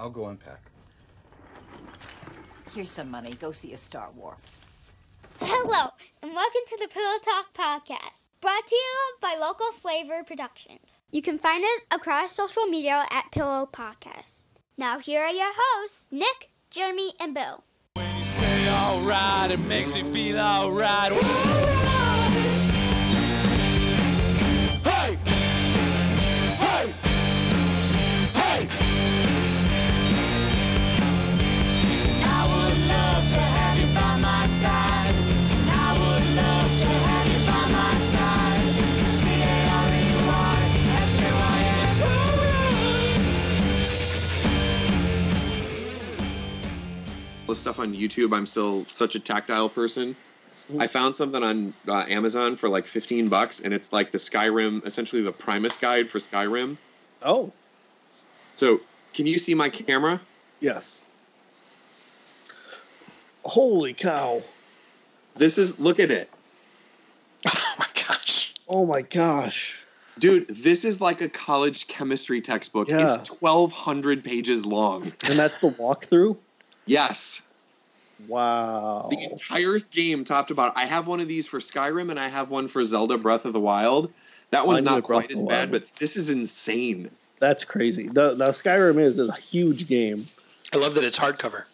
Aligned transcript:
I'll 0.00 0.08
go 0.08 0.28
unpack. 0.28 0.62
Here's 2.74 2.90
some 2.90 3.10
money. 3.10 3.34
Go 3.38 3.52
see 3.52 3.74
a 3.74 3.76
Star 3.76 4.08
War. 4.16 4.36
Hello, 5.40 5.90
and 6.22 6.34
welcome 6.34 6.60
to 6.68 6.78
the 6.80 6.88
Pillow 6.88 7.18
Talk 7.22 7.52
Podcast, 7.52 8.28
brought 8.40 8.66
to 8.66 8.74
you 8.74 9.14
by 9.20 9.36
Local 9.38 9.72
Flavor 9.72 10.22
Productions. 10.24 11.02
You 11.10 11.20
can 11.20 11.38
find 11.38 11.62
us 11.62 11.86
across 11.90 12.32
social 12.32 12.64
media 12.64 13.04
at 13.10 13.30
Pillow 13.30 13.68
Podcast. 13.70 14.46
Now, 14.78 14.98
here 14.98 15.20
are 15.20 15.32
your 15.32 15.52
hosts, 15.52 16.06
Nick, 16.10 16.50
Jeremy, 16.70 17.10
and 17.20 17.34
Bill. 17.34 17.64
When 17.94 18.16
you 18.16 18.24
say 18.24 18.70
alright, 18.70 19.50
it 19.50 19.60
makes 19.60 19.92
me 19.92 20.02
feel 20.02 20.38
alright. 20.38 21.79
S-A-Y-N. 47.52 47.54
the 47.54 47.60
stuff 47.60 47.78
on 47.80 47.92
YouTube. 47.94 48.36
I'm 48.36 48.46
still 48.46 48.84
such 48.86 49.14
a 49.14 49.20
tactile 49.20 49.68
person. 49.68 50.16
I 50.78 50.86
found 50.86 51.16
something 51.16 51.42
on 51.42 51.74
uh, 51.88 52.04
Amazon 52.08 52.54
for 52.54 52.68
like 52.68 52.86
15 52.86 53.28
bucks, 53.28 53.58
and 53.60 53.74
it's 53.74 53.92
like 53.92 54.12
the 54.12 54.18
Skyrim, 54.18 54.86
essentially 54.86 55.20
the 55.20 55.32
Prima 55.32 55.68
guide 55.80 56.08
for 56.08 56.18
Skyrim. 56.20 56.76
Oh, 57.22 57.52
So, 58.54 58.80
can 59.12 59.26
you 59.26 59.36
see 59.38 59.54
my 59.54 59.68
camera? 59.68 60.20
yes. 60.60 61.04
Holy 63.44 63.94
cow. 63.94 64.42
This 65.34 65.56
is 65.58 65.80
look 65.80 65.98
at 65.98 66.10
it, 66.10 66.30
Oh 67.46 67.74
my 67.78 67.86
gosh. 67.94 68.52
Oh 68.68 68.86
my 68.86 69.02
gosh. 69.02 69.82
dude. 70.18 70.46
This 70.48 70.84
is 70.84 71.00
like 71.00 71.20
a 71.22 71.28
college 71.28 71.88
chemistry 71.88 72.40
textbook. 72.42 72.88
Yeah. 72.88 73.06
It's 73.14 73.40
1,200 73.40 74.22
pages 74.22 74.66
long. 74.66 75.04
And 75.28 75.38
that's 75.38 75.58
the 75.58 75.70
walkthrough? 75.70 76.36
Yes, 76.90 77.42
Wow. 78.26 79.06
the 79.10 79.22
entire 79.22 79.78
game, 79.78 80.24
top 80.24 80.48
to 80.48 80.54
bottom. 80.54 80.74
I 80.76 80.86
have 80.86 81.06
one 81.06 81.20
of 81.20 81.28
these 81.28 81.46
for 81.46 81.60
Skyrim, 81.60 82.10
and 82.10 82.18
I 82.18 82.26
have 82.28 82.50
one 82.50 82.66
for 82.66 82.82
Zelda 82.82 83.16
Breath 83.16 83.44
of 83.44 83.52
the 83.52 83.60
Wild. 83.60 84.12
That 84.50 84.66
one's 84.66 84.82
not 84.82 84.96
did 84.96 85.04
Breath 85.04 85.20
quite 85.26 85.30
as 85.30 85.40
bad, 85.40 85.70
but 85.70 85.86
this 86.00 86.16
is 86.16 86.30
insane. 86.30 87.10
That's 87.38 87.62
crazy. 87.64 88.08
The, 88.08 88.34
now, 88.34 88.48
Skyrim 88.48 88.98
is 88.98 89.20
a 89.20 89.32
huge 89.36 89.86
game. 89.86 90.26
I 90.74 90.78
love 90.78 90.94
that 90.94 91.04
it's 91.04 91.18
hardcover. 91.18 91.64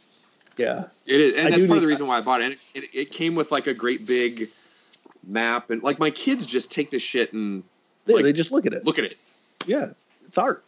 Yeah. 0.58 0.88
It 1.06 1.20
is, 1.20 1.36
and 1.36 1.46
I 1.46 1.50
that's 1.50 1.62
do 1.62 1.66
part 1.68 1.78
of 1.78 1.82
the 1.82 1.86
need- 1.86 1.92
reason 1.92 2.06
why 2.06 2.18
I 2.18 2.20
bought 2.20 2.42
it. 2.42 2.52
It, 2.74 2.84
it. 2.84 2.90
It 2.94 3.10
came 3.10 3.34
with 3.34 3.50
like 3.50 3.66
a 3.66 3.74
great 3.74 4.06
big 4.06 4.48
map, 5.26 5.70
and 5.70 5.82
like 5.82 5.98
my 5.98 6.10
kids 6.10 6.44
just 6.46 6.70
take 6.70 6.90
this 6.90 7.02
shit 7.02 7.32
and 7.32 7.62
They, 8.04 8.14
Like, 8.14 8.24
they 8.24 8.32
just 8.34 8.52
look 8.52 8.66
at 8.66 8.72
it. 8.74 8.84
look 8.84 8.98
at 8.98 9.04
it. 9.06 9.16
Yeah. 9.66 9.92
It's 10.26 10.36
art. 10.38 10.62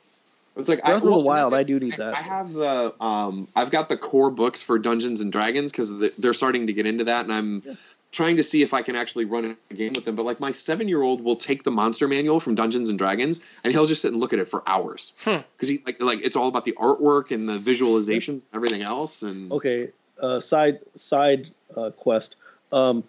It's 0.59 0.69
like 0.69 0.85
Breath 0.85 1.03
of 1.03 1.09
the 1.09 1.19
Wild, 1.21 1.55
I 1.55 1.63
do 1.63 1.79
need 1.79 1.95
that. 1.95 2.15
I 2.15 2.21
have 2.23 2.53
the 2.53 2.93
um, 3.03 3.47
I've 3.55 3.71
got 3.71 3.89
the 3.89 3.97
core 3.97 4.31
books 4.31 4.61
for 4.61 4.79
Dungeons 4.79 5.21
and 5.21 5.31
Dragons 5.31 5.71
because 5.71 5.97
they're 6.19 6.33
starting 6.33 6.67
to 6.67 6.73
get 6.73 6.87
into 6.87 7.05
that, 7.05 7.25
and 7.25 7.33
I'm 7.33 7.63
Yeah. 7.65 7.75
trying 8.11 8.37
to 8.39 8.43
see 8.43 8.63
if 8.63 8.75
I 8.75 8.83
can 8.83 8.97
actually 8.97 9.25
run 9.25 9.57
a 9.71 9.75
game 9.75 9.93
with 9.93 10.05
them. 10.05 10.17
But 10.17 10.25
like 10.27 10.41
my 10.41 10.51
seven 10.51 10.89
year 10.89 11.03
old 11.03 11.23
will 11.23 11.37
take 11.37 11.63
the 11.63 11.71
monster 11.71 12.09
manual 12.09 12.41
from 12.41 12.57
Dungeons 12.57 12.89
and 12.89 12.99
Dragons, 12.99 13.41
and 13.63 13.73
he'll 13.73 13.87
just 13.87 14.03
sit 14.03 14.11
and 14.13 14.21
look 14.21 14.33
at 14.33 14.41
it 14.41 14.49
for 14.49 14.63
hours 14.67 15.13
Hmm. 15.25 15.37
because 15.57 15.69
he 15.69 15.81
like 15.87 16.03
like 16.03 16.25
it's 16.25 16.35
all 16.35 16.49
about 16.49 16.65
the 16.65 16.73
artwork 16.73 17.31
and 17.31 17.49
the 17.49 17.59
visualization, 17.59 18.35
and 18.35 18.45
everything 18.53 18.83
else, 18.83 19.23
and 19.23 19.53
Okay. 19.53 19.91
Uh, 20.21 20.41
side 20.41 20.81
side 20.97 21.51
uh, 21.77 21.91
quest. 21.91 22.35
Um, 22.73 23.05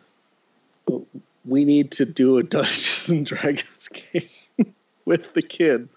we 1.45 1.65
need 1.65 1.91
to 1.93 2.05
do 2.05 2.37
a 2.37 2.43
Dungeons 2.55 3.09
and 3.09 3.25
Dragons 3.25 3.87
game 4.13 4.73
with 5.05 5.33
the 5.33 5.41
kid. 5.41 5.89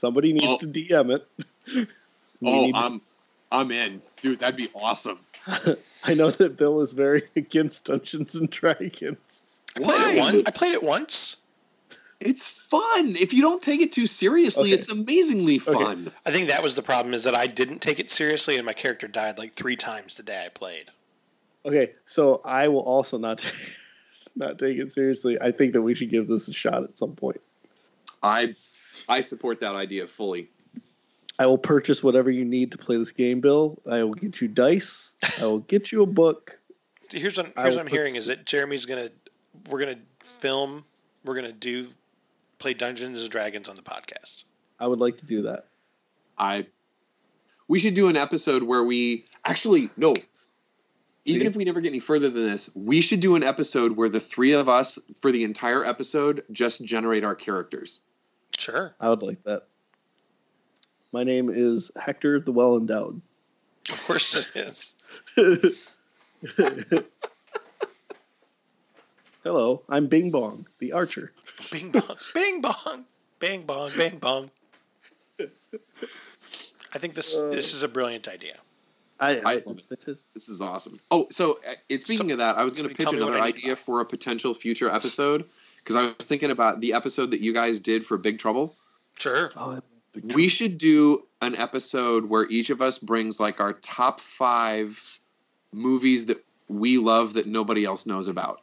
Somebody 0.00 0.32
needs 0.32 0.46
Oh. 0.46 0.58
to 0.58 0.66
DM 0.66 1.14
it. 1.14 1.88
Oh, 2.42 2.62
need 2.64 2.74
I'm 2.74 3.02
I'm 3.52 3.70
in, 3.70 4.00
dude. 4.22 4.38
That'd 4.38 4.56
be 4.56 4.70
awesome. 4.74 5.18
I 6.06 6.14
know 6.14 6.30
that 6.30 6.56
Bill 6.56 6.80
is 6.80 6.94
very 6.94 7.22
against 7.36 7.84
Dungeons 7.84 8.34
and 8.34 8.48
Dragons. 8.48 9.44
I 9.76 9.80
played 9.80 9.86
Why? 9.86 10.12
it 10.14 10.18
once. 10.20 10.42
I 10.46 10.50
played 10.52 10.72
it 10.72 10.82
once. 10.82 11.36
It's 12.18 12.48
fun 12.48 13.14
if 13.16 13.34
you 13.34 13.42
don't 13.42 13.60
take 13.60 13.82
it 13.82 13.92
too 13.92 14.06
seriously. 14.06 14.64
Okay. 14.64 14.72
It's 14.72 14.88
amazingly 14.88 15.58
fun. 15.58 16.10
I 16.24 16.30
think 16.30 16.48
that 16.48 16.62
was 16.62 16.76
the 16.76 16.82
problem 16.82 17.12
is 17.12 17.24
that 17.24 17.34
I 17.34 17.46
didn't 17.46 17.80
take 17.82 17.98
it 18.00 18.08
seriously 18.08 18.56
and 18.56 18.64
my 18.64 18.72
character 18.72 19.06
died 19.06 19.36
like 19.36 19.52
three 19.52 19.76
times 19.76 20.16
the 20.16 20.22
day 20.22 20.44
I 20.46 20.48
played. 20.48 20.86
Okay, 21.66 21.92
so 22.06 22.40
I 22.42 22.68
will 22.68 22.80
also 22.80 23.18
not 23.18 23.44
not 24.34 24.58
take 24.58 24.78
it 24.78 24.92
seriously. 24.92 25.36
I 25.38 25.50
think 25.50 25.74
that 25.74 25.82
we 25.82 25.92
should 25.92 26.08
give 26.08 26.26
this 26.26 26.48
a 26.48 26.54
shot 26.54 26.84
at 26.84 26.96
some 26.96 27.12
point. 27.16 27.42
I 28.22 28.54
I 29.10 29.20
support 29.20 29.60
that 29.60 29.74
idea 29.74 30.06
fully. 30.06 30.48
I 31.40 31.46
will 31.46 31.58
purchase 31.58 32.02
whatever 32.02 32.30
you 32.30 32.44
need 32.44 32.70
to 32.72 32.78
play 32.78 32.96
this 32.96 33.12
game, 33.12 33.40
Bill. 33.40 33.80
I 33.90 34.04
will 34.04 34.14
get 34.14 34.40
you 34.40 34.46
dice. 34.46 35.16
I 35.40 35.46
will 35.46 35.58
get 35.58 35.90
you 35.90 36.02
a 36.02 36.06
book. 36.06 36.60
Here's 37.10 37.36
what, 37.36 37.52
I 37.56 37.62
here's 37.62 37.74
will 37.74 37.82
what 37.82 37.86
I'm 37.86 37.92
hearing 37.92 38.14
is 38.14 38.26
that 38.26 38.46
Jeremy's 38.46 38.86
gonna 38.86 39.08
we're 39.68 39.80
gonna 39.80 39.98
film 40.38 40.84
we're 41.24 41.34
gonna 41.34 41.50
do 41.50 41.88
play 42.58 42.72
Dungeons 42.72 43.20
and 43.20 43.30
Dragons 43.30 43.68
on 43.68 43.74
the 43.74 43.82
podcast. 43.82 44.44
I 44.78 44.86
would 44.86 45.00
like 45.00 45.16
to 45.18 45.26
do 45.26 45.42
that. 45.42 45.66
I 46.38 46.66
we 47.66 47.78
should 47.78 47.94
do 47.94 48.08
an 48.08 48.16
episode 48.16 48.62
where 48.62 48.84
we 48.84 49.24
actually 49.44 49.90
no. 49.96 50.14
Even 51.24 51.42
See? 51.42 51.46
if 51.48 51.56
we 51.56 51.64
never 51.64 51.80
get 51.80 51.88
any 51.88 52.00
further 52.00 52.30
than 52.30 52.46
this, 52.46 52.70
we 52.74 53.00
should 53.00 53.20
do 53.20 53.34
an 53.34 53.42
episode 53.42 53.96
where 53.96 54.08
the 54.08 54.20
three 54.20 54.52
of 54.52 54.68
us, 54.68 54.98
for 55.20 55.30
the 55.30 55.44
entire 55.44 55.84
episode, 55.84 56.42
just 56.50 56.82
generate 56.84 57.24
our 57.24 57.34
characters. 57.34 58.00
Sure. 58.60 58.94
I 59.00 59.08
would 59.08 59.22
like 59.22 59.42
that. 59.44 59.62
My 61.12 61.24
name 61.24 61.48
is 61.48 61.90
Hector 61.98 62.38
the 62.40 62.52
Well 62.52 62.76
Endowed. 62.76 63.22
Of 63.90 64.06
course 64.06 64.36
it 64.36 64.46
is. 64.54 64.94
Hello, 69.42 69.82
I'm 69.88 70.06
Bing 70.08 70.30
Bong, 70.30 70.66
the 70.78 70.92
archer. 70.92 71.32
Bing 71.72 71.90
bong. 71.90 72.16
Bing 72.34 72.60
bong. 72.60 73.06
Bing 73.38 73.62
Bong. 73.64 73.90
Bing 73.96 74.18
Bong. 74.18 74.50
I 75.40 76.98
think 76.98 77.14
this 77.14 77.38
Uh, 77.38 77.48
this 77.48 77.72
is 77.72 77.82
a 77.82 77.88
brilliant 77.88 78.28
idea. 78.28 78.56
I, 79.18 79.38
I- 79.44 79.54
it's- 79.56 79.86
it's- 79.90 80.24
This 80.34 80.48
is 80.50 80.60
awesome. 80.60 81.00
Oh, 81.10 81.26
so 81.30 81.58
uh, 81.66 81.72
speaking 81.98 82.28
So- 82.28 82.32
of 82.34 82.38
that, 82.38 82.58
I 82.58 82.64
was 82.64 82.74
going 82.74 82.90
to 82.90 82.94
pitch 82.94 83.04
tell 83.04 83.12
me 83.14 83.20
what 83.20 83.28
another 83.28 83.42
I 83.42 83.46
need 83.46 83.52
to 83.54 83.58
idea 83.60 83.76
for 83.76 84.00
a 84.00 84.04
potential 84.04 84.52
future 84.52 84.90
episode 84.90 85.46
because 85.82 85.96
I 85.96 86.04
was 86.04 86.14
thinking 86.26 86.50
about 86.50 86.80
the 86.80 86.92
episode 86.92 87.30
that 87.32 87.40
you 87.40 87.52
guys 87.52 87.80
did 87.80 88.04
for 88.06 88.16
Big 88.16 88.38
Trouble. 88.38 88.74
Sure. 89.18 89.50
oh, 89.56 89.78
We 90.34 90.48
should 90.48 90.78
do 90.78 91.26
an 91.42 91.56
episode 91.56 92.26
where 92.26 92.46
each 92.48 92.70
of 92.70 92.80
us 92.80 92.98
brings 92.98 93.40
like 93.40 93.60
our 93.60 93.72
top 93.74 94.20
five 94.20 95.20
movies 95.72 96.26
that 96.26 96.44
we 96.68 96.98
love 96.98 97.32
that 97.34 97.46
nobody 97.46 97.84
else 97.84 98.06
knows 98.06 98.28
about. 98.28 98.62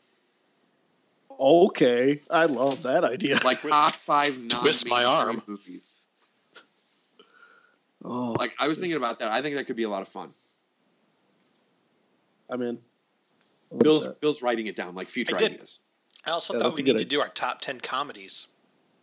okay, 1.40 2.22
I 2.32 2.46
love 2.46 2.84
that 2.84 3.04
idea. 3.04 3.38
Like 3.44 3.62
top 3.68 3.94
five 3.94 4.38
non 4.40 4.62
Twist 4.62 4.88
my 4.88 5.04
arm. 5.04 5.42
movies. 5.48 5.96
oh, 8.04 8.34
Like 8.40 8.54
I 8.60 8.68
was 8.68 8.80
thinking 8.80 8.98
about 8.98 9.20
that. 9.20 9.30
I 9.30 9.42
think 9.42 9.56
that 9.56 9.66
could 9.66 9.76
be 9.76 9.84
a 9.84 9.90
lot 9.90 10.02
of 10.02 10.08
fun. 10.08 10.32
I'm 12.50 12.62
in. 12.62 12.78
I 12.78 13.74
love 13.74 13.80
Bill's 13.84 14.04
that. 14.06 14.22
Bill's 14.22 14.42
writing 14.42 14.68
it 14.68 14.76
down 14.76 14.96
like 14.96 15.08
future 15.08 15.36
I 15.36 15.40
did. 15.40 15.52
ideas. 15.54 15.80
I 16.28 16.32
also 16.32 16.54
Yeah, 16.54 16.60
thought 16.60 16.76
we 16.76 16.82
a 16.82 16.86
need 16.86 16.92
good 16.94 16.98
to 17.00 17.06
do 17.06 17.22
our 17.22 17.30
top 17.30 17.62
ten 17.62 17.80
comedies. 17.80 18.48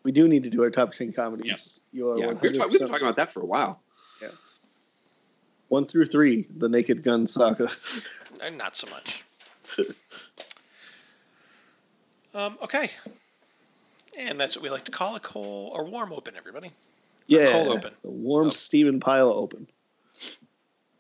We 0.03 0.13
do 0.13 0.29
need 0.29 0.43
to 0.43 0.51
do 0.51 0.63
our 0.63 0.71
top 0.71 0.93
ten 0.95 1.13
comedies. 1.13 1.47
Yes. 1.47 1.81
You 1.93 2.11
are 2.11 2.19
Yeah, 2.19 2.27
we've 2.29 2.41
been, 2.41 2.53
been 2.53 2.89
talking 2.89 3.03
about 3.07 3.17
that 3.17 3.31
for 3.33 3.41
a 3.41 3.47
while. 3.47 3.81
one 5.69 5.87
through 5.87 6.07
three. 6.07 6.47
The 6.57 6.69
Naked 6.69 7.03
Gun 7.03 7.27
Saga. 7.27 7.69
Uh, 8.45 8.51
Not 8.51 8.77
so 8.77 8.87
much. 8.91 9.25
um, 12.35 12.59
okay. 12.63 12.89
And 14.19 14.39
that's 14.39 14.57
what 14.57 14.63
we 14.63 14.71
like 14.71 14.85
to 14.85 14.93
call 14.93 15.17
a 15.17 15.21
cold 15.21 15.73
or 15.75 15.85
warm 15.87 16.13
open, 16.13 16.35
everybody. 16.37 16.71
yeah, 17.27 17.51
cold 17.51 17.69
open. 17.79 17.93
The 18.03 18.11
warm 18.11 18.49
Oh. 18.49 18.51
Stephen 18.51 19.01
Pile 19.01 19.29
open. 19.33 19.67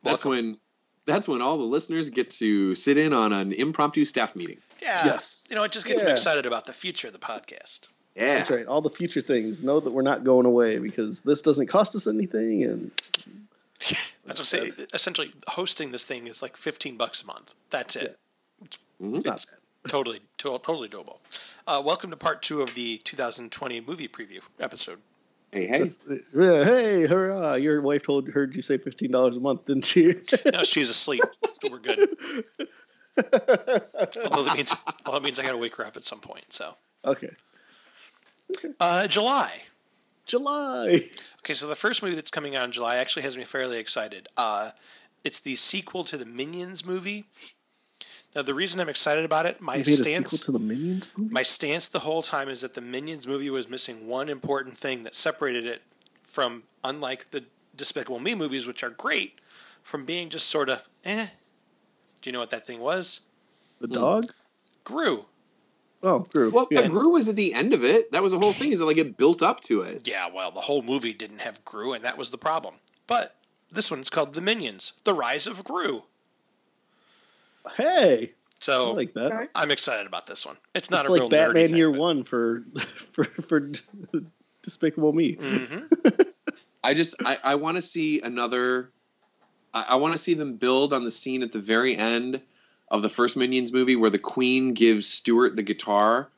That's 0.02 0.24
Welcome. 0.24 0.30
when 0.30 0.58
that's 1.06 1.28
when 1.28 1.42
all 1.42 1.58
the 1.58 1.64
listeners 1.64 2.08
get 2.08 2.30
to 2.30 2.74
sit 2.74 2.96
in 2.96 3.12
on 3.12 3.32
an 3.32 3.52
impromptu 3.52 4.04
staff 4.06 4.34
meeting. 4.34 4.56
Yeah. 4.84 5.04
Yes. 5.06 5.44
You 5.48 5.56
know, 5.56 5.64
it 5.64 5.72
just 5.72 5.86
gets 5.86 6.04
me 6.04 6.10
excited 6.10 6.46
about 6.46 6.66
the 6.66 6.72
future 6.72 7.06
of 7.08 7.12
the 7.14 7.18
podcast. 7.18 7.88
Yeah, 8.14 8.36
That's 8.36 8.50
right. 8.50 8.66
All 8.66 8.80
the 8.80 8.90
future 8.90 9.20
things. 9.20 9.62
Know 9.64 9.80
that 9.80 9.90
we're 9.90 10.02
not 10.02 10.22
going 10.22 10.46
away 10.46 10.78
because 10.78 11.22
this 11.22 11.40
doesn't 11.42 11.66
cost 11.66 11.94
us 11.96 12.06
anything, 12.06 12.62
and 12.62 12.90
That's 14.24 14.38
what 14.38 14.40
I 14.40 14.42
say. 14.70 14.70
Essentially, 14.92 15.32
hosting 15.48 15.90
this 15.90 16.06
thing 16.06 16.26
is 16.28 16.40
like 16.42 16.56
15 16.56 16.96
bucks 16.96 17.22
a 17.22 17.26
month. 17.26 17.54
That's 17.70 17.96
it. 17.96 18.18
Mhm. 19.02 19.16
it's 19.16 19.26
not 19.26 19.34
It's 19.34 19.44
bad. 19.46 19.58
totally, 19.88 20.20
to- 20.38 20.58
totally 20.58 20.88
doable. 20.88 21.18
Uh, 21.66 21.82
welcome 21.84 22.10
to 22.10 22.16
part 22.16 22.40
two 22.42 22.62
of 22.62 22.74
the 22.74 22.98
2020 22.98 23.80
movie 23.80 24.06
preview 24.06 24.42
episode. 24.60 24.98
Hey, 25.50 25.66
hey. 25.66 25.84
Yeah, 26.36 26.64
hey, 26.64 27.06
hurrah! 27.06 27.54
Your 27.54 27.80
wife 27.80 28.02
told 28.02 28.28
heard 28.28 28.56
you 28.56 28.62
say 28.62 28.76
fifteen 28.76 29.12
dollars 29.12 29.36
a 29.36 29.40
month, 29.40 29.66
didn't 29.66 29.84
she? 29.84 30.14
No, 30.52 30.64
she's 30.64 30.90
asleep. 30.90 31.22
We're 31.70 31.78
good. 31.78 32.08
Although 33.18 34.44
that 34.44 34.54
means, 34.56 34.74
well, 35.06 35.14
that 35.14 35.22
means 35.22 35.38
I 35.38 35.42
got 35.42 35.52
to 35.52 35.58
wake 35.58 35.76
her 35.76 35.84
up 35.84 35.96
at 35.96 36.04
some 36.04 36.20
point. 36.20 36.52
So, 36.52 36.74
okay, 37.04 37.30
uh, 38.80 39.06
July. 39.06 39.62
July. 40.26 41.00
Okay, 41.40 41.52
so 41.52 41.66
the 41.66 41.74
first 41.76 42.02
movie 42.02 42.14
that's 42.14 42.30
coming 42.30 42.56
out 42.56 42.64
in 42.64 42.72
July 42.72 42.96
actually 42.96 43.22
has 43.22 43.36
me 43.36 43.44
fairly 43.44 43.78
excited. 43.78 44.28
Uh, 44.36 44.70
it's 45.22 45.40
the 45.40 45.56
sequel 45.56 46.04
to 46.04 46.16
the 46.16 46.24
Minions 46.24 46.84
movie. 46.84 47.24
Now, 48.34 48.42
the 48.42 48.54
reason 48.54 48.80
I'm 48.80 48.88
excited 48.88 49.24
about 49.24 49.46
it, 49.46 49.60
my 49.60 49.80
stance, 49.82 50.30
sequel 50.30 50.38
to 50.46 50.52
the 50.52 50.58
Minions 50.58 51.08
movie. 51.16 51.32
my 51.32 51.42
stance 51.42 51.88
the 51.88 52.00
whole 52.00 52.22
time 52.22 52.48
is 52.48 52.62
that 52.62 52.74
the 52.74 52.80
Minions 52.80 53.28
movie 53.28 53.50
was 53.50 53.68
missing 53.68 54.08
one 54.08 54.28
important 54.28 54.76
thing 54.76 55.02
that 55.04 55.14
separated 55.14 55.66
it 55.66 55.82
from, 56.22 56.64
unlike 56.82 57.30
the 57.30 57.44
Despicable 57.76 58.18
Me 58.18 58.34
movies, 58.34 58.66
which 58.66 58.82
are 58.82 58.90
great, 58.90 59.38
from 59.82 60.04
being 60.04 60.30
just 60.30 60.48
sort 60.48 60.68
of 60.68 60.88
eh. 61.04 61.26
Do 62.24 62.30
you 62.30 62.32
know 62.32 62.40
what 62.40 62.48
that 62.50 62.64
thing 62.66 62.80
was? 62.80 63.20
the 63.82 63.86
dog. 63.86 64.32
Gru. 64.82 65.26
Oh, 66.02 66.20
Gru. 66.20 66.50
Well, 66.50 66.66
yeah. 66.70 66.80
the 66.80 66.88
Gru 66.88 67.10
was 67.10 67.28
at 67.28 67.36
the 67.36 67.52
end 67.52 67.74
of 67.74 67.84
it. 67.84 68.10
That 68.12 68.22
was 68.22 68.32
the 68.32 68.38
whole 68.38 68.54
thing. 68.54 68.72
Is 68.72 68.78
that 68.78 68.86
like 68.86 68.96
it 68.96 69.18
built 69.18 69.42
up 69.42 69.60
to 69.64 69.82
it? 69.82 70.08
Yeah, 70.08 70.30
well, 70.34 70.50
the 70.50 70.60
whole 70.62 70.80
movie 70.80 71.12
didn't 71.12 71.40
have 71.42 71.62
Gru, 71.66 71.92
and 71.92 72.02
that 72.02 72.16
was 72.16 72.30
the 72.30 72.38
problem. 72.38 72.76
But 73.06 73.36
this 73.70 73.90
one's 73.90 74.08
called 74.08 74.32
The 74.32 74.40
Minions: 74.40 74.94
The 75.04 75.12
Rise 75.12 75.46
of 75.46 75.64
Gru. 75.64 76.04
Hey, 77.76 78.22
I 78.22 78.34
So 78.58 78.92
like 78.92 79.12
that. 79.14 79.50
I'm 79.54 79.70
excited 79.70 80.06
about 80.06 80.24
this 80.26 80.46
one. 80.46 80.56
It's 80.74 80.90
not 80.90 81.00
It's 81.00 81.08
a 81.10 81.12
like 81.12 81.20
real 81.20 81.28
nerdy 81.28 81.30
Batman 81.52 81.66
thing, 81.68 81.76
Year 81.76 81.90
but- 81.90 82.00
One 82.00 82.24
for 82.24 82.64
for 83.12 83.24
for 83.24 83.70
Despicable 84.62 85.12
Me. 85.12 85.36
Mhm. 85.36 86.26
I 86.84 86.94
just 86.94 87.16
I, 87.22 87.36
I 87.44 87.54
want 87.56 87.76
to 87.76 87.82
see 87.82 88.22
another. 88.22 88.88
I, 89.74 89.84
I 89.90 89.94
want 89.96 90.12
to 90.12 90.18
see 90.18 90.32
them 90.34 90.54
build 90.56 90.92
on 90.92 91.04
the 91.04 91.10
scene 91.10 91.42
at 91.42 91.52
the 91.52 91.58
very 91.60 91.96
end 91.96 92.40
of 92.90 93.02
the 93.02 93.08
first 93.10 93.36
Minions 93.36 93.72
movie 93.72 93.96
where 93.96 94.10
the 94.10 94.18
Queen 94.18 94.72
gives 94.74 95.06
Stuart 95.06 95.56
the 95.56 95.62
guitar, 95.62 96.28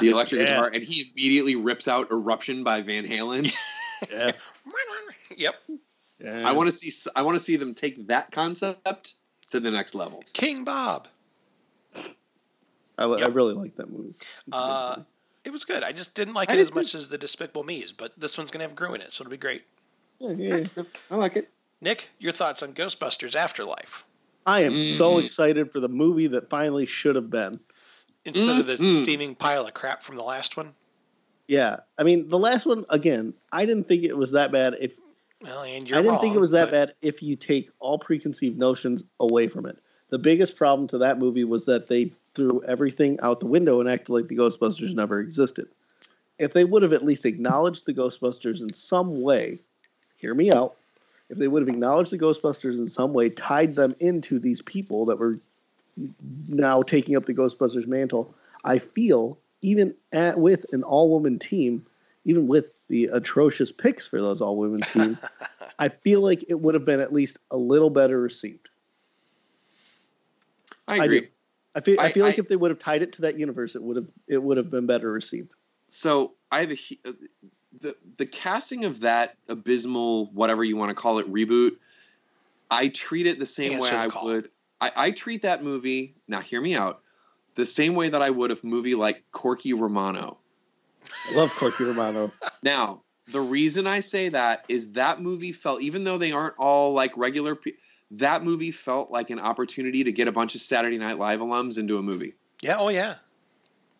the 0.00 0.08
electric 0.10 0.42
Yeah. 0.42 0.46
guitar, 0.48 0.70
and 0.72 0.82
he 0.82 1.10
immediately 1.12 1.56
rips 1.56 1.88
out 1.88 2.10
"Eruption" 2.10 2.62
by 2.64 2.80
Van 2.82 3.04
Halen. 3.04 3.52
Yeah, 4.12 4.30
Yep. 5.36 5.54
yeah. 6.22 6.48
I 6.48 6.52
want 6.52 6.70
to 6.70 6.76
see 6.76 6.92
I 7.16 7.22
want 7.22 7.36
to 7.36 7.42
see 7.42 7.56
them 7.56 7.74
take 7.74 8.06
that 8.06 8.30
concept 8.30 9.14
to 9.50 9.58
the 9.58 9.72
next 9.72 9.96
level. 9.96 10.22
King 10.34 10.62
Bob. 10.62 11.08
I, 12.96 13.04
li- 13.06 13.22
I 13.22 13.26
really 13.26 13.54
like 13.54 13.74
that 13.76 13.90
movie. 13.90 14.14
Uh, 14.52 14.98
it 15.44 15.50
was 15.50 15.64
good. 15.64 15.82
I 15.82 15.90
just 15.92 16.14
didn't 16.14 16.34
like 16.34 16.48
I 16.50 16.52
it 16.54 16.56
did 16.56 16.62
as 16.62 16.74
much 16.74 16.94
as 16.94 17.08
the 17.08 17.18
Despicable 17.18 17.64
Me's, 17.64 17.92
but 17.92 18.12
this 18.18 18.38
one's 18.38 18.52
gonna 18.52 18.64
have 18.64 18.76
Gru 18.76 18.94
in 18.94 19.00
it, 19.00 19.12
so 19.12 19.22
it'll 19.22 19.30
be 19.32 19.36
great. 19.36 19.64
Yeah, 20.20 20.30
yeah, 20.32 20.56
yeah. 20.76 20.82
I 21.10 21.16
like 21.16 21.36
it. 21.36 21.48
Nick, 21.80 22.10
your 22.18 22.32
thoughts 22.32 22.62
on 22.62 22.72
Ghostbusters 22.74 23.34
Afterlife 23.34 24.04
I 24.46 24.60
am 24.62 24.78
so 24.78 25.16
Mm. 25.16 25.22
excited 25.24 25.70
for 25.70 25.78
the 25.80 25.88
movie 25.90 26.26
that 26.28 26.48
finally 26.48 26.86
should 26.86 27.16
have 27.16 27.30
been. 27.30 27.60
instead 28.24 28.58
of 28.58 28.66
the 28.66 28.74
Mm-mm. 28.74 29.02
steaming 29.02 29.34
pile 29.34 29.66
of 29.66 29.72
crap 29.72 30.02
from 30.02 30.16
the 30.16 30.22
last 30.22 30.54
one? 30.56 30.74
Yeah, 31.46 31.76
I 31.96 32.02
mean 32.02 32.28
the 32.28 32.38
last 32.38 32.66
one 32.66 32.84
again. 32.90 33.32
I 33.52 33.64
didn't 33.64 33.84
think 33.84 34.04
it 34.04 34.16
was 34.18 34.32
that 34.32 34.52
bad. 34.52 34.74
If 34.80 34.92
Well, 35.42 35.62
and 35.62 35.88
you're 35.88 35.98
I 35.98 36.02
didn't 36.02 36.14
wrong, 36.14 36.20
think 36.20 36.34
it 36.36 36.40
was 36.40 36.50
that 36.50 36.66
but- 36.66 36.72
bad 36.72 36.94
if 37.00 37.22
you 37.22 37.36
take 37.36 37.70
all 37.78 37.98
preconceived 37.98 38.58
notions 38.58 39.04
away 39.20 39.46
from 39.48 39.64
it. 39.66 39.78
The 40.10 40.18
biggest 40.18 40.56
problem 40.56 40.88
to 40.88 40.98
that 40.98 41.18
movie 41.18 41.44
was 41.44 41.64
that 41.66 41.86
they 41.86 42.12
threw 42.34 42.62
everything 42.64 43.18
out 43.20 43.40
the 43.40 43.46
window 43.46 43.80
and 43.80 43.88
acted 43.88 44.10
like 44.10 44.28
the 44.28 44.36
Ghostbusters 44.36 44.94
never 44.94 45.20
existed. 45.20 45.68
If 46.38 46.52
they 46.54 46.64
would 46.64 46.82
have 46.82 46.92
at 46.92 47.04
least 47.04 47.24
acknowledged 47.24 47.86
the 47.86 47.94
Ghostbusters 47.94 48.60
in 48.60 48.72
some 48.72 49.22
way, 49.22 49.60
hear 50.16 50.34
me 50.34 50.50
out. 50.52 50.76
If 51.30 51.38
they 51.38 51.48
would 51.48 51.62
have 51.62 51.68
acknowledged 51.68 52.10
the 52.10 52.18
Ghostbusters 52.18 52.78
in 52.78 52.86
some 52.86 53.12
way, 53.12 53.28
tied 53.28 53.74
them 53.74 53.94
into 54.00 54.38
these 54.38 54.62
people 54.62 55.04
that 55.06 55.18
were 55.18 55.38
now 56.48 56.82
taking 56.82 57.16
up 57.16 57.26
the 57.26 57.34
Ghostbusters 57.34 57.86
mantle, 57.86 58.34
I 58.64 58.78
feel 58.78 59.38
even 59.60 59.94
at, 60.12 60.38
with 60.38 60.64
an 60.72 60.82
all-woman 60.82 61.38
team, 61.38 61.84
even 62.24 62.46
with 62.46 62.72
the 62.88 63.06
atrocious 63.06 63.70
picks 63.72 64.06
for 64.06 64.20
those 64.20 64.40
all-women 64.40 64.80
team, 64.80 65.18
I 65.78 65.88
feel 65.88 66.22
like 66.22 66.44
it 66.48 66.60
would 66.60 66.74
have 66.74 66.84
been 66.84 67.00
at 67.00 67.12
least 67.12 67.38
a 67.50 67.56
little 67.58 67.90
better 67.90 68.20
received. 68.20 68.70
I 70.88 70.96
I 71.00 71.04
agree. 71.04 71.20
do. 71.20 71.26
I 71.74 71.80
feel 71.80 72.00
I, 72.00 72.04
I- 72.04 72.12
feel 72.12 72.24
like 72.24 72.38
I- 72.38 72.40
if 72.40 72.48
they 72.48 72.56
would 72.56 72.70
have 72.70 72.78
tied 72.78 73.02
it 73.02 73.12
to 73.14 73.22
that 73.22 73.38
universe, 73.38 73.74
it 73.74 73.82
would 73.82 73.96
have 73.96 74.08
it 74.26 74.42
would 74.42 74.56
have 74.56 74.70
been 74.70 74.86
better 74.86 75.12
received. 75.12 75.52
So 75.90 76.34
I 76.50 76.60
have 76.60 76.70
a 76.70 76.74
hu- 76.74 76.96
uh, 77.04 77.12
the 77.80 77.96
the 78.16 78.26
casting 78.26 78.84
of 78.84 79.00
that 79.00 79.36
abysmal 79.48 80.26
whatever 80.26 80.64
you 80.64 80.76
want 80.76 80.90
to 80.90 80.94
call 80.94 81.18
it 81.18 81.32
reboot. 81.32 81.76
I 82.70 82.88
treat 82.88 83.26
it 83.26 83.38
the 83.38 83.46
same 83.46 83.78
way 83.78 83.90
the 83.90 83.96
I 83.96 84.08
call. 84.08 84.24
would. 84.24 84.50
I, 84.80 84.92
I 84.96 85.10
treat 85.10 85.42
that 85.42 85.64
movie 85.64 86.14
now. 86.28 86.40
Hear 86.40 86.60
me 86.60 86.74
out. 86.74 87.00
The 87.54 87.66
same 87.66 87.94
way 87.94 88.08
that 88.08 88.22
I 88.22 88.30
would 88.30 88.52
a 88.52 88.58
movie 88.62 88.94
like 88.94 89.24
Corky 89.32 89.72
Romano. 89.72 90.38
I 91.30 91.36
love 91.36 91.50
Corky 91.56 91.84
Romano. 91.84 92.30
Now, 92.62 93.02
the 93.28 93.40
reason 93.40 93.86
I 93.86 94.00
say 94.00 94.30
that 94.30 94.64
is 94.68 94.92
that 94.92 95.20
movie 95.20 95.52
felt, 95.52 95.80
even 95.80 96.02
though 96.02 96.18
they 96.18 96.32
aren't 96.32 96.56
all 96.58 96.92
like 96.92 97.16
regular, 97.16 97.54
pe- 97.54 97.72
that 98.12 98.42
movie 98.42 98.72
felt 98.72 99.12
like 99.12 99.30
an 99.30 99.38
opportunity 99.38 100.02
to 100.04 100.10
get 100.10 100.26
a 100.26 100.32
bunch 100.32 100.56
of 100.56 100.60
Saturday 100.60 100.98
Night 100.98 101.18
Live 101.18 101.38
alums 101.38 101.78
into 101.78 101.98
a 101.98 102.02
movie. 102.02 102.34
Yeah, 102.62 102.76
oh 102.78 102.88
yeah. 102.88 103.14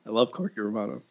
I 0.07 0.11
love 0.11 0.33
Corky 0.33 0.61
Romano. 0.61 1.03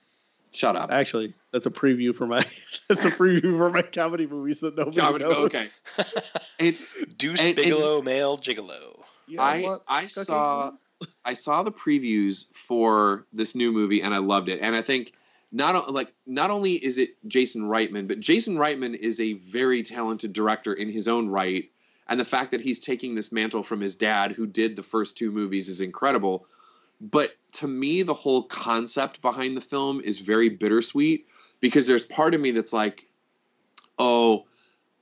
Shut 0.51 0.75
up. 0.75 0.91
Actually, 0.91 1.33
that's 1.51 1.65
a 1.65 1.71
preview 1.71 2.13
for 2.15 2.27
my 2.27 2.44
that's 2.89 3.05
a 3.05 3.11
preview 3.11 3.57
for 3.57 3.69
my 3.69 3.81
comedy 3.81 4.27
movies 4.27 4.59
that 4.61 4.75
nobody 4.75 4.99
Comedy- 4.99 5.23
knows. 5.25 5.45
okay. 5.45 5.67
And 6.59 6.75
Deuce 7.17 7.39
And- 7.39 7.49
and- 7.49 7.55
Bigelow, 7.55 8.01
male 8.01 8.38
gigolo. 8.38 9.03
Yeah, 9.27 9.41
I? 9.44 9.77
I 9.88 10.07
saw 10.07 10.71
I 11.23 11.33
saw 11.33 11.61
the 11.63 11.71
previews 11.71 12.45
for 12.55 13.25
this 13.31 13.53
new 13.53 13.71
movie 13.71 14.01
and 14.01 14.13
I 14.13 14.17
loved 14.17 14.49
it. 14.49 14.59
And 14.61 14.75
I 14.75 14.81
think 14.81 15.13
not 15.51 15.94
like 15.94 16.13
not 16.25 16.49
only 16.49 16.73
is 16.73 16.97
it 16.97 17.11
Jason 17.27 17.63
Reitman, 17.63 18.07
but 18.07 18.19
Jason 18.19 18.55
Reitman 18.57 18.95
is 18.95 19.19
a 19.19 19.33
very 19.33 19.83
talented 19.83 20.33
director 20.33 20.73
in 20.73 20.89
his 20.89 21.07
own 21.07 21.29
right. 21.29 21.69
And 22.09 22.19
the 22.19 22.25
fact 22.25 22.51
that 22.51 22.61
he's 22.61 22.79
taking 22.79 23.13
this 23.15 23.31
mantle 23.31 23.61
from 23.63 23.81
his 23.81 23.95
dad, 23.95 24.31
who 24.31 24.47
did 24.47 24.75
the 24.75 24.83
first 24.83 25.17
two 25.17 25.29
movies, 25.31 25.67
is 25.67 25.81
incredible. 25.81 26.45
But 27.01 27.35
to 27.53 27.67
me, 27.67 28.01
the 28.01 28.13
whole 28.13 28.43
concept 28.43 29.21
behind 29.21 29.55
the 29.57 29.61
film 29.61 30.01
is 30.01 30.19
very 30.19 30.50
bittersweet 30.50 31.27
because 31.59 31.88
there's 31.88 32.04
part 32.04 32.33
of 32.33 32.42
me 32.42 32.51
that's 32.51 32.74
like, 32.74 33.07
oh, 34.00 34.45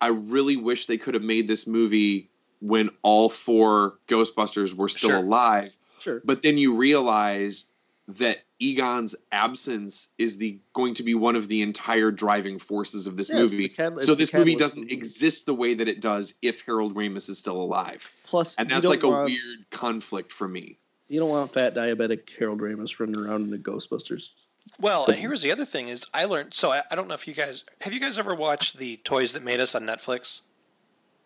I 0.02 0.10
really 0.10 0.58
wish 0.58 0.86
they 0.86 0.98
could 0.98 1.14
have 1.14 1.24
made 1.24 1.48
this 1.48 1.68
movie 1.68 2.30
when 2.62 2.90
all 3.02 3.30
four 3.30 4.00
Ghostbusters 4.08 4.74
were 4.74 4.88
still 4.88 5.10
Sure. 5.12 5.20
alive. 5.20 5.78
Sure. 6.00 6.22
But 6.24 6.42
then 6.42 6.58
you 6.58 6.76
realize 6.76 7.66
that 8.08 8.44
Egon's 8.60 9.16
absence 9.32 10.10
is 10.18 10.38
the 10.38 10.58
going 10.74 10.94
to 10.94 11.04
be 11.04 11.14
one 11.16 11.36
of 11.36 11.48
the 11.50 11.62
entire 11.62 12.12
driving 12.12 12.58
forces 12.60 13.08
of 13.08 13.18
this 13.18 13.30
Yes, 13.30 13.40
movie. 13.52 13.68
cat- 13.70 14.02
so 14.02 14.16
this 14.16 14.34
movie 14.34 14.56
doesn't 14.56 14.80
movie. 14.84 14.94
exist 14.94 15.46
the 15.46 15.54
way 15.54 15.74
that 15.74 15.88
it 15.88 16.00
does 16.00 16.36
if 16.42 16.62
Harold 16.62 16.96
Ramis 16.96 17.28
is 17.30 17.38
still 17.38 17.58
alive. 17.62 18.10
Plus, 18.26 18.56
And 18.56 18.70
that's 18.70 18.86
like 18.88 19.04
a 19.04 19.10
want- 19.10 19.30
weird 19.30 19.70
conflict 19.72 20.32
for 20.32 20.48
me. 20.48 20.78
You 21.10 21.20
don't 21.20 21.30
want 21.30 21.52
fat 21.54 21.76
diabetic 21.76 22.30
Harold 22.38 22.60
Ramis 22.62 22.98
running 23.00 23.16
around 23.18 23.44
in 23.44 23.50
the 23.50 23.58
Ghostbusters. 23.60 24.32
Well, 24.80 25.06
and 25.06 25.16
here's 25.16 25.42
the 25.42 25.52
other 25.52 25.66
thing 25.66 25.88
is 25.88 26.08
I 26.14 26.26
learned 26.26 26.54
so 26.54 26.72
I, 26.72 26.82
I 26.92 26.96
don't 26.96 27.08
know 27.08 27.14
if 27.14 27.28
you 27.28 27.34
guys 27.34 27.64
have 27.82 27.94
you 27.94 28.00
guys 28.00 28.18
ever 28.20 28.36
watched 28.36 28.78
the 28.78 28.98
Toys 28.98 29.32
That 29.34 29.44
Made 29.44 29.60
Us 29.60 29.76
on 29.76 29.84
Netflix? 29.84 30.42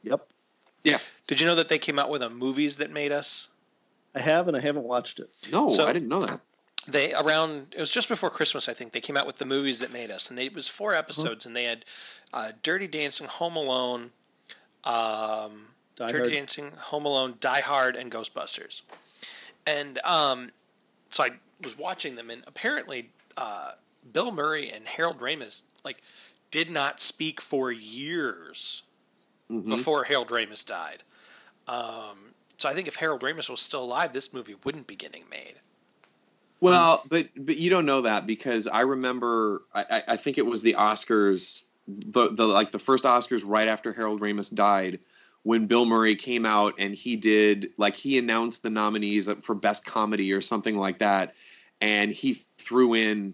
Yep, 0.03 0.27
Yeah. 0.84 1.00
Did 1.27 1.39
you 1.39 1.46
know 1.46 1.55
that 1.55 1.67
they 1.69 1.79
came 1.79 2.00
out 2.00 2.10
with 2.10 2.22
a 2.22 2.29
movies 2.29 2.77
that 2.77 2.89
made 2.91 3.12
us? 3.12 3.50
I 4.15 4.19
have 4.22 4.48
and 4.48 4.55
I 4.55 4.60
haven't 4.62 4.84
watched 4.86 5.19
it. 5.19 5.29
No, 5.51 5.69
So- 5.69 5.88
I 5.88 5.93
didn't 5.93 6.10
know 6.10 6.22
that. 6.25 6.41
They 6.88 7.13
around 7.13 7.74
it 7.75 7.79
was 7.79 7.91
just 7.91 8.08
before 8.10 8.29
Christmas, 8.31 8.67
I 8.69 8.74
think. 8.74 8.93
They 8.93 9.01
came 9.01 9.15
out 9.17 9.27
with 9.27 9.36
the 9.36 9.46
movies 9.46 9.79
that 9.79 9.91
made 9.91 10.10
us, 10.10 10.29
and 10.29 10.38
they, 10.39 10.46
it 10.48 10.55
was 10.55 10.67
four 10.67 10.96
episodes, 10.96 11.46
and 11.46 11.55
they 11.55 11.65
had 11.65 11.86
uh, 12.34 12.53
Dirty 12.63 12.88
Dancing, 12.88 13.27
Home 13.27 13.55
Alone, 13.55 14.10
um, 14.86 15.67
Die 15.98 16.08
Dirty 16.12 16.17
Hard. 16.19 16.31
Dancing, 16.31 16.72
Home 16.77 17.05
Alone, 17.05 17.36
Die 17.39 17.60
Hard, 17.62 17.96
and 17.96 18.12
Ghostbusters. 18.12 18.81
And 19.67 20.00
um, 20.00 20.50
so 21.10 21.24
I 21.25 21.31
was 21.63 21.77
watching 21.77 22.15
them, 22.15 22.29
and 22.31 22.43
apparently 22.48 23.10
uh, 23.39 23.72
Bill 24.12 24.31
Murray 24.31 24.69
and 24.69 24.86
Harold 24.86 25.19
Ramis 25.19 25.63
like 25.86 25.98
did 26.51 26.69
not 26.69 27.00
speak 27.00 27.39
for 27.41 27.72
years 27.72 28.84
Mhm. 29.50 29.69
before 29.69 30.03
Harold 30.03 30.27
Ramis 30.29 30.65
died. 30.65 31.03
Um, 31.67 32.34
so 32.58 32.67
I 32.67 32.74
think 32.74 32.88
if 32.88 32.98
Harold 32.98 33.22
Ramis 33.22 33.50
was 33.50 33.62
still 33.62 33.84
alive, 33.84 34.12
this 34.13 34.34
movie 34.34 34.55
wouldn't 34.63 34.88
be 34.88 34.96
getting 34.96 35.24
made. 35.29 35.55
Well, 36.62 37.03
but 37.08 37.29
but 37.38 37.58
you 37.58 37.69
don't 37.69 37.86
know 37.86 38.01
that 38.01 38.27
because 38.27 38.67
I 38.67 38.81
remember 38.81 39.63
I, 39.74 39.86
I- 39.89 40.03
I 40.10 40.17
think 40.17 40.38
it 40.38 40.46
was 40.46 40.62
the 40.62 40.74
Oscars 40.74 41.62
the 41.88 42.29
the 42.31 42.46
like 42.46 42.72
the 42.72 42.79
first 42.79 43.05
Oscars 43.05 43.43
right 43.46 43.67
after 43.67 43.93
Harold 43.93 44.19
Ramis 44.19 44.53
died 44.53 45.00
when 45.43 45.67
Bill 45.67 45.86
Murray 45.86 46.15
came 46.15 46.46
out 46.46 46.74
and 46.77 46.93
he 46.93 47.15
did 47.15 47.72
like 47.77 47.96
he 47.96 48.17
announced 48.17 48.62
the 48.63 48.69
nominees 48.69 49.29
for 49.41 49.55
best 49.55 49.86
comedy 49.86 50.34
or 50.34 50.41
something 50.41 50.77
like 50.77 51.00
that 51.00 51.34
and 51.81 52.12
he 52.12 52.38
threw 52.70 52.94
in 52.94 53.34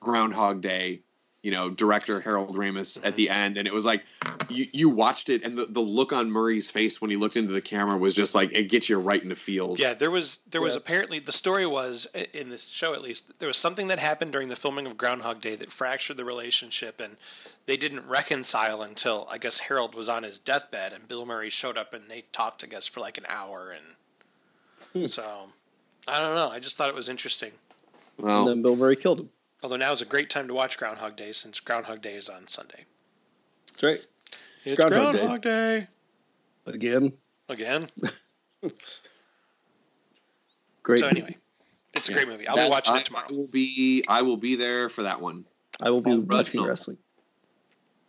Groundhog 0.00 0.60
Day 0.60 1.00
you 1.46 1.52
know 1.52 1.70
director 1.70 2.20
Harold 2.20 2.56
Ramis 2.56 2.98
at 3.04 3.14
the 3.14 3.30
end, 3.30 3.56
and 3.56 3.68
it 3.68 3.72
was 3.72 3.84
like 3.84 4.04
you 4.48 4.66
you 4.72 4.88
watched 4.88 5.28
it, 5.28 5.44
and 5.44 5.56
the, 5.56 5.66
the 5.66 5.80
look 5.80 6.12
on 6.12 6.28
Murray's 6.28 6.72
face 6.72 7.00
when 7.00 7.08
he 7.08 7.16
looked 7.16 7.36
into 7.36 7.52
the 7.52 7.60
camera 7.60 7.96
was 7.96 8.16
just 8.16 8.34
like 8.34 8.52
it 8.52 8.64
gets 8.64 8.88
you 8.88 8.98
right 8.98 9.22
in 9.22 9.28
the 9.28 9.36
feels. 9.36 9.78
Yeah, 9.78 9.94
there 9.94 10.10
was 10.10 10.38
there 10.50 10.60
was 10.60 10.74
Yeah. 10.74 10.78
apparently 10.78 11.20
the 11.20 11.30
story 11.30 11.64
was 11.64 12.08
in 12.32 12.48
this 12.48 12.68
show 12.68 12.94
at 12.94 13.00
least 13.00 13.38
there 13.38 13.46
was 13.46 13.56
something 13.56 13.86
that 13.86 14.00
happened 14.00 14.32
during 14.32 14.48
the 14.48 14.56
filming 14.56 14.86
of 14.86 14.96
Groundhog 14.96 15.40
Day 15.40 15.54
that 15.54 15.70
fractured 15.70 16.16
the 16.16 16.24
relationship 16.24 17.00
and 17.00 17.16
they 17.66 17.76
didn't 17.76 18.08
reconcile 18.08 18.82
until 18.82 19.28
I 19.30 19.38
guess 19.38 19.60
Harold 19.60 19.94
was 19.94 20.08
on 20.08 20.24
his 20.24 20.40
deathbed 20.40 20.92
and 20.92 21.06
Bill 21.06 21.24
Murray 21.26 21.50
showed 21.50 21.78
up 21.78 21.94
and 21.94 22.08
they 22.08 22.24
talked 22.32 22.64
I 22.64 22.66
guess 22.66 22.88
for 22.88 22.98
like 22.98 23.18
an 23.18 23.26
hour 23.28 23.70
and 23.70 23.86
hmm. 24.92 25.06
so 25.06 25.50
I 26.08 26.20
don't 26.20 26.34
know 26.34 26.50
I 26.50 26.58
just 26.58 26.76
thought 26.76 26.88
it 26.88 26.94
was 26.96 27.08
interesting. 27.08 27.52
Well, 28.18 28.40
and 28.40 28.48
then 28.48 28.62
Bill 28.62 28.76
Murray 28.76 28.96
killed 28.96 29.20
him. 29.20 29.30
Although 29.62 29.76
now 29.76 29.92
is 29.92 30.02
a 30.02 30.06
great 30.06 30.30
time 30.30 30.48
to 30.48 30.54
watch 30.54 30.78
Groundhog 30.78 31.16
Day 31.16 31.32
since 31.32 31.60
Groundhog 31.60 32.00
Day 32.00 32.14
is 32.14 32.28
on 32.28 32.46
Sunday. 32.46 32.84
That's 33.72 33.82
right. 33.82 33.98
It's 34.64 34.76
Groundhog 34.76 35.14
Groundhog, 35.14 35.42
Day. 35.42 35.80
Day. 36.66 36.72
Again, 36.72 37.12
again. 37.48 37.86
great. 40.82 41.00
So 41.00 41.06
anyway, 41.06 41.36
it's 41.94 42.08
a 42.08 42.12
great 42.12 42.28
movie. 42.28 42.48
I'll 42.48 42.56
be 42.56 42.68
watching 42.68 42.94
I, 42.94 42.98
it 42.98 43.04
tomorrow. 43.04 43.26
I 43.28 43.32
will 43.32 43.46
be 43.46 44.04
I 44.08 44.22
will 44.22 44.36
be 44.36 44.56
there 44.56 44.88
for 44.88 45.04
that 45.04 45.20
one. 45.20 45.44
I 45.80 45.90
will 45.90 46.00
be 46.00 46.16
watching 46.16 46.60
no. 46.60 46.66
wrestling. 46.66 46.98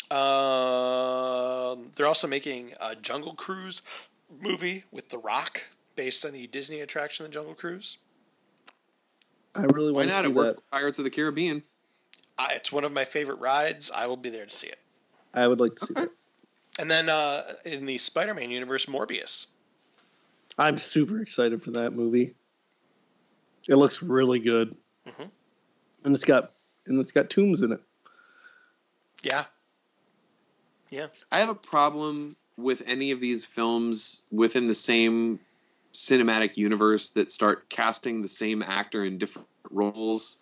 Um, 0.09 1.91
they're 1.95 2.07
also 2.07 2.27
making 2.27 2.71
a 2.79 2.95
Jungle 2.95 3.33
Cruise 3.33 3.81
movie 4.41 4.85
with 4.89 5.09
The 5.09 5.17
Rock 5.17 5.69
based 5.95 6.25
on 6.25 6.31
the 6.31 6.47
Disney 6.47 6.79
attraction, 6.79 7.25
The 7.25 7.31
Jungle 7.31 7.55
Cruise. 7.55 7.97
I 9.57 9.63
really 9.63 9.91
Why 9.91 10.05
want 10.05 10.09
to 10.09 10.15
not? 10.15 10.25
see 10.25 10.31
It 10.31 10.35
worked 10.35 10.55
that. 10.57 10.61
for 10.63 10.69
Pirates 10.71 10.97
of 10.99 11.03
the 11.05 11.09
Caribbean. 11.09 11.63
Uh, 12.37 12.47
it's 12.51 12.71
one 12.71 12.83
of 12.83 12.91
my 12.93 13.03
favorite 13.03 13.39
rides. 13.39 13.89
I 13.93 14.05
will 14.07 14.17
be 14.17 14.29
there 14.29 14.45
to 14.45 14.53
see 14.53 14.67
it. 14.67 14.79
I 15.33 15.47
would 15.47 15.59
like 15.59 15.75
to 15.75 15.85
see 15.85 15.93
that. 15.95 16.09
And 16.79 16.91
then 16.91 17.09
uh, 17.09 17.41
in 17.65 17.85
the 17.87 17.97
Spider-Man 17.97 18.51
universe, 18.51 18.85
Morbius. 18.85 19.47
I'm 20.59 20.77
super 20.77 21.21
excited 21.21 21.61
for 21.61 21.71
that 21.71 21.93
movie. 21.93 22.35
It 23.67 23.75
looks 23.75 24.01
really 24.01 24.39
good, 24.39 24.75
Mhm. 25.07 25.29
and 26.05 26.15
it's 26.15 26.23
got 26.23 26.53
and 26.85 26.99
it's 26.99 27.11
got 27.11 27.29
tombs 27.29 27.63
in 27.63 27.71
it. 27.73 27.81
Yeah, 29.23 29.45
yeah. 30.89 31.07
I 31.31 31.39
have 31.39 31.49
a 31.49 31.55
problem 31.55 32.37
with 32.55 32.81
any 32.85 33.11
of 33.11 33.19
these 33.19 33.43
films 33.43 34.23
within 34.31 34.67
the 34.67 34.73
same 34.73 35.39
cinematic 35.97 36.57
universe 36.57 37.09
that 37.11 37.31
start 37.31 37.69
casting 37.69 38.21
the 38.21 38.27
same 38.27 38.61
actor 38.63 39.03
in 39.03 39.17
different 39.17 39.47
roles. 39.71 40.37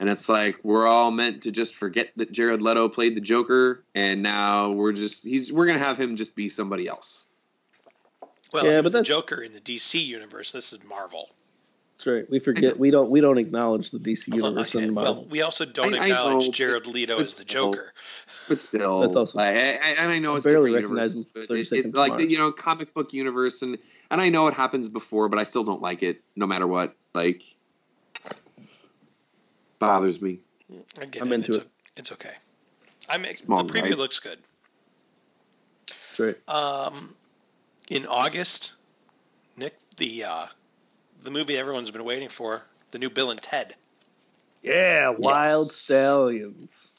And 0.00 0.08
it's 0.08 0.28
like 0.28 0.56
we're 0.62 0.86
all 0.86 1.10
meant 1.10 1.42
to 1.42 1.50
just 1.50 1.74
forget 1.74 2.10
that 2.16 2.32
Jared 2.32 2.62
Leto 2.62 2.88
played 2.88 3.16
the 3.16 3.20
Joker, 3.20 3.82
and 3.94 4.22
now 4.22 4.70
we're 4.70 4.92
just 4.92 5.24
he's 5.24 5.52
we're 5.52 5.66
gonna 5.66 5.78
have 5.80 5.98
him 6.00 6.16
just 6.16 6.34
be 6.36 6.48
somebody 6.48 6.86
else. 6.86 7.26
Well, 8.52 8.64
Yeah, 8.64 8.76
he 8.76 8.82
but 8.82 8.92
the 8.92 9.02
Joker 9.02 9.42
in 9.42 9.52
the 9.52 9.60
DC 9.60 10.02
universe. 10.04 10.52
This 10.52 10.72
is 10.72 10.82
Marvel. 10.84 11.30
That's 11.98 12.06
right. 12.06 12.30
We 12.30 12.38
forget 12.38 12.78
we 12.78 12.92
don't 12.92 13.10
we 13.10 13.20
don't 13.20 13.38
acknowledge 13.38 13.90
the 13.90 13.98
DC 13.98 14.28
Well, 14.30 14.50
universe 14.50 14.74
okay, 14.76 14.84
in 14.86 14.94
well, 14.94 15.04
Marvel. 15.04 15.26
we 15.30 15.42
also 15.42 15.64
don't 15.64 15.94
I- 15.94 15.98
I 15.98 16.06
acknowledge 16.06 16.46
know, 16.46 16.52
Jared 16.52 16.86
Leto 16.86 17.18
as 17.18 17.36
the. 17.38 17.44
Joker. 17.44 17.92
But 18.48 18.58
still, 18.58 19.00
That's 19.00 19.14
awesome. 19.16 19.38
like, 19.38 19.54
I, 19.54 19.58
I- 19.58 19.94
and 20.00 20.10
I 20.12 20.18
know 20.18 20.32
I 20.32 20.36
it's 20.36 20.44
barely 20.44 20.70
different 20.70 20.94
recognize 20.96 21.14
universes, 21.14 21.26
him 21.26 21.42
but 21.42 21.48
30 21.48 21.60
it, 21.60 21.72
it's 21.86 21.94
like 21.94 22.16
the 22.16 22.30
you 22.30 22.38
know 22.38 22.50
comic 22.50 22.94
book 22.94 23.12
universe, 23.12 23.60
and 23.62 23.76
and 24.10 24.20
I 24.20 24.28
know 24.30 24.46
it 24.48 24.54
happens 24.54 24.88
before, 24.88 25.28
but 25.28 25.38
I 25.38 25.42
still 25.42 25.64
don't 25.64 25.82
like 25.82 26.02
it, 26.02 26.22
no 26.36 26.46
matter 26.46 26.66
what. 26.66 26.94
Like, 27.14 27.42
bothers 29.78 30.20
me. 30.20 30.40
I 31.00 31.06
get 31.06 31.22
I'm 31.22 31.32
it. 31.32 31.36
into 31.36 31.48
it's 31.52 31.58
it. 31.58 31.64
o- 31.64 31.70
it's 31.96 32.12
okay. 32.12 32.32
I'm 33.08 33.24
ex- 33.24 33.40
the 33.42 33.46
preview 33.64 33.82
ride. 33.90 33.98
looks 33.98 34.20
good. 34.20 34.38
That's 35.86 36.20
right. 36.20 36.48
Um, 36.48 37.14
in 37.88 38.06
August, 38.06 38.74
Nick, 39.56 39.78
the 39.96 40.24
uh, 40.24 40.46
the 41.22 41.30
movie 41.30 41.56
everyone's 41.56 41.90
been 41.90 42.04
waiting 42.04 42.28
for, 42.28 42.66
the 42.90 42.98
new 42.98 43.08
Bill 43.10 43.30
and 43.30 43.40
Ted. 43.40 43.76
Yeah, 44.62 45.10
Wild 45.10 45.66
Yes. 45.68 45.72
Stallions. 45.74 46.92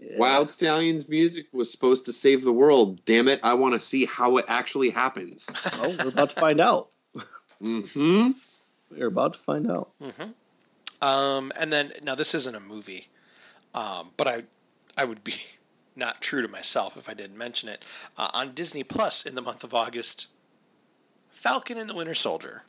Yeah. 0.00 0.16
Wild 0.16 0.48
Stallions 0.48 1.08
music 1.08 1.46
was 1.52 1.70
supposed 1.70 2.04
to 2.06 2.12
save 2.12 2.42
the 2.42 2.52
world. 2.52 3.04
Damn 3.04 3.28
it! 3.28 3.38
I 3.42 3.52
want 3.54 3.74
to 3.74 3.78
see 3.78 4.06
how 4.06 4.38
it 4.38 4.46
actually 4.48 4.88
happens. 4.90 5.48
Oh, 5.74 5.94
we're 6.02 6.08
about 6.10 6.30
to 6.30 6.40
find 6.40 6.60
out. 6.60 6.88
hmm 7.60 8.30
We're 8.90 9.08
about 9.08 9.34
to 9.34 9.38
find 9.38 9.70
out. 9.70 9.90
Um, 11.02 11.52
and 11.58 11.72
then 11.72 11.92
now 12.02 12.14
this 12.14 12.34
isn't 12.34 12.54
a 12.54 12.60
movie, 12.60 13.08
um, 13.74 14.10
but 14.16 14.26
I 14.26 14.42
I 14.96 15.04
would 15.04 15.22
be 15.22 15.34
not 15.96 16.20
true 16.22 16.40
to 16.40 16.48
myself 16.48 16.96
if 16.96 17.08
I 17.08 17.14
didn't 17.14 17.36
mention 17.36 17.68
it 17.68 17.84
uh, 18.16 18.28
on 18.32 18.52
Disney 18.54 18.82
Plus 18.84 19.24
in 19.26 19.34
the 19.34 19.42
month 19.42 19.64
of 19.64 19.74
August. 19.74 20.28
Falcon 21.30 21.78
and 21.78 21.88
the 21.88 21.94
Winter 21.94 22.14
Soldier, 22.14 22.64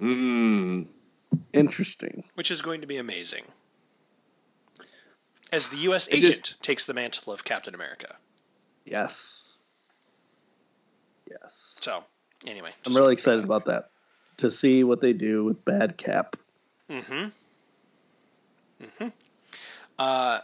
Mm. 0.00 0.86
Interesting. 1.52 2.24
which 2.34 2.50
is 2.50 2.60
going 2.62 2.80
to 2.80 2.86
be 2.86 2.96
amazing. 2.96 3.44
As 5.54 5.68
the 5.68 5.76
U.S. 5.78 6.08
Agent 6.10 6.22
just- 6.32 6.62
takes 6.62 6.84
the 6.86 6.94
mantle 6.94 7.32
of 7.32 7.44
Captain 7.44 7.74
America. 7.74 8.16
Yes. 8.84 9.54
Yes. 11.30 11.76
So, 11.80 12.04
anyway, 12.46 12.70
I'm 12.86 12.94
really 12.96 13.12
excited 13.12 13.44
about 13.44 13.64
that. 13.66 13.90
To 14.38 14.50
see 14.50 14.82
what 14.84 15.00
they 15.00 15.12
do 15.12 15.44
with 15.44 15.64
Bad 15.64 15.96
Cap. 15.96 16.36
Mm-hmm. 16.90 17.28
Mm-hmm. 18.84 19.08
Uh, 19.98 20.40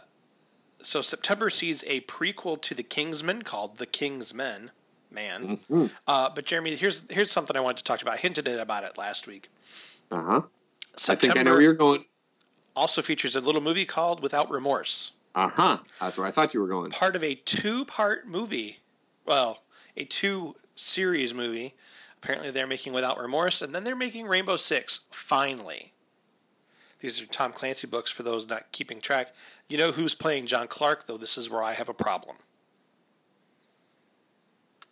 so 0.79 1.01
September 1.01 1.49
sees 1.49 1.83
a 1.87 2.01
prequel 2.01 2.59
to 2.61 2.73
The 2.73 2.83
Kingsman 2.83 3.41
called 3.41 3.77
The 3.77 3.85
Kingsmen. 3.85 4.69
Man. 5.13 5.57
Mhm. 5.69 5.91
Uh, 6.07 6.29
but 6.33 6.45
Jeremy, 6.45 6.73
here's 6.77 7.03
here's 7.09 7.29
something 7.29 7.57
I 7.57 7.59
wanted 7.59 7.77
to 7.79 7.83
talk 7.83 8.01
about. 8.01 8.13
I 8.13 8.17
hinted 8.17 8.47
it 8.47 8.57
about 8.61 8.85
it 8.85 8.97
last 8.97 9.27
week. 9.27 9.49
Uh 10.09 10.21
huh. 10.23 10.41
I 11.09 11.15
think 11.15 11.37
I 11.37 11.41
know 11.43 11.51
where 11.51 11.61
you're 11.61 11.73
going. 11.73 12.05
Also 12.75 13.01
features 13.01 13.35
a 13.35 13.41
little 13.41 13.61
movie 13.61 13.85
called 13.85 14.21
Without 14.21 14.49
Remorse, 14.49 15.11
Uh 15.35 15.49
huh. 15.49 15.77
That's 15.99 16.17
where 16.17 16.27
I 16.27 16.31
thought 16.31 16.53
you 16.53 16.61
were 16.61 16.67
going. 16.67 16.91
part 16.91 17.15
of 17.15 17.23
a 17.23 17.35
two-part 17.35 18.27
movie. 18.27 18.79
Well, 19.25 19.63
a 19.97 20.03
two-series 20.05 21.33
movie. 21.33 21.75
Apparently, 22.21 22.51
they're 22.51 22.67
making 22.67 22.93
Without 22.93 23.17
Remorse, 23.17 23.61
and 23.61 23.73
then 23.73 23.83
they're 23.83 23.95
making 23.95 24.27
Rainbow 24.27 24.55
Six. 24.55 25.01
Finally, 25.11 25.93
these 26.99 27.21
are 27.21 27.25
Tom 27.25 27.51
Clancy 27.51 27.87
books. 27.87 28.11
For 28.11 28.23
those 28.23 28.47
not 28.47 28.71
keeping 28.71 29.01
track, 29.01 29.33
you 29.67 29.77
know 29.77 29.91
who's 29.91 30.13
playing 30.15 30.45
John 30.45 30.67
Clark, 30.67 31.07
though. 31.07 31.17
This 31.17 31.37
is 31.37 31.49
where 31.49 31.63
I 31.63 31.73
have 31.73 31.89
a 31.89 31.93
problem. 31.93 32.37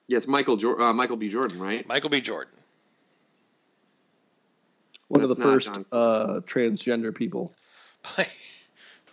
Yes, 0.07 0.27
Michael 0.27 0.57
Jor- 0.57 0.81
uh, 0.81 0.91
Michael 0.93 1.17
B. 1.17 1.29
Jordan, 1.29 1.59
right? 1.59 1.87
Michael 1.87 2.09
B. 2.09 2.19
Jordan. 2.19 2.53
One 5.07 5.21
of 5.21 5.29
the 5.29 5.35
first 5.35 5.67
John. 5.67 5.85
uh, 5.91 6.39
transgender 6.45 7.13
people. 7.13 7.53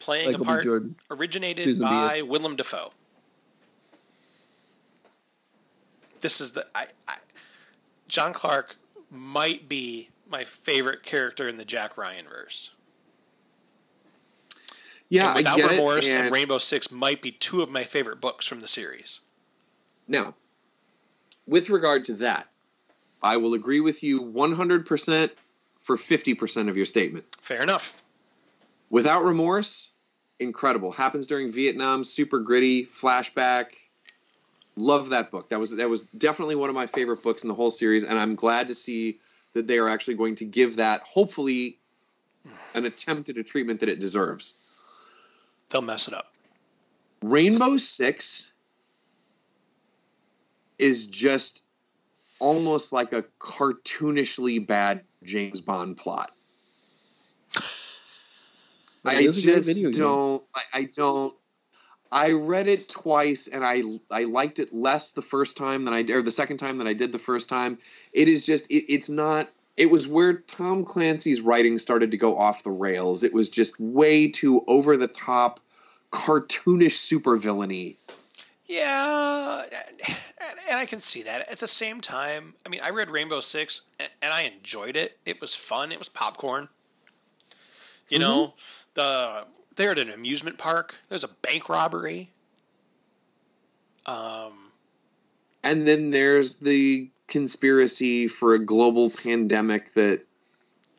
playing 0.00 0.32
Michael 0.32 0.42
a 0.42 0.46
part 0.46 0.82
originated 1.10 1.64
Susan 1.64 1.86
by 1.86 2.22
Willem 2.22 2.56
Dafoe. 2.56 2.90
This 6.20 6.40
is 6.40 6.52
the 6.52 6.66
I, 6.74 6.86
I 7.08 7.16
John 8.08 8.32
Clark 8.32 8.76
might 9.10 9.68
be 9.68 10.10
my 10.28 10.44
favorite 10.44 11.02
character 11.02 11.48
in 11.48 11.56
the 11.56 11.64
Jack 11.64 11.96
Ryan 11.96 12.26
verse. 12.26 12.72
Yeah, 15.08 15.28
and 15.28 15.36
Without 15.36 15.56
get 15.56 15.70
Remorse 15.70 16.08
it. 16.08 16.16
and 16.16 16.26
And 16.26 16.34
Rainbow 16.34 16.58
Six 16.58 16.90
might 16.90 17.22
be 17.22 17.30
two 17.30 17.62
of 17.62 17.70
my 17.70 17.84
favorite 17.84 18.20
books 18.20 18.46
from 18.46 18.60
the 18.60 18.68
series. 18.68 19.20
now, 20.08 20.34
with 21.46 21.70
regard 21.70 22.04
to 22.06 22.14
that, 22.14 22.48
I 23.22 23.36
will 23.36 23.54
agree 23.54 23.80
with 23.80 24.02
you 24.02 24.24
100% 24.24 25.30
for 25.78 25.96
50% 25.96 26.68
of 26.68 26.76
your 26.76 26.84
statement. 26.84 27.24
Fair 27.40 27.62
enough. 27.62 28.02
Without 28.90 29.24
remorse, 29.24 29.90
incredible. 30.38 30.92
Happens 30.92 31.26
during 31.26 31.50
Vietnam, 31.50 32.04
super 32.04 32.38
gritty, 32.38 32.84
flashback. 32.84 33.72
Love 34.76 35.08
that 35.10 35.30
book. 35.30 35.48
That 35.48 35.58
was 35.58 35.74
that 35.76 35.88
was 35.88 36.02
definitely 36.18 36.54
one 36.54 36.68
of 36.68 36.74
my 36.74 36.86
favorite 36.86 37.22
books 37.22 37.42
in 37.42 37.48
the 37.48 37.54
whole 37.54 37.70
series, 37.70 38.04
and 38.04 38.18
I'm 38.18 38.34
glad 38.34 38.68
to 38.68 38.74
see 38.74 39.18
that 39.54 39.66
they 39.66 39.78
are 39.78 39.88
actually 39.88 40.14
going 40.14 40.34
to 40.36 40.44
give 40.44 40.76
that 40.76 41.00
hopefully 41.00 41.78
an 42.74 42.84
attempt 42.84 43.30
at 43.30 43.38
a 43.38 43.42
treatment 43.42 43.80
that 43.80 43.88
it 43.88 44.00
deserves. 44.00 44.54
They'll 45.70 45.82
mess 45.82 46.06
it 46.08 46.14
up. 46.14 46.32
Rainbow 47.22 47.78
Six 47.78 48.52
is 50.78 51.06
just 51.06 51.62
almost 52.38 52.92
like 52.92 53.14
a 53.14 53.24
cartoonishly 53.40 54.64
bad 54.64 55.00
James 55.24 55.62
Bond 55.62 55.96
plot. 55.96 56.35
I 59.06 59.20
is 59.20 59.38
a 59.38 59.42
great 59.42 59.64
just 59.64 59.92
don't. 59.98 60.42
I, 60.54 60.62
I 60.72 60.84
don't. 60.84 61.34
I 62.12 62.32
read 62.32 62.68
it 62.68 62.88
twice, 62.88 63.48
and 63.48 63.64
I 63.64 63.82
I 64.10 64.24
liked 64.24 64.58
it 64.58 64.72
less 64.72 65.12
the 65.12 65.22
first 65.22 65.56
time 65.56 65.84
than 65.84 65.94
I 65.94 66.04
or 66.12 66.22
the 66.22 66.30
second 66.30 66.58
time 66.58 66.78
than 66.78 66.86
I 66.86 66.92
did 66.92 67.12
the 67.12 67.18
first 67.18 67.48
time. 67.48 67.78
It 68.12 68.28
is 68.28 68.46
just 68.46 68.70
it, 68.70 68.84
it's 68.92 69.08
not. 69.08 69.50
It 69.76 69.90
was 69.90 70.06
where 70.06 70.38
Tom 70.38 70.84
Clancy's 70.84 71.40
writing 71.42 71.76
started 71.76 72.10
to 72.10 72.16
go 72.16 72.38
off 72.38 72.62
the 72.62 72.70
rails. 72.70 73.22
It 73.22 73.34
was 73.34 73.50
just 73.50 73.78
way 73.78 74.30
too 74.30 74.64
over 74.66 74.96
the 74.96 75.08
top, 75.08 75.60
cartoonish 76.12 76.96
supervillainy. 76.96 77.96
Yeah, 78.66 79.62
and, 80.68 80.78
I 80.78 80.86
can 80.86 80.98
see 80.98 81.22
that. 81.22 81.48
At 81.50 81.58
the 81.58 81.68
same 81.68 82.00
time, 82.00 82.54
I 82.64 82.68
mean, 82.68 82.80
I 82.82 82.90
read 82.90 83.10
Rainbow 83.10 83.40
Six 83.40 83.82
and, 84.00 84.10
and 84.20 84.32
I 84.32 84.42
enjoyed 84.42 84.96
it. 84.96 85.18
It 85.24 85.40
was 85.40 85.54
fun. 85.54 85.92
It 85.92 85.98
was 85.98 86.08
popcorn. 86.08 86.68
You 88.08 88.18
mm-hmm. 88.18 88.28
know, 88.28 88.54
the 88.96 89.46
they're 89.76 89.92
at 89.92 89.98
an 89.98 90.10
amusement 90.10 90.58
park. 90.58 91.00
There's 91.08 91.22
a 91.24 91.28
bank 91.28 91.68
robbery. 91.68 92.32
Um, 94.06 94.72
And 95.62 95.86
then 95.86 96.10
there's 96.10 96.56
the 96.56 97.10
conspiracy 97.28 98.28
for 98.28 98.54
a 98.54 98.58
global 98.58 99.10
pandemic 99.10 99.92
that 99.94 100.22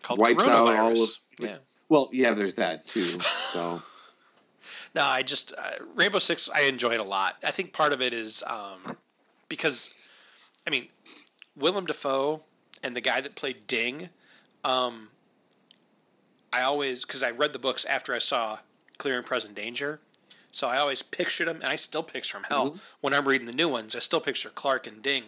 Wipes 0.09 0.43
out 0.43 0.67
all 0.77 1.03
of- 1.03 1.09
yeah. 1.39 1.57
well, 1.89 2.09
yeah, 2.13 2.33
there's 2.33 2.53
that 2.55 2.85
too. 2.85 3.19
So 3.49 3.81
No, 4.95 5.03
I 5.03 5.21
just 5.21 5.53
uh, 5.57 5.71
Rainbow 5.95 6.19
Six. 6.19 6.49
I 6.53 6.63
enjoyed 6.63 6.97
a 6.97 7.03
lot. 7.03 7.35
I 7.43 7.51
think 7.51 7.71
part 7.73 7.93
of 7.93 8.01
it 8.01 8.13
is 8.13 8.43
um, 8.47 8.97
because, 9.49 9.93
I 10.65 10.69
mean, 10.69 10.87
Willem 11.55 11.85
Dafoe 11.85 12.41
and 12.81 12.95
the 12.95 13.01
guy 13.01 13.21
that 13.21 13.35
played 13.35 13.67
Ding. 13.67 14.09
Um, 14.63 15.09
I 16.51 16.61
always 16.61 17.05
because 17.05 17.23
I 17.23 17.31
read 17.31 17.53
the 17.53 17.59
books 17.59 17.85
after 17.85 18.13
I 18.13 18.19
saw 18.19 18.59
Clear 18.97 19.17
and 19.17 19.25
Present 19.25 19.55
Danger, 19.55 19.99
so 20.51 20.67
I 20.67 20.77
always 20.77 21.03
pictured 21.03 21.47
him, 21.47 21.57
and 21.57 21.65
I 21.65 21.75
still 21.75 22.03
picture 22.03 22.37
him. 22.37 22.45
Hell, 22.49 22.71
mm-hmm. 22.71 22.79
when 23.01 23.13
I'm 23.13 23.27
reading 23.27 23.47
the 23.47 23.53
new 23.53 23.69
ones, 23.69 23.95
I 23.95 23.99
still 23.99 24.21
picture 24.21 24.49
Clark 24.49 24.87
and 24.87 25.01
Ding. 25.01 25.23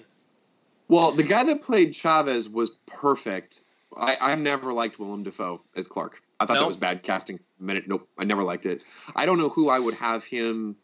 Well, 0.87 1.11
the 1.11 1.23
guy 1.23 1.43
that 1.43 1.61
played 1.61 1.93
Chavez 1.93 2.49
was 2.49 2.71
perfect. 2.87 3.63
I, 3.95 4.17
I 4.19 4.35
never 4.35 4.73
liked 4.73 4.99
Willem 4.99 5.23
Dafoe 5.23 5.61
as 5.75 5.87
Clark. 5.87 6.21
I 6.39 6.45
thought 6.45 6.55
No? 6.55 6.61
that 6.61 6.67
was 6.67 6.77
bad 6.77 7.03
casting. 7.03 7.39
Minute, 7.59 7.87
nope, 7.87 8.07
I 8.17 8.23
never 8.23 8.43
liked 8.43 8.65
it. 8.65 8.83
I 9.15 9.25
don't 9.25 9.37
know 9.37 9.49
who 9.49 9.69
I 9.69 9.79
would 9.79 9.95
have 9.95 10.23
him 10.23 10.77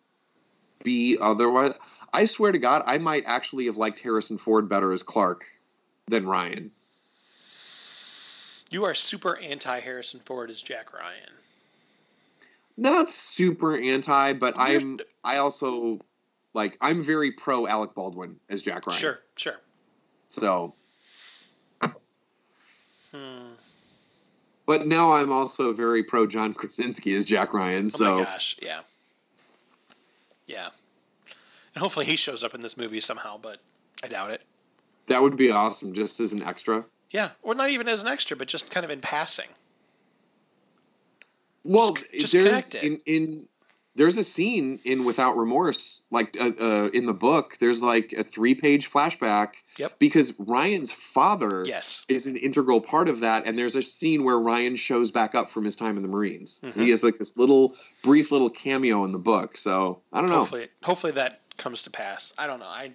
be 0.83 1.17
otherwise. 1.19 1.73
I 2.13 2.25
swear 2.25 2.51
to 2.51 2.57
God, 2.57 2.83
I 2.85 2.97
might 2.97 3.23
actually 3.25 3.65
have 3.65 3.77
liked 3.77 3.99
Harrison 3.99 4.37
Ford 4.37 4.69
better 4.69 4.91
as 4.91 5.03
Clark 5.03 5.45
than 6.07 6.25
Ryan. 6.27 6.71
You 8.71 8.83
are 8.83 8.93
super 8.93 9.37
anti 9.39 9.79
Harrison 9.79 10.19
Ford 10.19 10.49
as 10.49 10.61
Jack 10.61 10.93
Ryan. 10.93 11.29
Not 12.77 13.09
super 13.09 13.77
anti, 13.77 14.33
but 14.33 14.55
You're- 14.57 14.75
I'm. 14.75 14.99
I 15.23 15.37
also 15.37 15.99
like. 16.53 16.77
I'm 16.81 17.01
very 17.01 17.31
pro 17.31 17.67
Alec 17.67 17.93
Baldwin 17.93 18.39
as 18.49 18.61
Jack 18.61 18.85
Ryan. 18.87 18.99
Sure, 18.99 19.19
sure. 19.37 19.61
So, 20.29 20.75
Hmm. 23.13 23.53
but 24.65 24.85
now 24.87 25.13
I'm 25.13 25.31
also 25.31 25.71
very 25.71 26.03
pro 26.03 26.27
John 26.27 26.53
Krasinski 26.53 27.13
as 27.15 27.23
Jack 27.23 27.53
Ryan. 27.53 27.85
Oh 27.85 27.89
So 27.89 28.17
my 28.17 28.23
gosh, 28.25 28.57
yeah, 28.61 28.81
yeah. 30.47 30.69
And 31.73 31.81
hopefully 31.81 32.05
he 32.07 32.17
shows 32.17 32.43
up 32.43 32.53
in 32.53 32.61
this 32.61 32.75
movie 32.75 32.99
somehow, 32.99 33.37
but 33.37 33.61
I 34.03 34.07
doubt 34.09 34.31
it. 34.31 34.43
that 35.07 35.21
would 35.21 35.37
be 35.37 35.51
awesome, 35.51 35.93
just 35.93 36.19
as 36.19 36.33
an 36.33 36.41
extra. 36.43 36.83
Yeah, 37.11 37.29
or 37.41 37.55
not 37.55 37.69
even 37.69 37.87
as 37.87 38.01
an 38.01 38.07
extra, 38.07 38.35
but 38.35 38.47
just 38.47 38.69
kind 38.71 38.83
of 38.83 38.89
in 38.91 39.01
passing. 39.01 39.47
Well, 41.63 41.93
Just- 41.93 42.31
just 42.31 42.33
there's 42.33 42.75
in 42.75 42.99
in 43.05 43.47
there's 43.97 44.17
a 44.17 44.25
scene 44.25 44.77
in 44.83 45.05
Without 45.05 45.37
Remorse, 45.37 46.01
like 46.11 46.35
uh, 46.39 46.51
uh, 46.59 46.89
in 46.93 47.05
the 47.05 47.13
book. 47.13 47.55
There's 47.61 47.81
like 47.81 48.11
a 48.13 48.23
three 48.23 48.53
page 48.53 48.91
flashback. 48.91 49.53
Yep. 49.77 49.99
Because 49.99 50.33
Ryan's 50.37 50.91
father 50.91 51.63
Yes. 51.65 52.05
is 52.09 52.27
an 52.27 52.35
integral 52.37 52.81
part 52.81 53.07
of 53.09 53.21
that, 53.21 53.45
and 53.45 53.57
there's 53.57 53.75
a 53.75 53.81
scene 53.81 54.23
where 54.25 54.37
Ryan 54.39 54.75
shows 54.75 55.11
back 55.11 55.33
up 55.33 55.49
from 55.49 55.63
his 55.65 55.75
time 55.77 55.95
in 55.97 56.01
the 56.03 56.07
Marines. 56.09 56.59
Mhm. 56.63 56.73
He 56.73 56.89
has 56.89 57.03
like 57.03 57.17
this 57.19 57.35
little 57.37 57.75
brief 58.03 58.31
little 58.31 58.49
cameo 58.49 59.03
in 59.05 59.11
the 59.13 59.19
book. 59.19 59.55
So 59.57 60.01
I 60.13 60.19
don't 60.21 60.29
know. 60.29 60.39
Hopefully, 60.39 60.67
hopefully 60.83 61.13
that 61.13 61.39
comes 61.57 61.81
to 61.83 61.89
pass. 61.89 62.33
I 62.37 62.47
don't 62.47 62.59
know. 62.59 62.67
I 62.67 62.91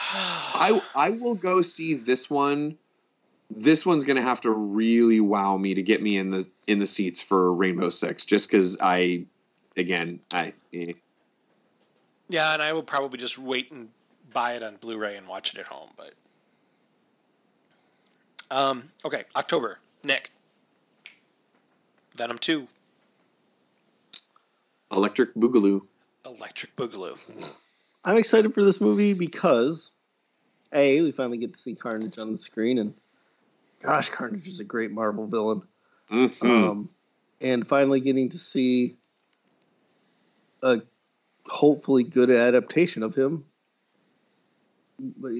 I 0.12 0.80
I 0.96 1.10
will 1.10 1.34
go 1.34 1.60
see 1.60 1.94
this 1.94 2.30
one. 2.30 2.76
This 3.50 3.84
one's 3.84 4.04
gonna 4.04 4.22
have 4.22 4.40
to 4.42 4.50
really 4.50 5.20
wow 5.20 5.56
me 5.56 5.74
to 5.74 5.82
get 5.82 6.02
me 6.02 6.16
in 6.16 6.30
the 6.30 6.48
in 6.66 6.78
the 6.78 6.86
seats 6.86 7.20
for 7.20 7.52
Rainbow 7.52 7.90
Six, 7.90 8.24
just 8.24 8.48
because 8.50 8.78
I, 8.80 9.24
again, 9.76 10.20
I 10.32 10.54
eh. 10.72 10.92
yeah, 12.28 12.54
and 12.54 12.62
I 12.62 12.72
will 12.72 12.82
probably 12.82 13.18
just 13.18 13.38
wait 13.38 13.70
and 13.70 13.90
buy 14.32 14.54
it 14.54 14.62
on 14.62 14.76
Blu-ray 14.76 15.16
and 15.16 15.26
watch 15.26 15.52
it 15.52 15.60
at 15.60 15.66
home. 15.66 15.90
But 15.96 16.14
um, 18.50 18.84
okay, 19.04 19.24
October. 19.36 19.80
Nick, 20.02 20.30
Venom 22.16 22.38
Two, 22.38 22.68
Electric 24.90 25.34
Boogaloo. 25.34 25.82
Electric 26.24 26.74
Boogaloo. 26.74 27.18
I'm 28.04 28.16
excited 28.16 28.54
for 28.54 28.64
this 28.64 28.80
movie 28.80 29.12
because 29.12 29.90
a 30.72 31.00
we 31.02 31.12
finally 31.12 31.38
get 31.38 31.52
to 31.52 31.58
see 31.58 31.74
Carnage 31.74 32.18
on 32.18 32.32
the 32.32 32.38
screen, 32.38 32.78
and 32.78 32.94
gosh, 33.82 34.08
Carnage 34.08 34.48
is 34.48 34.60
a 34.60 34.64
great 34.64 34.90
Marvel 34.90 35.26
villain. 35.26 35.62
Mhm. 36.10 36.42
Um, 36.42 36.88
and 37.40 37.66
finally 37.66 38.00
getting 38.00 38.28
to 38.30 38.38
see 38.38 38.96
a 40.62 40.82
hopefully 41.46 42.04
good 42.04 42.30
adaptation 42.30 43.02
of 43.02 43.14
him 43.14 43.44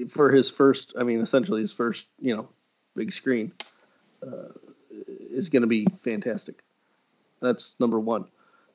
for 0.09 0.31
his 0.31 0.49
first. 0.49 0.93
I 0.97 1.03
mean, 1.03 1.19
essentially 1.19 1.61
his 1.61 1.73
first, 1.73 2.07
you 2.19 2.35
know, 2.35 2.49
big 2.95 3.11
screen 3.11 3.51
uh, 4.23 4.49
is 5.29 5.49
going 5.49 5.61
to 5.61 5.67
be 5.67 5.85
fantastic. 6.01 6.63
That's 7.41 7.79
number 7.79 7.99
one. 7.99 8.25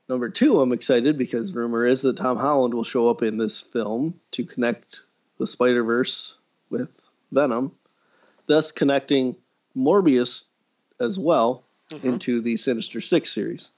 Number 0.09 0.29
two, 0.29 0.61
I'm 0.61 0.73
excited 0.73 1.19
because 1.19 1.53
rumor 1.53 1.85
is 1.85 2.03
that 2.03 2.17
Tom 2.17 2.37
Holland 2.37 2.75
will 2.75 2.85
show 2.85 3.09
up 3.09 3.23
in 3.23 3.39
this 3.39 3.61
film 3.61 4.19
to 4.33 4.45
connect 4.45 5.01
the 5.39 5.47
Spider 5.47 5.83
Verse 5.83 6.37
with 6.71 6.91
Venom, 7.33 7.73
thus 8.47 8.71
connecting 8.71 9.35
Morbius 9.77 10.45
as 11.01 11.19
well 11.19 11.65
Mhm. 11.91 12.05
into 12.05 12.41
the 12.41 12.57
Sinister 12.57 13.01
Six 13.01 13.33
series. 13.33 13.71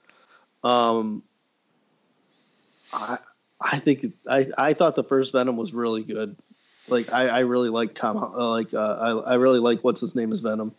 Um, 0.63 1.23
I 2.93 3.17
I 3.61 3.79
think 3.79 4.05
I 4.29 4.45
I 4.57 4.73
thought 4.73 4.95
the 4.95 5.03
first 5.03 5.31
Venom 5.33 5.57
was 5.57 5.73
really 5.73 6.03
good. 6.03 6.35
Like 6.87 7.11
I, 7.11 7.27
I 7.27 7.39
really 7.39 7.69
like 7.69 7.93
Tom. 7.93 8.17
Uh, 8.17 8.49
like 8.49 8.73
uh, 8.73 8.97
I 9.25 9.31
I 9.33 9.35
really 9.35 9.59
like 9.59 9.83
what's 9.83 9.99
his 10.01 10.15
name 10.15 10.31
is 10.31 10.39
Venom. 10.41 10.73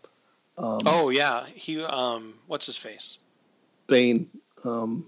Um, 0.58 0.80
Oh 0.86 1.08
yeah, 1.10 1.44
he 1.46 1.82
um, 1.84 2.34
what's 2.46 2.66
his 2.66 2.76
face? 2.76 3.18
Bane. 3.86 4.28
Um, 4.64 5.06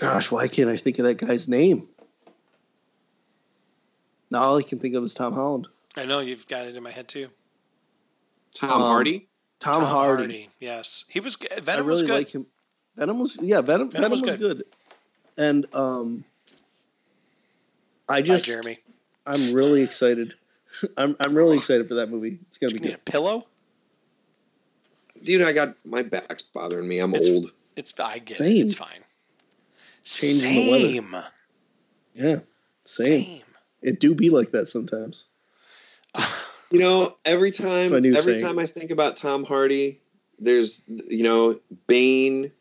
gosh, 0.00 0.30
why 0.30 0.48
can't 0.48 0.70
I 0.70 0.76
think 0.76 0.98
of 0.98 1.04
that 1.04 1.18
guy's 1.18 1.48
name? 1.48 1.88
Now 4.30 4.40
all 4.42 4.58
I 4.58 4.62
can 4.62 4.78
think 4.78 4.94
of 4.94 5.02
is 5.04 5.14
Tom 5.14 5.32
Holland. 5.32 5.68
I 5.96 6.04
know 6.06 6.20
you've 6.20 6.46
got 6.46 6.66
it 6.66 6.76
in 6.76 6.82
my 6.82 6.90
head 6.90 7.08
too. 7.08 7.28
Tom 8.54 8.70
Um, 8.70 8.80
Hardy. 8.82 9.28
Tom, 9.58 9.82
Hardy. 9.84 10.48
Yes, 10.58 11.04
he 11.08 11.20
was. 11.20 11.36
g- 11.36 11.46
I 11.54 11.60
Venom 11.60 11.86
really 11.86 12.02
was 12.02 12.10
good. 12.10 12.14
like 12.18 12.28
him. 12.34 12.46
Venom 12.96 13.18
was 13.18 13.36
yeah. 13.42 13.60
Venom, 13.60 13.90
Venom 13.90 13.90
Venom, 13.90 14.10
was 14.12 14.22
was, 14.22 14.34
good. 14.36 14.64
And 15.36 15.66
um, 15.74 16.24
I 18.08 18.14
Bye, 18.20 18.22
just 18.22 18.46
Jeremy. 18.46 18.78
I'm 19.26 19.52
really 19.52 19.82
excited. 19.82 20.34
I'm 20.96 21.14
I'm 21.20 21.34
really 21.34 21.56
excited 21.58 21.88
for 21.88 21.94
that 21.94 22.08
movie. 22.10 22.38
It's 22.48 22.56
gonna 22.58 22.72
Do 22.72 22.78
be 22.78 22.84
you 22.84 22.90
need 22.92 23.04
good. 23.04 23.08
a 23.08 23.10
pillow? 23.12 23.46
Dude, 25.22 25.42
I 25.42 25.52
got 25.52 25.74
my 25.84 26.02
back's 26.02 26.42
bothering 26.42 26.88
me. 26.88 26.98
I'm 27.00 27.14
It's- 27.14 27.28
old. 27.30 27.52
It's 27.76 27.92
I 27.98 28.18
get 28.18 28.40
it. 28.40 28.44
It's 28.44 28.74
fine. 28.74 29.04
Changing 30.10 30.54
the 30.54 30.70
weather. 30.70 30.86
Same. 30.88 31.16
Yeah, 32.14 32.38
same. 32.84 33.24
Same. 33.24 33.42
It 33.82 34.00
do 34.00 34.14
be 34.14 34.30
like 34.30 34.50
that 34.52 34.66
sometimes. 34.66 35.24
You 36.72 36.78
know, 36.78 37.16
every 37.24 37.50
time 37.50 37.92
every 37.92 38.12
saying. 38.12 38.42
time 38.46 38.56
I 38.60 38.66
think 38.66 38.92
about 38.92 39.16
Tom 39.16 39.42
Hardy, 39.44 39.98
there's 40.38 40.84
you 41.08 41.24
know 41.24 41.58
Bane, 41.88 42.52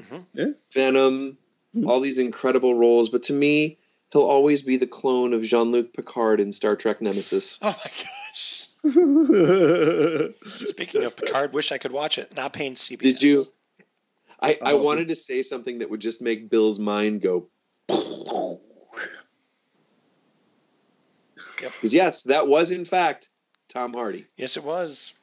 Mhm. 0.00 0.24
Yeah. 0.34 0.46
Venom, 0.72 1.36
Mhm. 1.74 1.88
all 1.88 1.98
these 1.98 2.18
incredible 2.18 2.76
roles. 2.76 3.08
But 3.08 3.24
to 3.24 3.32
me, 3.32 3.76
he'll 4.12 4.22
always 4.22 4.62
be 4.62 4.76
the 4.76 4.86
clone 4.86 5.32
of 5.32 5.42
Jean 5.42 5.72
Luc 5.72 5.92
Picard 5.94 6.40
in 6.40 6.52
Star 6.52 6.76
Trek 6.76 7.00
Nemesis. 7.02 7.58
Oh 7.62 7.76
my 7.84 7.90
gosh. 7.90 8.68
Speaking 10.68 11.02
of 11.02 11.16
Picard, 11.16 11.52
wish 11.52 11.72
I 11.72 11.78
could 11.78 11.90
watch 11.92 12.18
it. 12.18 12.36
Not 12.36 12.52
paying 12.52 12.74
CBS. 12.74 13.00
Did 13.00 13.22
you? 13.22 13.46
I, 14.40 14.58
I 14.62 14.72
Oh. 14.72 14.82
wanted 14.82 15.08
to 15.08 15.14
say 15.14 15.42
something 15.42 15.78
that 15.78 15.90
would 15.90 16.00
just 16.00 16.20
make 16.20 16.50
Bill's 16.50 16.78
mind 16.78 17.20
go. 17.22 17.48
Yep. 21.62 21.72
Because 21.72 21.94
yes, 21.94 22.22
that 22.24 22.46
was 22.48 22.70
in 22.70 22.84
fact 22.84 23.30
Tom 23.68 23.94
Hardy. 23.94 24.26
Yes, 24.36 24.56
it 24.56 24.64
was. 24.64 25.14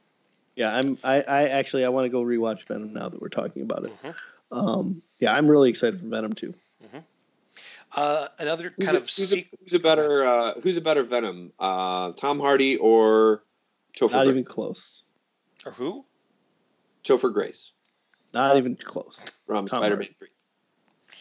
yeah, 0.56 0.76
I'm. 0.76 0.97
I, 1.04 1.21
I 1.21 1.43
actually 1.49 1.86
I 1.86 1.89
want 1.89 2.06
to 2.06 2.10
go 2.10 2.21
rewatch 2.23 2.63
Venom 2.67 2.93
now 2.93 3.10
that 3.10 3.21
we're 3.21 3.30
talking 3.30 3.62
about 3.62 3.86
it. 3.86 3.91
Mhm. 4.04 4.15
Um, 4.52 5.02
yeah, 5.19 5.34
I'm 5.34 5.49
really 5.49 5.69
excited 5.69 5.99
for 5.99 6.08
Venom 6.08 6.34
too. 6.34 6.54
Uh, 7.95 8.28
another 8.39 8.73
Who's, 8.76 8.86
kind 8.88 8.97
a, 8.97 9.02
of 9.02 9.04
who's, 9.06 9.32
a, 9.36 9.47
who's 9.62 9.73
a 9.76 9.80
better 9.80 10.23
uh, 10.23 10.54
who's 10.62 10.78
a 10.78 10.82
better 10.82 11.04
Venom? 11.04 11.54
Uh, 11.60 12.12
Tom 12.13 12.39
Hardy 12.39 12.76
or 12.78 13.43
Topher 13.95 14.13
Not 14.13 14.23
Grace? 14.23 14.30
even 14.30 14.43
close. 14.43 15.04
or 15.63 15.71
who? 15.73 16.04
Topher 17.04 17.32
Grace. 17.32 17.71
Not 18.34 18.58
even 18.58 18.76
close. 18.76 19.19
from 19.46 19.67
Tom 19.67 19.82
Spider-Man 19.84 20.08
Three. 20.17 20.30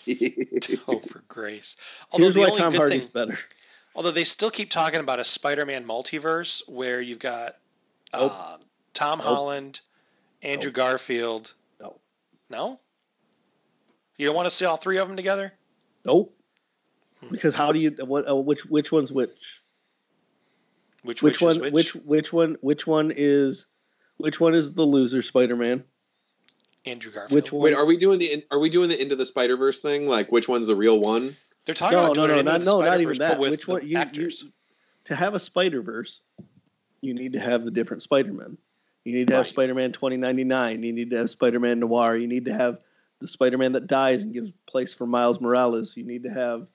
oh, 0.88 0.98
for 0.98 1.22
Grace. 1.28 1.76
Although 2.10 2.24
Here's 2.24 2.34
the 2.34 2.40
why 2.40 2.46
only 2.48 2.60
Tom 2.60 2.70
good 2.72 2.78
Hardy's 2.78 3.08
thing, 3.08 3.26
better. 3.26 3.38
although 3.94 4.10
they 4.10 4.24
still 4.24 4.50
keep 4.50 4.70
talking 4.70 5.00
about 5.00 5.20
a 5.20 5.24
Spider-Man 5.24 5.84
multiverse 5.84 6.68
where 6.68 7.00
you've 7.00 7.18
got 7.20 7.56
uh, 8.12 8.56
Tom 8.94 9.20
Holland, 9.20 9.80
Andrew 10.42 10.70
Garfield. 10.72 11.54
No. 11.80 12.00
No, 12.50 12.80
you 14.16 14.26
don't 14.26 14.34
want 14.36 14.46
to 14.48 14.54
see 14.54 14.64
all 14.64 14.76
three 14.76 14.98
of 14.98 15.08
them 15.08 15.16
together. 15.16 15.52
Nope. 16.04 16.36
Because 17.30 17.54
how 17.54 17.70
do 17.72 17.78
you 17.78 17.90
what? 18.04 18.28
Uh, 18.28 18.36
which 18.36 18.64
which 18.66 18.90
one's 18.90 19.12
which? 19.12 19.62
Which 21.02 21.22
Which, 21.22 21.40
which, 21.40 21.40
one? 21.40 21.64
is 21.64 21.72
Which 21.72 21.94
which 21.94 22.32
one? 22.32 22.56
Which 22.60 22.86
one 22.86 23.12
is? 23.16 23.66
Which 24.18 24.38
one 24.40 24.54
is 24.54 24.74
the 24.74 24.84
loser 24.84 25.22
Spider-Man? 25.22 25.84
Andrew 26.86 27.12
Garfield? 27.12 27.32
Which 27.34 27.52
one? 27.52 27.62
Wait, 27.64 27.74
are 27.74 27.86
we 27.86 27.96
doing 27.96 28.18
the 28.18 28.44
are 28.50 28.58
we 28.58 28.68
doing 28.68 28.88
the 28.88 29.00
into 29.00 29.16
the 29.16 29.26
Spider 29.26 29.56
Verse 29.56 29.80
thing? 29.80 30.08
Like, 30.08 30.30
which 30.32 30.48
one's 30.48 30.66
the 30.66 30.76
real 30.76 30.98
one? 30.98 31.36
They're 31.64 31.74
talking 31.74 31.96
No, 31.96 32.04
about 32.04 32.16
no, 32.16 32.26
doing 32.26 32.44
no, 32.44 32.50
not, 32.50 32.54
into 32.60 32.66
no, 32.66 32.80
not 32.80 33.00
even 33.00 33.18
that. 33.18 33.38
but 33.38 33.50
Which 33.50 33.68
one? 33.68 33.80
the 33.80 33.86
You, 33.86 33.90
you 33.92 33.98
actors. 33.98 34.44
to 35.04 35.14
have 35.14 35.34
a 35.34 35.40
Spider 35.40 35.80
Verse, 35.80 36.20
you 37.00 37.14
need 37.14 37.34
to 37.34 37.38
have 37.40 37.64
the 37.64 37.70
different 37.70 38.02
Spider 38.02 38.32
Men. 38.32 38.58
You 39.04 39.14
need 39.14 39.28
to 39.28 39.34
have 39.36 39.46
Spider 39.46 39.74
Man 39.74 39.92
twenty 39.92 40.16
ninety 40.16 40.44
nine. 40.44 40.82
You 40.82 40.92
need 40.92 41.10
to 41.10 41.18
have 41.18 41.30
Spider 41.30 41.60
Man 41.60 41.78
Noir. 41.80 42.16
You 42.16 42.26
need 42.28 42.44
to 42.46 42.52
have 42.54 42.78
the 43.20 43.28
Spider 43.28 43.58
Man 43.58 43.72
that 43.72 43.86
dies 43.86 44.22
and 44.24 44.32
gives 44.34 44.50
place 44.66 44.92
for 44.94 45.06
Miles 45.06 45.40
Morales. 45.40 45.96
You 45.96 46.04
need 46.04 46.24
to 46.24 46.30
have 46.30 46.66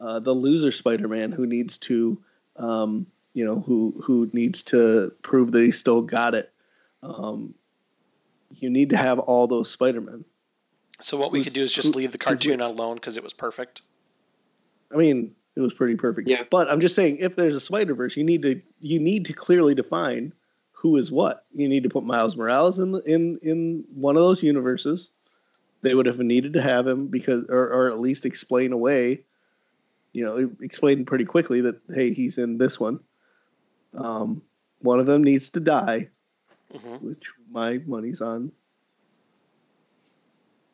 uh, 0.00 0.20
the 0.20 0.32
loser 0.32 0.70
Spider 0.70 1.08
Man 1.08 1.32
who 1.32 1.46
needs 1.46 1.78
to, 1.78 2.20
um, 2.56 3.06
you 3.34 3.44
know, 3.44 3.60
who 3.60 4.00
who 4.04 4.28
needs 4.32 4.62
to 4.64 5.12
prove 5.22 5.50
that 5.52 5.62
he 5.62 5.70
still 5.72 6.02
got 6.02 6.34
it. 6.34 6.52
Um, 7.02 7.54
you 8.50 8.70
need 8.70 8.90
to 8.90 8.96
have 8.96 9.18
all 9.18 9.46
those 9.46 9.70
Spider 9.70 10.00
Men. 10.00 10.24
So 11.00 11.16
what 11.16 11.32
we 11.32 11.42
could 11.42 11.52
do 11.52 11.62
is 11.62 11.72
just 11.72 11.94
leave 11.94 12.12
the 12.12 12.18
who's 12.18 12.24
cartoon 12.24 12.58
which? 12.58 12.66
alone 12.66 12.96
because 12.96 13.16
it 13.16 13.22
was 13.22 13.34
perfect. 13.34 13.82
I 14.92 14.96
mean, 14.96 15.34
it 15.56 15.60
was 15.60 15.74
pretty 15.74 15.96
perfect. 15.96 16.28
Yeah. 16.28 16.44
But 16.50 16.70
I'm 16.70 16.80
just 16.80 16.94
saying, 16.94 17.18
if 17.20 17.36
there's 17.36 17.54
a 17.54 17.60
Spider 17.60 17.94
Verse, 17.94 18.16
you 18.16 18.24
need 18.24 18.42
to 18.42 18.60
you 18.80 19.00
need 19.00 19.24
to 19.26 19.32
clearly 19.32 19.74
define 19.74 20.32
who 20.72 20.96
is 20.96 21.10
what. 21.10 21.44
You 21.54 21.68
need 21.68 21.82
to 21.82 21.88
put 21.88 22.04
Miles 22.04 22.36
Morales 22.36 22.78
in 22.78 23.00
in 23.06 23.38
in 23.42 23.84
one 23.94 24.16
of 24.16 24.22
those 24.22 24.42
universes. 24.42 25.10
They 25.82 25.94
would 25.94 26.06
have 26.06 26.18
needed 26.18 26.52
to 26.54 26.62
have 26.62 26.86
him 26.86 27.08
because, 27.08 27.46
or, 27.48 27.68
or 27.68 27.90
at 27.90 28.00
least 28.00 28.26
explain 28.26 28.72
away. 28.72 29.24
You 30.12 30.24
know, 30.24 30.50
explain 30.60 31.04
pretty 31.04 31.24
quickly 31.24 31.60
that 31.60 31.80
hey, 31.94 32.12
he's 32.12 32.38
in 32.38 32.58
this 32.58 32.80
one. 32.80 33.00
Um, 33.94 34.42
one 34.80 35.00
of 35.00 35.06
them 35.06 35.22
needs 35.24 35.50
to 35.50 35.60
die, 35.60 36.08
Mhm. 36.76 37.02
which 37.02 37.32
my 37.50 37.78
money's 37.86 38.20
on 38.20 38.52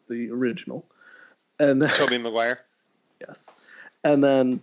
the 0.09 0.31
original, 0.31 0.85
and 1.59 1.81
then, 1.81 1.89
Tobey 1.91 2.19
Maguire. 2.19 2.61
yes, 3.21 3.51
and 4.05 4.23
then 4.23 4.61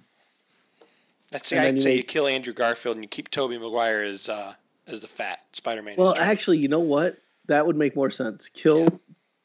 That's 1.32 1.52
And 1.52 1.62
I'd 1.62 1.66
then 1.68 1.76
you 1.78 1.82
say 1.82 1.98
you 1.98 2.04
kill 2.04 2.28
Andrew 2.28 2.54
Garfield 2.54 2.96
and 2.96 3.04
you 3.04 3.08
keep 3.10 3.30
Tobey 3.30 3.58
Maguire 3.58 4.02
as 4.02 4.30
uh, 4.30 4.54
as 4.88 5.02
the 5.02 5.08
fat 5.08 5.42
Spider-Man. 5.54 5.96
Well, 5.98 6.16
actually, 6.18 6.58
you 6.58 6.68
know 6.68 6.80
what? 6.80 7.18
That 7.48 7.66
would 7.68 7.76
make 7.76 7.96
more 7.96 8.10
sense. 8.10 8.50
Kill, 8.50 8.88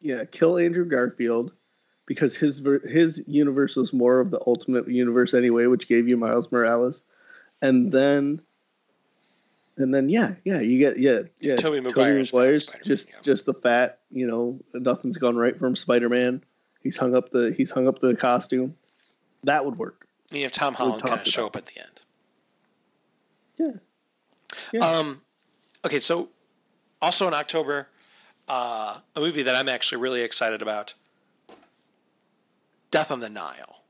yeah, 0.00 0.24
kill 0.24 0.58
Andrew 0.58 0.84
Garfield 0.86 1.52
because 2.06 2.34
his 2.36 2.62
his 2.88 3.22
universe 3.26 3.76
was 3.76 3.92
more 3.92 4.20
of 4.20 4.30
the 4.30 4.40
ultimate 4.46 4.88
universe 4.88 5.32
anyway, 5.34 5.66
which 5.66 5.88
gave 5.88 6.08
you 6.08 6.16
Miles 6.16 6.50
Morales, 6.50 7.04
and 7.62 7.92
then, 7.92 8.40
and 9.76 9.94
then 9.94 10.08
yeah, 10.08 10.34
yeah, 10.44 10.60
you 10.60 10.78
get 10.78 10.98
yeah, 10.98 11.20
yeah, 11.40 11.56
Tobey 11.56 11.80
Maguire's 11.80 12.32
Maguire's 12.32 12.70
just 12.84 13.10
yeah. 13.10 13.16
just 13.22 13.46
the 13.46 13.54
fat, 13.54 14.00
you 14.10 14.26
know, 14.26 14.58
nothing's 14.72 15.18
gone 15.18 15.36
right 15.36 15.56
for 15.56 15.66
him. 15.66 15.76
Spider 15.76 16.08
Man, 16.08 16.42
he's 16.82 16.96
hung 16.96 17.14
up 17.14 17.30
the 17.30 17.52
he's 17.56 17.70
hung 17.70 17.88
up 17.88 17.98
the 17.98 18.16
costume. 18.16 18.76
That 19.42 19.64
would 19.64 19.76
work. 19.76 20.06
and 20.30 20.38
you 20.38 20.44
have 20.44 20.52
Tom 20.52 20.74
Holland 20.74 21.02
kind 21.02 21.20
of 21.20 21.26
show 21.26 21.46
up 21.46 21.56
at 21.56 21.66
the 21.66 21.80
end. 21.80 22.00
Yeah, 23.56 24.80
Yeah. 24.80 24.86
Um, 24.86 25.20
okay, 25.84 26.00
so 26.00 26.28
also 27.02 27.28
in 27.28 27.34
October, 27.34 27.88
uh, 28.48 28.98
a 29.14 29.20
movie 29.20 29.42
that 29.42 29.54
I'm 29.54 29.68
actually 29.68 30.00
really 30.00 30.22
excited 30.22 30.62
about, 30.62 30.94
Death 32.90 33.10
on 33.10 33.20
the 33.20 33.28
Nile, 33.28 33.82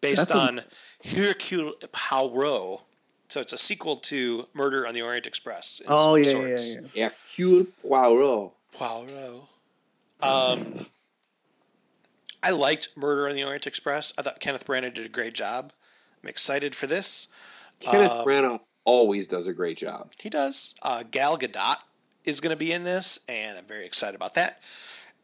based 0.00 0.28
Death 0.28 0.36
on 0.36 0.60
Hercule 1.04 1.72
Poirot. 1.92 2.82
So 3.28 3.40
it's 3.40 3.52
a 3.52 3.58
sequel 3.58 3.96
to 3.96 4.48
Murder 4.54 4.86
on 4.86 4.94
the 4.94 5.02
Orient 5.02 5.26
Express. 5.26 5.80
in 5.80 5.86
oh 5.90 6.16
some 6.22 6.24
yeah, 6.42 6.48
yeah, 6.48 6.56
sorts. 6.56 6.76
yeah. 6.94 7.08
Hercule 7.10 7.66
Poirot. 7.82 8.52
Poirot. 8.72 9.42
Um, 10.22 10.86
I 12.42 12.50
liked 12.50 12.88
Murder 12.96 13.28
on 13.28 13.34
the 13.34 13.44
Orient 13.44 13.66
Express. 13.66 14.12
I 14.16 14.22
thought 14.22 14.40
Kenneth 14.40 14.66
Branagh 14.66 14.94
did 14.94 15.04
a 15.04 15.10
great 15.10 15.34
job. 15.34 15.72
I'm 16.22 16.28
excited 16.28 16.74
for 16.74 16.86
this. 16.86 17.28
Kenneth 17.80 18.10
Um, 18.10 18.24
Branagh 18.26 18.60
always 18.84 19.26
does 19.28 19.46
a 19.46 19.52
great 19.52 19.76
job. 19.76 20.12
He 20.18 20.30
does. 20.30 20.74
Uh, 20.82 21.02
Gal 21.08 21.36
Gadot 21.38 21.76
is 22.24 22.40
going 22.40 22.52
to 22.54 22.58
be 22.58 22.72
in 22.72 22.84
this, 22.84 23.18
and 23.28 23.58
I'm 23.58 23.66
very 23.66 23.84
excited 23.84 24.14
about 24.16 24.34
that. 24.34 24.60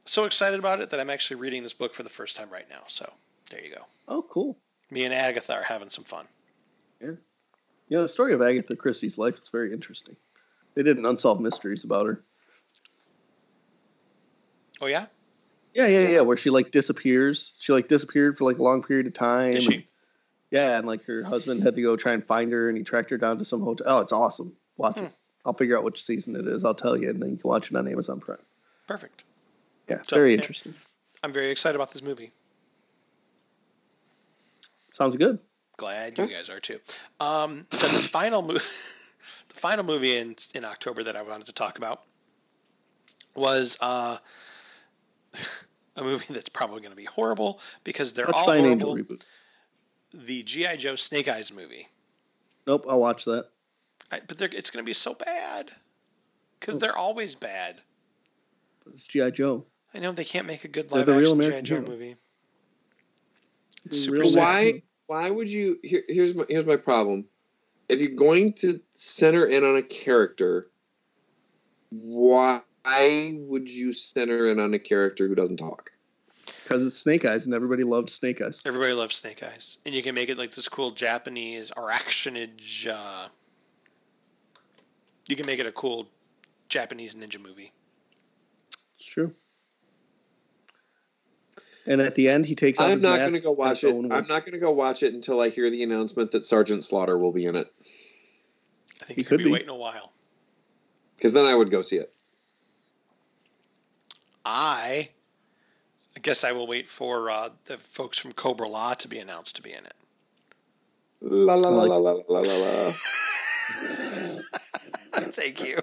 So 0.05 0.25
excited 0.27 0.59
about 0.61 0.81
it 0.81 0.91
that 0.91 1.01
I'm 1.01 1.09
actually 1.11 1.37
reading 1.37 1.63
this 1.63 1.73
book 1.73 1.95
for 1.95 2.03
the 2.03 2.11
first 2.11 2.37
time 2.37 2.51
right 2.51 2.69
now. 2.69 2.83
So 2.89 3.15
there 3.51 3.65
you 3.65 3.71
go. 3.75 3.83
Oh, 4.07 4.23
cool. 4.23 4.59
Me 4.91 5.05
and 5.05 5.15
Agatha 5.15 5.55
are 5.57 5.63
having 5.65 5.89
some 5.89 6.05
fun. 6.05 6.27
You 7.89 7.97
know, 7.97 8.03
the 8.03 8.09
story 8.09 8.33
of 8.33 8.43
Agatha 8.43 8.77
Christie's 8.77 9.19
life 9.19 9.35
is 9.35 9.49
very 9.51 9.73
interesting. 9.73 10.17
They 10.75 10.83
did 10.83 10.97
an 10.99 11.07
unsolved 11.07 11.41
mysteries 11.41 11.85
about 11.85 12.07
her. 12.07 12.21
Oh 14.81 14.87
yeah, 14.87 15.07
Yeah, 15.75 15.87
yeah, 15.87 16.09
yeah. 16.09 16.21
Where 16.23 16.37
she 16.37 16.51
like 16.51 16.71
disappears. 16.71 17.53
She 17.59 17.73
like 17.73 17.89
disappeared 17.89 18.37
for 18.37 18.45
like 18.45 18.59
a 18.59 18.63
long 18.63 18.83
period 18.83 19.07
of 19.07 19.13
time. 19.13 19.55
and- 19.55 19.63
she? 19.63 19.87
yeah, 20.51 20.79
and 20.79 20.87
like 20.87 21.05
her 21.05 21.23
husband 21.23 21.63
had 21.63 21.75
to 21.77 21.83
go 21.83 21.97
try 21.97 22.13
and 22.13 22.25
find 22.27 22.53
her, 22.53 22.69
and 22.69 22.77
he 22.77 22.85
tracked 22.85 23.11
her 23.11 23.19
down 23.19 23.39
to 23.39 23.45
some 23.45 23.63
hotel. 23.63 23.87
Oh, 23.89 24.01
it's 24.01 24.13
awesome. 24.13 24.57
Watch 24.77 24.99
Hmm. 24.99 25.05
it. 25.07 25.13
I'll 25.47 25.53
figure 25.55 25.77
out 25.77 25.85
which 25.85 26.05
season 26.05 26.35
it 26.37 26.47
is. 26.47 26.65
I'll 26.65 26.75
tell 26.75 26.97
you, 26.97 27.11
and 27.11 27.21
then 27.23 27.31
you 27.33 27.37
can 27.37 27.49
watch 27.49 27.71
it 27.71 27.77
on 27.77 27.87
Amazon 27.87 28.19
Prime. 28.19 28.39
Perfect. 28.89 29.25
Yeah, 29.89 30.01
So, 30.09 30.17
very 30.17 30.33
yeah. 30.33 30.39
interesting. 30.41 30.75
I'm 31.23 31.33
very 31.33 31.51
excited 31.51 31.77
about 31.77 31.93
this 31.93 32.03
movie. 32.03 32.31
Sounds 34.91 35.17
good. 35.17 35.39
Glad 35.77 36.19
you 36.19 36.27
guys 36.29 36.49
are 36.49 36.61
too. 36.61 36.79
Um, 37.21 37.65
then 37.71 37.93
the 37.93 38.09
final 38.11 38.43
movie, 38.43 38.61
the 39.49 39.55
final 39.55 39.85
movie 39.85 40.17
in 40.17 40.37
in 40.55 40.65
October 40.65 41.03
that 41.03 41.17
I 41.17 41.23
wanted 41.23 41.47
to 41.47 41.53
talk 41.53 41.79
about 41.79 42.03
was 43.35 43.77
uh, 43.81 44.19
a 45.97 46.03
movie 46.03 46.33
that's 46.33 46.49
probably 46.49 46.81
going 46.81 46.91
to 46.93 46.97
be 46.97 47.05
horrible 47.05 47.61
because 47.83 48.15
they're 48.15 48.27
Let's 48.27 48.39
all 48.39 48.47
find 48.47 48.67
Angel 48.67 48.91
horrible. 48.91 49.17
reboot. 49.17 49.23
The 50.13 50.43
GI 50.45 50.77
Joe 50.77 50.95
Snake 50.95 51.27
Eyes 51.27 51.53
movie, 51.53 51.89
Nope, 52.67 52.87
I'll 52.89 53.01
watch 53.01 53.25
that. 53.25 53.49
I, 54.13 54.21
but 54.27 54.39
they're, 54.39 54.49
it's 54.53 54.71
going 54.71 54.85
to 54.85 54.87
be 54.89 54.95
so 54.95 55.15
bad 55.15 55.73
because 56.61 56.79
they're 56.79 56.97
always 56.97 57.35
bad. 57.35 57.81
It's 58.93 59.05
GI 59.05 59.33
Joe. 59.33 59.67
I 59.95 59.99
know 59.99 60.13
they 60.13 60.25
can't 60.25 60.47
make 60.47 60.65
a 60.65 60.69
good 60.69 60.89
They're 60.89 60.99
live 60.99 61.07
the 61.07 61.19
real 61.19 61.33
action 61.33 61.39
GI 61.41 61.47
American 61.47 61.65
Joe 61.65 61.91
movie. 61.91 62.17
The 63.87 63.95
Super 63.95 64.19
real 64.19 64.29
sad. 64.29 64.39
Why? 64.39 64.83
Why 65.07 65.31
would 65.31 65.51
you? 65.51 65.79
Here, 65.83 66.03
here's 66.09 66.35
my 66.35 66.45
here's 66.49 66.67
my 66.67 66.77
problem. 66.77 67.27
If 67.89 68.01
you're 68.01 68.17
going 68.17 68.55
to 68.55 68.81
center 68.91 69.47
in 69.47 69.65
on 69.65 69.77
a 69.77 69.83
character, 69.83 70.69
why 71.91 72.63
would 72.85 73.69
you 73.69 73.93
center 73.93 74.49
in 74.49 74.59
on 74.59 74.73
a 74.73 74.79
character 74.79 75.29
who 75.29 75.35
doesn't 75.35 75.59
talk? 75.59 75.91
Because 76.63 76.87
it's 76.87 76.97
Snake 76.97 77.27
Eyes, 77.27 77.45
and 77.45 77.55
everybody 77.55 77.85
loved 77.85 78.09
Snake 78.09 78.41
Eyes. 78.41 78.63
Everybody 78.65 78.95
loves 78.95 79.17
Snake 79.17 79.43
Eyes, 79.43 79.79
and 79.85 79.95
you 79.95 80.03
can 80.03 80.15
make 80.15 80.31
it 80.31 80.39
like 80.39 80.53
this 80.53 80.69
cool 80.69 80.93
Japanese 80.93 81.71
or 81.77 81.91
actionage. 81.91 82.89
Uh, 82.89 83.29
you 85.29 85.37
can 85.37 85.47
make 85.47 85.59
it 85.59 85.67
a 85.67 85.73
cool 85.73 86.09
Japanese 86.69 87.15
ninja 87.15 87.41
movie. 87.41 87.73
It's 88.99 89.07
true. 89.07 89.35
And 91.87 92.01
at 92.01 92.15
the 92.15 92.31
end, 92.31 92.47
he 92.47 92.55
takes. 92.55 92.79
Off 92.79 92.87
I'm 92.87 92.93
his 92.93 93.03
not 93.03 93.19
mask 93.19 93.31
going 93.31 93.41
to 93.41 93.45
go 93.45 93.53
watch 93.53 93.85
it. 93.85 93.93
Owen 93.93 94.11
I'm 94.11 94.25
not 94.29 94.41
going 94.45 94.53
to 94.53 94.59
go 94.59 94.73
watch 94.73 95.03
it 95.03 95.13
until 95.13 95.41
I 95.41 95.51
hear 95.51 95.69
the 95.71 95.83
announcement 95.83 96.31
that 96.33 96.43
Sergeant 96.43 96.83
Slaughter 96.83 97.19
will 97.19 97.33
be 97.33 97.45
in 97.45 97.57
it. 97.57 97.71
I 99.03 99.05
think 99.05 99.19
He 99.19 99.25
could 99.25 99.29
could 99.31 99.39
be 99.39 99.45
be. 99.45 99.53
waiting 99.53 99.69
a 99.69 99.77
while. 99.77 100.13
Because 101.17 101.35
then 101.35 101.45
I 101.45 101.55
would 101.55 101.71
go 101.71 101.83
see 101.83 101.97
it. 101.97 102.13
I, 104.47 105.11
I 106.17 106.21
guess 106.21 106.43
I 106.45 106.53
will 106.53 106.67
wait 106.67 106.89
for 106.89 107.31
uh, 107.31 107.51
the 107.67 107.77
folks 107.77 108.19
from 108.19 108.33
Cobra-La 108.33 108.95
to 108.95 109.09
be 109.09 109.19
announced 109.19 109.57
to 109.57 109.63
be 109.63 109.73
in 109.73 109.85
it. 109.87 109.95
La 111.21 111.55
la 111.55 111.69
la 111.71 111.85
la 111.85 111.97
la 111.97 112.13
la 112.29 112.39
la 112.41 112.55
la. 112.55 112.93
Thank 115.33 115.65
you. 115.65 115.79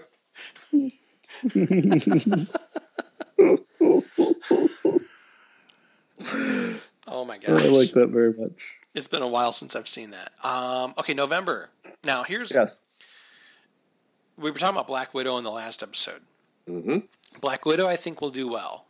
my 7.32 7.38
gosh. 7.38 7.63
I 7.65 7.67
like 7.70 7.91
that 7.94 8.08
very 8.08 8.34
much. 8.34 8.52
It's 8.94 9.08
been 9.08 9.22
a 9.22 9.28
while 9.28 9.52
since 9.54 9.76
I've 9.76 9.88
seen 9.88 10.12
that. 10.12 10.32
Um, 10.44 10.94
okay, 11.00 11.13
November. 11.13 11.72
Now 12.04 12.24
here's 12.24 12.52
Yes. 12.54 12.80
we 14.38 14.52
were 14.52 14.58
talking 14.60 14.76
about 14.76 14.88
Black 14.88 15.13
Widow 15.13 15.38
in 15.38 15.44
the 15.44 15.52
last 15.52 15.82
episode. 15.82 16.22
hmm 16.67 17.00
Black 17.39 17.65
Widow, 17.65 17.88
I 17.88 17.96
think, 17.96 18.20
will 18.20 18.30
do 18.32 18.50
well. 18.50 18.88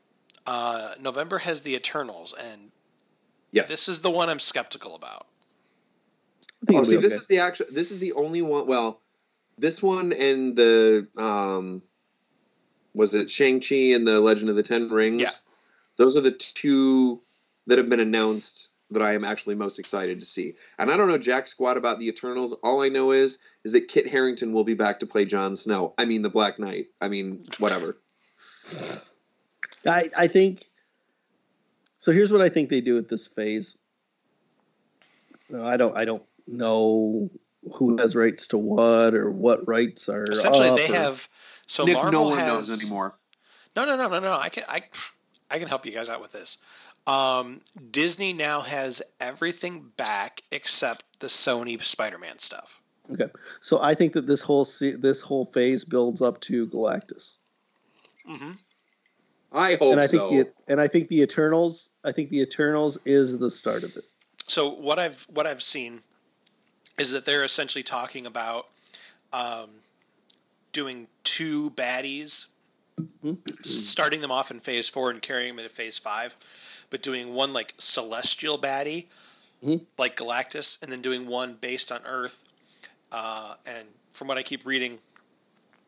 Uh, 0.47 0.95
November 0.99 1.39
has 1.39 1.61
the 1.61 1.75
Eternals, 1.75 2.33
and 2.41 2.71
Yes. 3.51 3.69
this 3.69 3.87
is 3.87 4.01
the 4.01 4.09
one 4.09 4.29
I'm 4.29 4.39
skeptical 4.39 4.95
about. 4.95 5.27
Oh, 6.69 6.81
see, 6.83 6.95
be 6.95 7.01
this 7.01 7.13
is 7.13 7.27
the 7.27 7.37
actual. 7.37 7.67
This 7.69 7.91
is 7.91 7.99
the 7.99 8.13
only 8.13 8.41
one. 8.41 8.65
Well, 8.65 9.01
this 9.57 9.83
one 9.83 10.13
and 10.13 10.55
the 10.55 11.07
um, 11.17 11.83
was 12.95 13.13
it 13.13 13.29
Shang 13.29 13.59
Chi 13.61 13.93
and 13.93 14.07
the 14.07 14.19
Legend 14.19 14.49
of 14.49 14.55
the 14.55 14.63
Ten 14.63 14.89
Rings? 14.89 15.21
Yeah. 15.21 15.29
Those 15.97 16.15
are 16.17 16.21
the 16.21 16.31
two 16.31 17.21
that 17.67 17.77
have 17.77 17.89
been 17.89 17.99
announced 17.99 18.69
that 18.89 19.01
I 19.01 19.13
am 19.13 19.23
actually 19.23 19.55
most 19.55 19.79
excited 19.79 20.19
to 20.19 20.25
see. 20.25 20.55
And 20.77 20.91
I 20.91 20.97
don't 20.97 21.07
know 21.07 21.17
jack 21.17 21.47
squat 21.47 21.77
about 21.77 21.99
the 21.99 22.07
Eternals. 22.07 22.53
All 22.63 22.81
I 22.81 22.89
know 22.89 23.11
is 23.11 23.37
is 23.63 23.71
that 23.71 23.87
Kit 23.87 24.07
Harington 24.07 24.51
will 24.51 24.63
be 24.63 24.73
back 24.73 24.99
to 24.99 25.05
play 25.05 25.25
Jon 25.25 25.55
Snow. 25.55 25.93
I 25.97 26.05
mean 26.05 26.21
the 26.21 26.29
Black 26.29 26.59
Knight. 26.59 26.87
I 27.01 27.07
mean 27.07 27.41
whatever. 27.57 27.97
I 29.87 30.09
I 30.17 30.27
think. 30.27 30.65
So 31.99 32.11
here's 32.11 32.33
what 32.33 32.41
I 32.41 32.49
think 32.49 32.69
they 32.69 32.81
do 32.81 32.95
with 32.95 33.09
this 33.09 33.27
phase. 33.27 33.77
No, 35.49 35.65
I 35.65 35.77
don't. 35.77 35.95
I 35.95 36.05
don't 36.05 36.23
know 36.47 37.29
who 37.73 37.97
has 37.97 38.15
rights 38.15 38.47
to 38.49 38.57
what 38.57 39.13
or 39.13 39.29
what 39.29 39.67
rights 39.67 40.09
are. 40.09 40.25
Essentially, 40.25 40.69
up 40.69 40.77
they 40.77 40.89
or- 40.89 40.95
have. 40.95 41.29
So 41.67 41.85
Nick, 41.85 41.95
Marvel 41.95 42.11
no 42.11 42.23
one 42.23 42.37
has, 42.39 42.69
knows 42.69 42.81
anymore. 42.81 43.17
No, 43.75 43.85
no, 43.85 43.95
no, 43.95 44.09
no, 44.09 44.19
no. 44.19 44.37
I 44.37 44.49
can, 44.49 44.63
I, 44.67 44.81
I 45.49 45.57
can 45.57 45.69
help 45.69 45.85
you 45.85 45.93
guys 45.93 46.09
out 46.09 46.19
with 46.19 46.33
this. 46.33 46.57
Um, 47.07 47.61
Disney 47.89 48.33
now 48.33 48.61
has 48.61 49.01
everything 49.19 49.91
back 49.97 50.41
except 50.51 51.03
the 51.19 51.27
Sony 51.27 51.81
Spider-Man 51.83 52.39
stuff. 52.39 52.79
Okay, 53.11 53.29
so 53.59 53.81
I 53.81 53.93
think 53.93 54.13
that 54.13 54.27
this 54.27 54.41
whole 54.41 54.63
se- 54.63 54.97
this 54.97 55.21
whole 55.21 55.43
phase 55.43 55.83
builds 55.83 56.21
up 56.21 56.39
to 56.41 56.67
Galactus, 56.67 57.37
I 59.51 59.77
hope 59.79 59.91
and 59.91 59.99
I 59.99 60.07
think 60.07 60.21
so. 60.21 60.29
the 60.29 60.51
and 60.67 60.79
I 60.79 60.87
think 60.87 61.09
the 61.09 61.21
Eternals. 61.21 61.89
I 62.03 62.11
think 62.11 62.29
the 62.29 62.39
Eternals 62.41 62.97
is 63.05 63.37
the 63.39 63.49
start 63.49 63.83
of 63.83 63.95
it. 63.97 64.05
So 64.47 64.69
what 64.69 64.99
I've 64.99 65.25
what 65.29 65.45
I've 65.45 65.61
seen 65.61 66.01
is 66.97 67.11
that 67.11 67.25
they're 67.25 67.43
essentially 67.43 67.83
talking 67.83 68.25
about 68.25 68.69
um, 69.33 69.69
doing 70.71 71.07
two 71.23 71.71
baddies, 71.71 72.47
starting 73.61 74.21
them 74.21 74.31
off 74.31 74.51
in 74.51 74.59
Phase 74.59 74.87
Four 74.87 75.09
and 75.09 75.21
carrying 75.21 75.49
them 75.55 75.59
into 75.59 75.73
Phase 75.73 75.97
Five, 75.97 76.35
but 76.91 77.01
doing 77.01 77.33
one 77.33 77.53
like 77.53 77.73
celestial 77.79 78.59
baddie, 78.59 79.07
like 79.97 80.15
Galactus, 80.15 80.79
and 80.83 80.91
then 80.91 81.01
doing 81.01 81.25
one 81.27 81.55
based 81.55 81.91
on 81.91 82.01
Earth. 82.05 82.43
Uh, 83.11 83.55
and 83.65 83.87
from 84.11 84.27
what 84.27 84.37
I 84.37 84.43
keep 84.43 84.65
reading, 84.65 84.99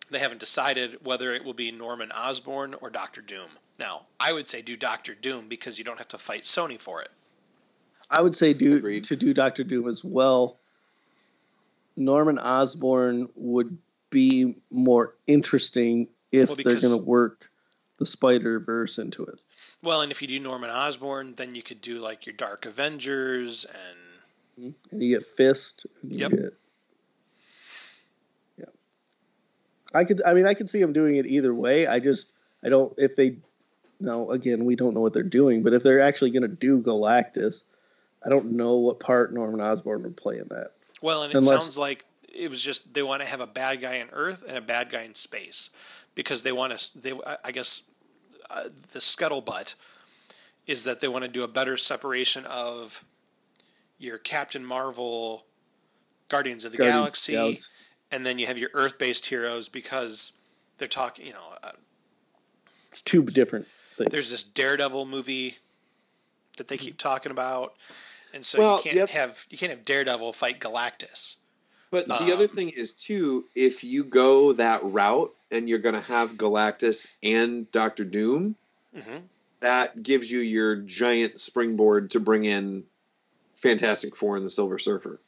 they 0.09 0.19
haven't 0.19 0.39
decided 0.39 0.97
whether 1.05 1.33
it 1.33 1.43
will 1.43 1.53
be 1.53 1.71
Norman 1.71 2.11
Osborn 2.11 2.73
or 2.81 2.89
Doctor 2.89 3.21
Doom. 3.21 3.49
Now, 3.79 4.07
I 4.19 4.33
would 4.33 4.47
say 4.47 4.61
do 4.61 4.75
Doctor 4.75 5.13
Doom 5.13 5.47
because 5.47 5.77
you 5.77 5.85
don't 5.85 5.97
have 5.97 6.07
to 6.09 6.17
fight 6.17 6.43
Sony 6.43 6.79
for 6.79 7.01
it. 7.01 7.09
I 8.09 8.21
would 8.21 8.35
say 8.35 8.53
do 8.53 8.77
Agreed. 8.77 9.03
to 9.05 9.15
do 9.15 9.33
Doctor 9.33 9.63
Doom 9.63 9.87
as 9.87 10.03
well. 10.03 10.59
Norman 11.95 12.37
Osborn 12.39 13.29
would 13.35 13.77
be 14.09 14.55
more 14.71 15.15
interesting 15.27 16.07
if 16.31 16.49
Well, 16.49 16.57
they're 16.63 16.79
going 16.79 16.97
to 16.97 17.05
work 17.05 17.49
the 17.97 18.05
Spider 18.05 18.59
Verse 18.59 18.97
into 18.97 19.23
it. 19.25 19.39
Well, 19.83 20.01
and 20.01 20.11
if 20.11 20.21
you 20.21 20.27
do 20.27 20.39
Norman 20.39 20.69
Osborn, 20.69 21.35
then 21.35 21.53
you 21.55 21.61
could 21.61 21.81
do 21.81 21.99
like 21.99 22.25
your 22.25 22.33
Dark 22.33 22.65
Avengers 22.65 23.65
and 23.65 24.23
hmm? 24.73 24.91
and 24.91 25.03
you 25.03 25.15
get 25.17 25.25
Fist. 25.25 25.85
you 26.01 26.19
Yep. 26.19 26.31
get- 26.31 26.53
yeah, 28.57 28.65
I 29.93 30.05
could. 30.05 30.21
I 30.25 30.33
mean, 30.33 30.45
I 30.45 30.53
could 30.53 30.69
see 30.69 30.79
them 30.79 30.93
doing 30.93 31.17
it 31.17 31.25
either 31.25 31.53
way. 31.53 31.85
I 31.87 31.99
just, 31.99 32.31
I 32.63 32.69
don't. 32.69 32.93
If 32.97 33.15
they, 33.15 33.37
no, 33.99 34.31
again, 34.31 34.65
we 34.65 34.75
don't 34.75 34.93
know 34.93 35.01
what 35.01 35.13
they're 35.13 35.23
doing. 35.23 35.63
But 35.63 35.73
if 35.73 35.83
they're 35.83 35.99
actually 35.99 36.31
going 36.31 36.43
to 36.43 36.47
do 36.47 36.81
Galactus, 36.81 37.63
I 38.25 38.29
don't 38.29 38.53
know 38.53 38.75
what 38.75 38.99
part 38.99 39.33
Norman 39.33 39.59
Osborn 39.61 40.03
would 40.03 40.17
play 40.17 40.37
in 40.37 40.47
that. 40.49 40.71
well, 41.01 41.23
and 41.23 41.33
it 41.33 41.37
Unless- 41.37 41.61
sounds 41.63 41.77
like 41.77 42.05
it 42.33 42.49
was 42.49 42.61
just 42.63 42.93
they 42.93 43.03
want 43.03 43.21
to 43.21 43.27
have 43.27 43.41
a 43.41 43.47
bad 43.47 43.81
guy 43.81 43.95
in 43.95 44.07
Earth 44.13 44.43
and 44.47 44.57
a 44.57 44.61
bad 44.61 44.89
guy 44.89 45.01
in 45.03 45.13
space 45.13 45.69
because 46.15 46.43
they 46.43 46.51
want 46.53 46.77
to. 46.77 46.99
They, 46.99 47.13
I 47.43 47.51
guess, 47.51 47.81
uh, 48.49 48.63
the 48.91 48.99
scuttlebutt 48.99 49.75
is 50.65 50.83
that 50.83 51.01
they 51.01 51.07
want 51.07 51.25
to 51.25 51.31
do 51.31 51.43
a 51.43 51.47
better 51.47 51.75
separation 51.77 52.45
of 52.45 53.03
your 53.97 54.17
Captain 54.17 54.65
Marvel, 54.65 55.45
Guardians 56.29 56.65
of 56.65 56.71
the 56.71 56.77
Guardians 56.77 56.99
Galaxy, 56.99 57.33
Galaxy. 57.33 57.69
and 58.11 58.25
then 58.25 58.39
you 58.39 58.47
have 58.47 58.57
your 58.57 58.69
Earth-based 58.73 59.25
heroes 59.27 59.69
because 59.69 60.31
they're 60.77 60.87
talking. 60.87 61.25
You 61.25 61.33
know, 61.33 61.57
uh, 61.63 61.71
It's 62.89 63.01
two 63.01 63.23
different 63.23 63.67
things. 63.97 64.11
there's 64.11 64.31
this 64.31 64.43
Daredevil 64.43 65.05
movie 65.05 65.57
that 66.57 66.67
they 66.67 66.77
keep 66.77 66.97
talking 66.97 67.31
about, 67.31 67.73
and 68.33 68.45
so 68.45 68.59
Well, 68.59 68.77
you 68.77 68.83
can't 68.83 68.95
yep. 68.95 69.09
have 69.09 69.45
you 69.49 69.57
can't 69.57 69.71
have 69.71 69.83
Daredevil 69.83 70.33
fight 70.33 70.59
Galactus. 70.59 71.37
But 71.93 72.07
the 72.07 72.15
Um, 72.15 72.31
other 72.31 72.47
thing 72.47 72.69
is 72.69 72.91
too, 72.91 73.45
if 73.53 73.83
you 73.83 74.03
go 74.03 74.51
that 74.53 74.79
route 74.83 75.31
and 75.51 75.69
you're 75.69 75.77
going 75.77 75.93
to 75.93 76.01
have 76.01 76.31
Galactus 76.31 77.05
and 77.21 77.71
Doctor 77.71 78.03
Doom, 78.03 78.55
Mhm. 78.97 79.21
that 79.59 80.01
gives 80.01 80.31
you 80.31 80.39
your 80.39 80.75
giant 80.77 81.37
springboard 81.37 82.09
to 82.09 82.19
bring 82.19 82.45
in 82.45 82.83
Fantastic 83.53 84.15
Four 84.15 84.37
and 84.37 84.43
the 84.43 84.49
Silver 84.49 84.79
Surfer. 84.79 85.19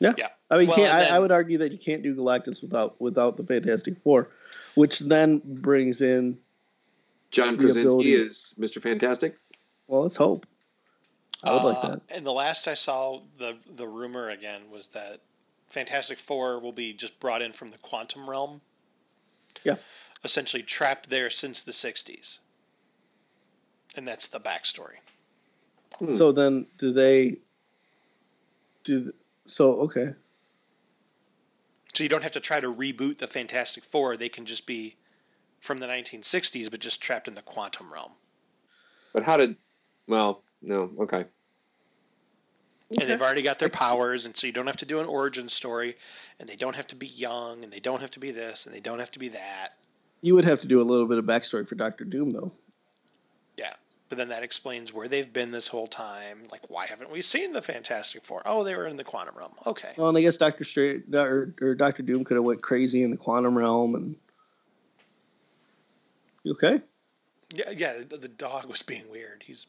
Yeah. 0.00 0.14
Yeah. 0.16 0.28
I 0.50 0.56
mean, 0.56 0.68
Well, 0.68 0.76
can't, 0.76 0.94
and 0.94 1.12
I, 1.12 1.16
I 1.16 1.18
would 1.18 1.30
argue 1.30 1.58
that 1.58 1.70
you 1.70 1.76
can't 1.76 2.02
do 2.02 2.14
Galactus 2.14 2.62
without 2.62 2.98
without 2.98 3.36
the 3.36 3.42
Fantastic 3.44 3.98
Four, 4.02 4.30
which 4.74 5.00
then 5.00 5.42
brings 5.44 6.00
in. 6.00 6.38
John 7.30 7.56
The 7.56 7.64
Krasinski 7.64 7.88
ability- 7.88 8.12
is 8.14 8.54
Mr. 8.58 8.80
Fantastic. 8.80 9.36
Well, 9.86 10.00
let's 10.02 10.16
hope. 10.16 10.46
I 11.44 11.52
would 11.54 11.62
like 11.62 11.84
Uh, 11.84 11.88
that. 11.90 12.02
And 12.10 12.26
the 12.26 12.32
last 12.32 12.66
I 12.66 12.74
saw, 12.74 13.20
the 13.38 13.58
the 13.66 13.86
rumor 13.86 14.28
again 14.28 14.70
was 14.70 14.88
that 14.88 15.20
Fantastic 15.68 16.18
Four 16.18 16.58
will 16.58 16.72
be 16.72 16.92
just 16.92 17.18
brought 17.20 17.42
in 17.42 17.52
from 17.52 17.68
the 17.68 17.78
quantum 17.78 18.28
realm. 18.30 18.62
Yeah. 19.64 19.76
Essentially 20.24 20.62
trapped 20.62 21.10
there 21.10 21.28
since 21.30 21.62
the 21.62 21.72
'60s, 21.72 22.38
and 23.94 24.06
that's 24.08 24.28
the 24.28 24.40
backstory. 24.40 24.98
Hmm. 25.98 26.12
So 26.12 26.32
then, 26.32 26.66
do 26.78 26.92
they? 26.92 27.36
Do 28.84 29.02
th- 29.04 29.14
so? 29.44 29.80
Okay. 29.82 30.14
So 31.94 32.02
you 32.02 32.08
don't 32.08 32.22
have 32.22 32.32
to 32.32 32.40
try 32.40 32.60
to 32.60 32.72
reboot 32.72 33.18
the 33.18 33.26
Fantastic 33.26 33.84
Four; 33.84 34.16
they 34.16 34.28
can 34.28 34.46
just 34.46 34.66
be 34.66 34.96
from 35.60 35.78
the 35.78 35.86
1960s, 35.86 36.70
but 36.70 36.80
just 36.80 37.00
trapped 37.00 37.26
in 37.28 37.34
the 37.34 37.42
quantum 37.42 37.92
realm. 37.92 38.12
But 39.12 39.24
how 39.24 39.36
did? 39.36 39.56
Well, 40.06 40.42
no. 40.66 40.90
Okay. 41.00 41.24
And 42.90 43.00
they've 43.00 43.20
already 43.20 43.42
got 43.42 43.58
their 43.58 43.68
powers, 43.68 44.26
and 44.26 44.36
so 44.36 44.46
you 44.46 44.52
don't 44.52 44.66
have 44.66 44.76
to 44.76 44.86
do 44.86 45.00
an 45.00 45.06
origin 45.06 45.48
story, 45.48 45.96
and 46.38 46.48
they 46.48 46.54
don't 46.54 46.76
have 46.76 46.86
to 46.88 46.96
be 46.96 47.06
young, 47.06 47.64
and 47.64 47.72
they 47.72 47.80
don't 47.80 48.00
have 48.00 48.12
to 48.12 48.20
be 48.20 48.30
this, 48.30 48.64
and 48.64 48.74
they 48.74 48.80
don't 48.80 49.00
have 49.00 49.10
to 49.12 49.18
be 49.18 49.28
that. 49.28 49.70
You 50.22 50.34
would 50.36 50.44
have 50.44 50.60
to 50.60 50.68
do 50.68 50.80
a 50.80 50.84
little 50.84 51.06
bit 51.06 51.18
of 51.18 51.24
backstory 51.24 51.66
for 51.66 51.74
Doctor 51.74 52.04
Doom, 52.04 52.30
though. 52.30 52.52
Yeah. 53.56 53.72
But 54.08 54.18
then 54.18 54.28
that 54.28 54.44
explains 54.44 54.92
where 54.92 55.08
they've 55.08 55.32
been 55.32 55.50
this 55.50 55.68
whole 55.68 55.88
time. 55.88 56.42
Like, 56.52 56.70
why 56.70 56.86
haven't 56.86 57.10
we 57.10 57.22
seen 57.22 57.52
the 57.52 57.62
Fantastic 57.62 58.24
Four? 58.24 58.42
Oh, 58.46 58.62
they 58.62 58.76
were 58.76 58.86
in 58.86 58.96
the 58.96 59.04
quantum 59.04 59.36
realm. 59.36 59.54
Okay. 59.66 59.90
Well, 59.96 60.08
and 60.08 60.16
I 60.16 60.20
guess 60.20 60.38
Doctor 60.38 60.62
Strange 60.62 61.02
or, 61.12 61.54
or 61.60 61.74
Doctor 61.74 62.04
Doom 62.04 62.22
could 62.22 62.36
have 62.36 62.44
went 62.44 62.62
crazy 62.62 63.02
in 63.02 63.10
the 63.10 63.16
quantum 63.16 63.58
realm, 63.58 63.96
and 63.96 64.16
you 66.44 66.52
okay? 66.52 66.80
Yeah, 67.52 67.70
yeah. 67.70 67.94
The, 68.08 68.16
the 68.16 68.28
dog 68.28 68.66
was 68.66 68.84
being 68.84 69.10
weird. 69.10 69.42
He's 69.44 69.66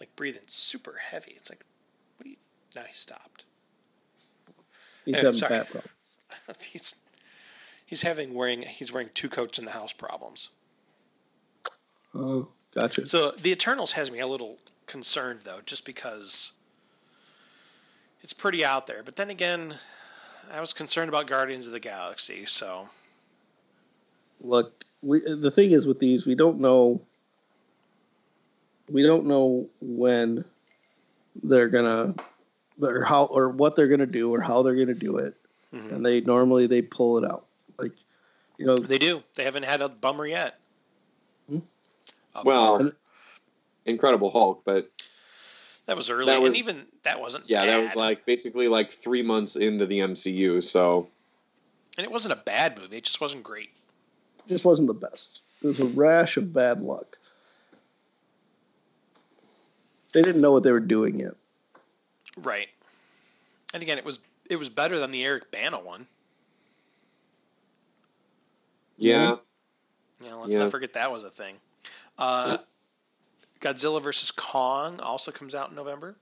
like 0.00 0.14
breathing 0.16 0.42
super 0.46 0.96
heavy. 1.10 1.32
It's 1.36 1.50
like, 1.50 1.64
what 2.16 2.24
do 2.24 2.30
you? 2.30 2.36
Now 2.76 2.82
he 2.86 2.92
stopped. 2.94 3.44
He's 5.04 5.16
Hey, 5.16 5.24
having 5.26 5.38
sorry. 5.38 5.50
fat 5.50 5.70
problems. 5.70 6.62
he's 6.72 6.94
he's 7.86 8.02
having 8.02 8.34
wearing 8.34 8.62
he's 8.62 8.92
wearing 8.92 9.10
two 9.14 9.28
coats 9.28 9.58
in 9.58 9.64
the 9.64 9.70
house 9.72 9.92
problems. 9.92 10.50
Oh, 12.14 12.48
gotcha. 12.74 13.06
So 13.06 13.30
the 13.32 13.50
Eternals 13.52 13.92
has 13.92 14.10
me 14.10 14.18
a 14.18 14.26
little 14.26 14.58
concerned 14.86 15.40
though, 15.44 15.60
just 15.64 15.84
because 15.84 16.52
it's 18.22 18.32
pretty 18.32 18.64
out 18.64 18.86
there. 18.86 19.02
But 19.02 19.16
then 19.16 19.30
again, 19.30 19.74
I 20.52 20.60
was 20.60 20.72
concerned 20.72 21.08
about 21.08 21.26
Guardians 21.26 21.66
of 21.66 21.72
the 21.72 21.80
Galaxy, 21.80 22.44
so 22.46 22.88
Look, 24.40 24.84
we 25.02 25.20
the 25.20 25.50
thing 25.50 25.72
is 25.72 25.86
with 25.86 25.98
these, 25.98 26.26
we 26.26 26.34
don't 26.34 26.60
know. 26.60 27.00
We 28.90 29.02
don't 29.02 29.26
know 29.26 29.68
when 29.80 30.44
they're 31.42 31.68
gonna, 31.68 32.14
or 32.80 33.02
how, 33.04 33.24
or 33.26 33.48
what 33.50 33.76
they're 33.76 33.88
gonna 33.88 34.06
do, 34.06 34.32
or 34.34 34.40
how 34.40 34.62
they're 34.62 34.76
gonna 34.76 34.94
do 34.94 35.18
it, 35.18 35.34
Mhm. 35.74 35.92
and 35.92 36.06
they 36.06 36.20
normally 36.22 36.66
they 36.66 36.82
pull 36.82 37.18
it 37.18 37.24
out. 37.30 37.46
Like, 37.78 37.92
you 38.56 38.66
know, 38.66 38.76
they 38.76 38.98
do. 38.98 39.22
They 39.34 39.44
haven't 39.44 39.64
had 39.64 39.80
a 39.80 39.88
bummer 39.88 40.26
yet. 40.26 40.58
Hmm? 41.48 41.58
A 42.34 42.42
Well, 42.44 42.66
bummer. 42.66 42.96
Incredible 43.84 44.30
Hulk, 44.30 44.62
but 44.64 44.90
that 45.86 45.96
was 45.96 46.10
early, 46.10 46.26
that 46.26 46.40
was- 46.42 46.48
and 46.54 46.56
even 46.56 46.86
that 47.04 47.20
wasn't. 47.20 47.48
yeah, 47.48 47.64
that 47.66 47.82
was 47.82 47.94
like 47.96 48.26
basically 48.26 48.68
like 48.68 48.90
three 48.90 49.22
months 49.22 49.56
into 49.56 49.86
the 49.86 50.00
MCU. 50.00 50.60
So 50.60 51.08
and 51.96 52.04
it 52.04 52.10
wasn't 52.12 52.32
a 52.32 52.36
bad 52.36 52.78
movie. 52.78 52.96
It 52.98 53.04
just 53.04 53.20
wasn't 53.20 53.42
great. 53.42 53.70
just 54.46 54.64
wasn't 54.64 54.88
the 54.88 54.94
best. 54.94 55.40
It 55.62 55.66
was 55.66 55.78
a 55.78 55.84
rash 55.84 56.38
of 56.38 56.54
bad 56.54 56.80
luck. 56.80 57.17
They 60.12 60.22
didn't 60.22 60.40
know 60.40 60.52
what 60.52 60.62
they 60.62 60.72
were 60.72 60.80
doing 60.80 61.18
yet. 61.20 61.32
Right. 62.36 62.68
And 63.74 63.82
again, 63.82 63.98
it 63.98 64.04
was 64.04 64.20
it 64.48 64.58
was 64.58 64.70
better 64.70 64.98
than 64.98 65.10
the 65.10 65.24
Eric 65.24 65.50
Bana 65.50 65.78
one. 65.78 66.06
Yeah. 68.96 69.36
You 70.22 70.30
know, 70.30 70.40
let's 70.40 70.52
Yeah. 70.52 70.60
not 70.60 70.70
forget 70.70 70.92
that 70.94 71.12
was 71.12 71.24
a 71.24 71.30
thing. 71.30 71.56
Uh, 72.18 72.58
Godzilla 73.60 74.02
versus 74.02 74.30
Kong 74.30 75.00
also 75.00 75.30
comes 75.30 75.54
out 75.54 75.70
in 75.70 75.76
November. 75.76 76.16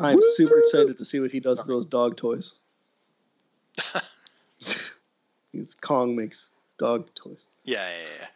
I'm 0.00 0.20
super 0.22 0.60
excited 0.60 0.98
to 0.98 1.04
see 1.04 1.18
what 1.20 1.32
he 1.32 1.40
does 1.40 1.60
to 1.60 1.66
those 1.66 1.84
dog 1.84 2.16
toys. 2.16 2.60
He's 5.52 5.74
Kong 5.74 6.14
makes 6.14 6.50
dog 6.78 7.12
toys. 7.16 7.46
Yeah, 7.64 7.88
yeah, 7.88 8.26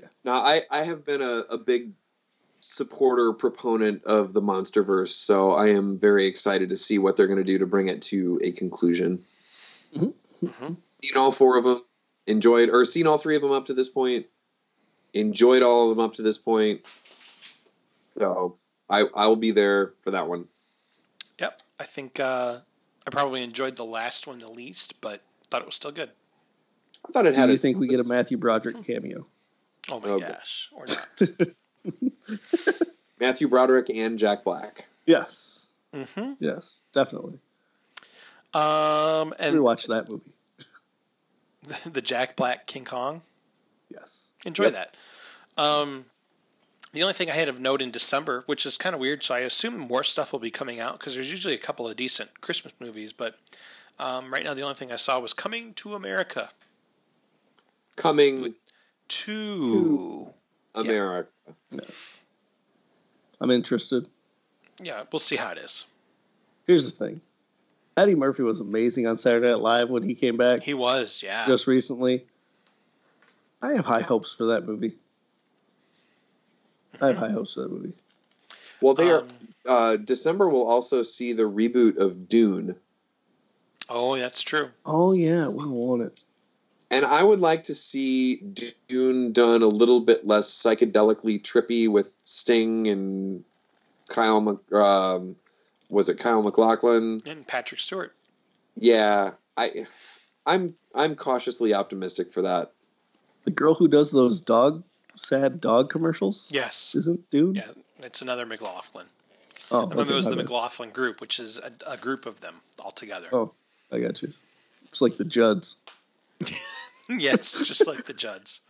yeah. 0.00 0.08
Now, 0.22 0.34
I, 0.34 0.62
I 0.70 0.84
have 0.84 1.04
been 1.04 1.22
a, 1.22 1.44
a 1.50 1.56
big 1.56 1.92
supporter, 2.68 3.32
proponent 3.32 4.02
of 4.04 4.32
the 4.32 4.42
MonsterVerse, 4.42 5.12
so 5.12 5.52
I 5.52 5.68
am 5.68 5.96
very 5.96 6.26
excited 6.26 6.68
to 6.70 6.76
see 6.76 6.98
what 6.98 7.16
they're 7.16 7.28
going 7.28 7.38
to 7.38 7.44
do 7.44 7.58
to 7.58 7.66
bring 7.66 7.86
it 7.86 8.02
to 8.02 8.40
a 8.42 8.50
conclusion. 8.50 9.24
Mhm. 9.94 10.12
Mhm. 10.42 10.76
Seen 11.00 11.16
all 11.16 11.30
four 11.30 11.56
of 11.58 11.62
them, 11.64 11.84
enjoyed, 12.26 12.68
or 12.70 12.84
seen 12.84 13.06
all 13.06 13.18
three 13.18 13.36
of 13.36 13.42
them 13.42 13.52
up 13.52 13.66
to 13.66 13.74
this 13.74 13.88
point, 13.88 14.26
enjoyed 15.14 15.62
all 15.62 15.88
of 15.90 15.96
them 15.96 16.04
up 16.04 16.14
to 16.14 16.22
this 16.22 16.38
point. 16.38 16.84
So 18.18 18.56
I, 18.90 19.04
I 19.14 19.28
will 19.28 19.36
be 19.36 19.52
there 19.52 19.94
for 20.00 20.10
that 20.10 20.26
one. 20.28 20.48
Yep. 21.38 21.62
I 21.78 21.84
think 21.84 22.18
uh, 22.18 22.58
I 23.06 23.10
probably 23.10 23.44
enjoyed 23.44 23.76
the 23.76 23.84
last 23.84 24.26
one 24.26 24.38
the 24.38 24.48
least, 24.50 25.00
but 25.00 25.22
thought 25.50 25.60
it 25.62 25.66
was 25.66 25.76
still 25.76 25.92
good. 25.92 26.10
I 27.08 27.12
thought 27.12 27.26
it 27.26 27.36
had 27.36 27.46
Do 27.46 27.52
you 27.52 27.56
a- 27.56 27.58
think 27.58 27.78
we 27.78 27.86
get 27.86 28.00
a 28.00 28.04
Matthew 28.08 28.36
Broderick 28.38 28.82
cameo? 28.84 29.24
Oh 29.88 30.00
my 30.00 30.08
Oh, 30.08 30.18
gosh, 30.18 30.68
or 30.72 30.86
not? 30.88 31.48
Matthew 33.20 33.48
Broderick 33.48 33.90
and 33.90 34.18
Jack 34.18 34.44
Black? 34.44 34.88
Yes. 35.06 35.68
hmm 35.94 36.32
Yes, 36.38 36.82
definitely. 36.92 37.38
Um, 38.54 39.30
We 39.38 39.46
and 39.46 39.62
watched 39.62 39.88
that 39.88 40.08
movie. 40.10 40.32
the 41.90 42.00
Jack 42.00 42.36
Black 42.36 42.66
King 42.66 42.84
Kong. 42.84 43.22
Yes. 43.90 44.32
Enjoy 44.44 44.64
Yep. 44.64 44.72
that. 44.72 44.96
Um, 45.56 46.04
the 46.92 47.02
only 47.02 47.14
thing 47.14 47.28
I 47.30 47.34
had 47.34 47.48
of 47.48 47.60
note 47.60 47.82
in 47.82 47.90
December, 47.90 48.42
which 48.46 48.64
is 48.64 48.76
kind 48.76 48.94
of 48.94 49.00
weird, 49.00 49.22
so 49.22 49.34
I 49.34 49.40
assume 49.40 49.76
more 49.78 50.04
stuff 50.04 50.32
will 50.32 50.38
be 50.40 50.50
coming 50.50 50.80
out 50.80 50.98
because 50.98 51.14
there's 51.14 51.30
usually 51.30 51.54
a 51.54 51.58
couple 51.58 51.88
of 51.88 51.96
decent 51.96 52.40
Christmas 52.40 52.72
movies, 52.80 53.12
but 53.12 53.36
um, 53.98 54.32
right 54.32 54.44
now 54.44 54.54
the 54.54 54.62
only 54.62 54.74
thing 54.74 54.92
I 54.92 54.96
saw 54.96 55.18
was 55.18 55.32
Coming 55.34 55.72
to 55.74 55.94
America 55.94 56.50
Coming 57.96 58.54
to 59.08 60.32
America. 60.74 61.28
Yes. 61.82 62.20
I'm 63.40 63.50
interested. 63.50 64.06
Yeah, 64.82 65.04
we'll 65.12 65.20
see 65.20 65.36
how 65.36 65.50
it 65.52 65.58
is. 65.58 65.86
Here's 66.66 66.90
the 66.92 67.04
thing. 67.06 67.20
Eddie 67.96 68.14
Murphy 68.14 68.42
was 68.42 68.60
amazing 68.60 69.06
on 69.06 69.16
Saturday 69.16 69.46
Night 69.48 69.60
Live 69.60 69.88
when 69.90 70.02
he 70.02 70.14
came 70.14 70.36
back 70.36 70.62
He 70.62 70.74
was, 70.74 71.22
yeah. 71.22 71.46
just 71.46 71.66
recently. 71.66 72.26
I 73.62 73.72
have 73.72 73.86
high 73.86 74.02
hopes 74.02 74.34
for 74.34 74.44
that 74.46 74.66
movie. 74.66 74.92
I 77.00 77.08
have 77.08 77.16
high 77.16 77.30
hopes 77.30 77.54
for 77.54 77.60
that 77.62 77.70
movie. 77.70 77.94
Well, 78.80 78.94
they 78.94 79.10
are. 79.10 79.20
Um, 79.20 79.28
Uh, 79.66 79.96
December 79.96 80.48
will 80.48 80.66
also 80.66 81.02
see 81.02 81.32
the 81.32 81.42
reboot 81.42 81.96
of 81.96 82.28
Dune. 82.28 82.76
oh, 83.88 84.16
that's 84.16 84.42
true. 84.42 84.70
Oh 84.84 85.12
yeah, 85.12 85.48
wow, 85.48 85.68
won't 85.68 86.02
it? 86.02 86.20
And 86.90 87.04
I 87.04 87.22
would 87.24 87.40
like 87.40 87.64
to 87.64 87.74
see 87.74 88.36
Dune 88.88 89.32
done 89.32 89.62
a 89.62 89.66
little 89.66 90.00
bit 90.00 90.26
less 90.26 90.46
psychedelically 90.52 91.42
trippy 91.42 91.88
with 91.88 92.16
Sting 92.22 92.86
and 92.86 93.44
Kyle. 94.08 94.40
Mc- 94.40 94.72
Um, 94.72 95.34
was 95.88 96.08
it 96.08 96.18
Kyle 96.18 96.42
MacLachlan? 96.42 97.20
And 97.26 97.46
Patrick 97.46 97.80
Stewart. 97.80 98.14
Yeah, 98.76 99.32
I, 99.56 99.86
I'm 100.46 100.74
I'm 100.94 101.14
cautiously 101.16 101.74
optimistic 101.74 102.32
for 102.32 102.42
that. 102.42 102.72
The 103.44 103.50
girl 103.50 103.74
who 103.74 103.88
does 103.88 104.10
those 104.10 104.40
dog 104.40 104.82
sad 105.16 105.60
dog 105.60 105.88
commercials 105.90 106.48
Yes. 106.52 106.94
isn't 106.94 107.28
dude. 107.30 107.56
Yeah, 107.56 107.70
it's 108.00 108.20
another 108.22 108.44
McLachlan. 108.46 109.10
Oh, 109.72 109.82
And 109.84 109.92
then 109.92 109.98
okay, 110.00 110.06
there 110.08 110.16
was 110.16 110.24
the 110.26 110.36
bad. 110.36 110.44
McLaughlin 110.44 110.90
group, 110.90 111.20
which 111.20 111.40
is 111.40 111.58
a, 111.58 111.72
a 111.86 111.96
group 111.96 112.26
of 112.26 112.40
them 112.40 112.56
all 112.78 112.90
together. 112.92 113.26
Oh, 113.32 113.52
I 113.90 113.98
got 113.98 114.22
you. 114.22 114.32
It's 114.84 115.00
like 115.00 115.16
the 115.16 115.24
Judds. 115.24 115.76
it's 117.08 117.66
just 117.66 117.86
like 117.86 118.04
the 118.06 118.12
Judds. 118.14 118.60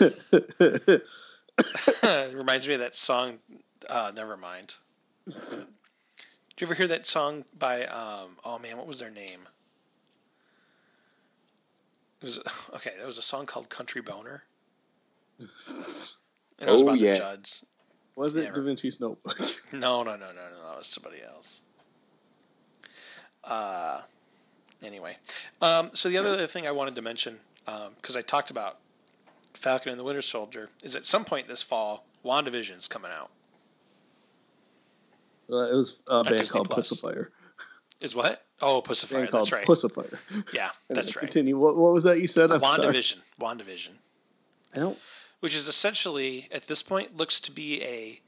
it 0.00 1.02
reminds 2.36 2.66
me 2.68 2.74
of 2.74 2.80
that 2.80 2.94
song. 2.94 3.38
Uh, 3.88 4.12
never 4.14 4.36
mind. 4.36 4.74
Did 5.26 5.66
you 6.58 6.66
ever 6.66 6.74
hear 6.74 6.86
that 6.88 7.06
song 7.06 7.44
by? 7.58 7.84
Um, 7.84 8.36
oh 8.44 8.58
man, 8.62 8.76
what 8.76 8.86
was 8.86 9.00
their 9.00 9.10
name? 9.10 9.40
It 12.20 12.26
was 12.26 12.38
okay. 12.74 12.90
There 12.98 13.06
was 13.06 13.18
a 13.18 13.22
song 13.22 13.46
called 13.46 13.68
"Country 13.68 14.02
Boner." 14.02 14.44
And 15.38 15.48
it 16.68 16.70
was 16.72 16.82
Oh, 16.82 16.84
about 16.86 16.98
yeah. 16.98 17.12
the 17.14 17.18
Judds. 17.18 17.64
Was 18.16 18.36
it 18.36 18.44
Never. 18.44 18.60
Da 18.60 18.66
Vinci's 18.66 19.00
Notebook? 19.00 19.38
No, 19.72 20.02
no, 20.02 20.16
no, 20.16 20.26
no, 20.26 20.32
no, 20.32 20.62
no. 20.62 20.72
It 20.72 20.78
was 20.78 20.86
somebody 20.86 21.22
else. 21.22 21.62
Uh, 23.42 24.02
anyway, 24.84 25.16
um, 25.62 25.90
so 25.92 26.08
the 26.08 26.18
other 26.18 26.46
thing 26.46 26.66
I 26.66 26.72
wanted 26.72 26.94
to 26.96 27.02
mention, 27.02 27.38
because 27.96 28.16
I 28.16 28.22
talked 28.22 28.50
about 28.50 28.78
Falcon 29.54 29.90
and 29.90 29.98
the 29.98 30.04
Winter 30.04 30.22
Soldier, 30.22 30.70
is 30.82 30.96
at 30.96 31.04
some 31.06 31.24
point 31.24 31.48
this 31.48 31.62
fall, 31.62 32.06
WandaVision's 32.24 32.88
coming 32.88 33.10
out. 33.12 33.30
Uh, 35.50 35.70
it 35.70 35.74
was 35.74 36.00
a 36.08 36.22
band 36.22 36.38
Disney 36.38 36.52
called 36.58 36.70
Plus. 36.70 36.88
Pacifier. 36.90 37.30
Is 38.00 38.14
what? 38.14 38.44
Oh, 38.62 38.80
Pacifier. 38.82 39.20
band 39.20 39.30
called 39.30 39.42
That's 39.42 39.52
right. 39.52 39.66
Pacifier. 39.66 40.18
yeah, 40.54 40.70
that's 40.90 41.16
right. 41.16 41.20
Continue. 41.20 41.58
What, 41.58 41.76
what 41.76 41.92
was 41.92 42.04
that 42.04 42.20
you 42.20 42.28
said? 42.28 42.50
I'm 42.52 42.60
sorry. 42.60 42.86
WandaVision. 42.86 43.18
WandaVision. 43.40 43.90
I 44.74 44.78
don't. 44.78 44.98
which 45.40 45.54
is 45.56 45.66
essentially 45.66 46.46
at 46.52 46.64
this 46.64 46.82
point 46.82 47.16
looks 47.16 47.40
to 47.40 47.50
be 47.50 47.82
a 47.82 48.20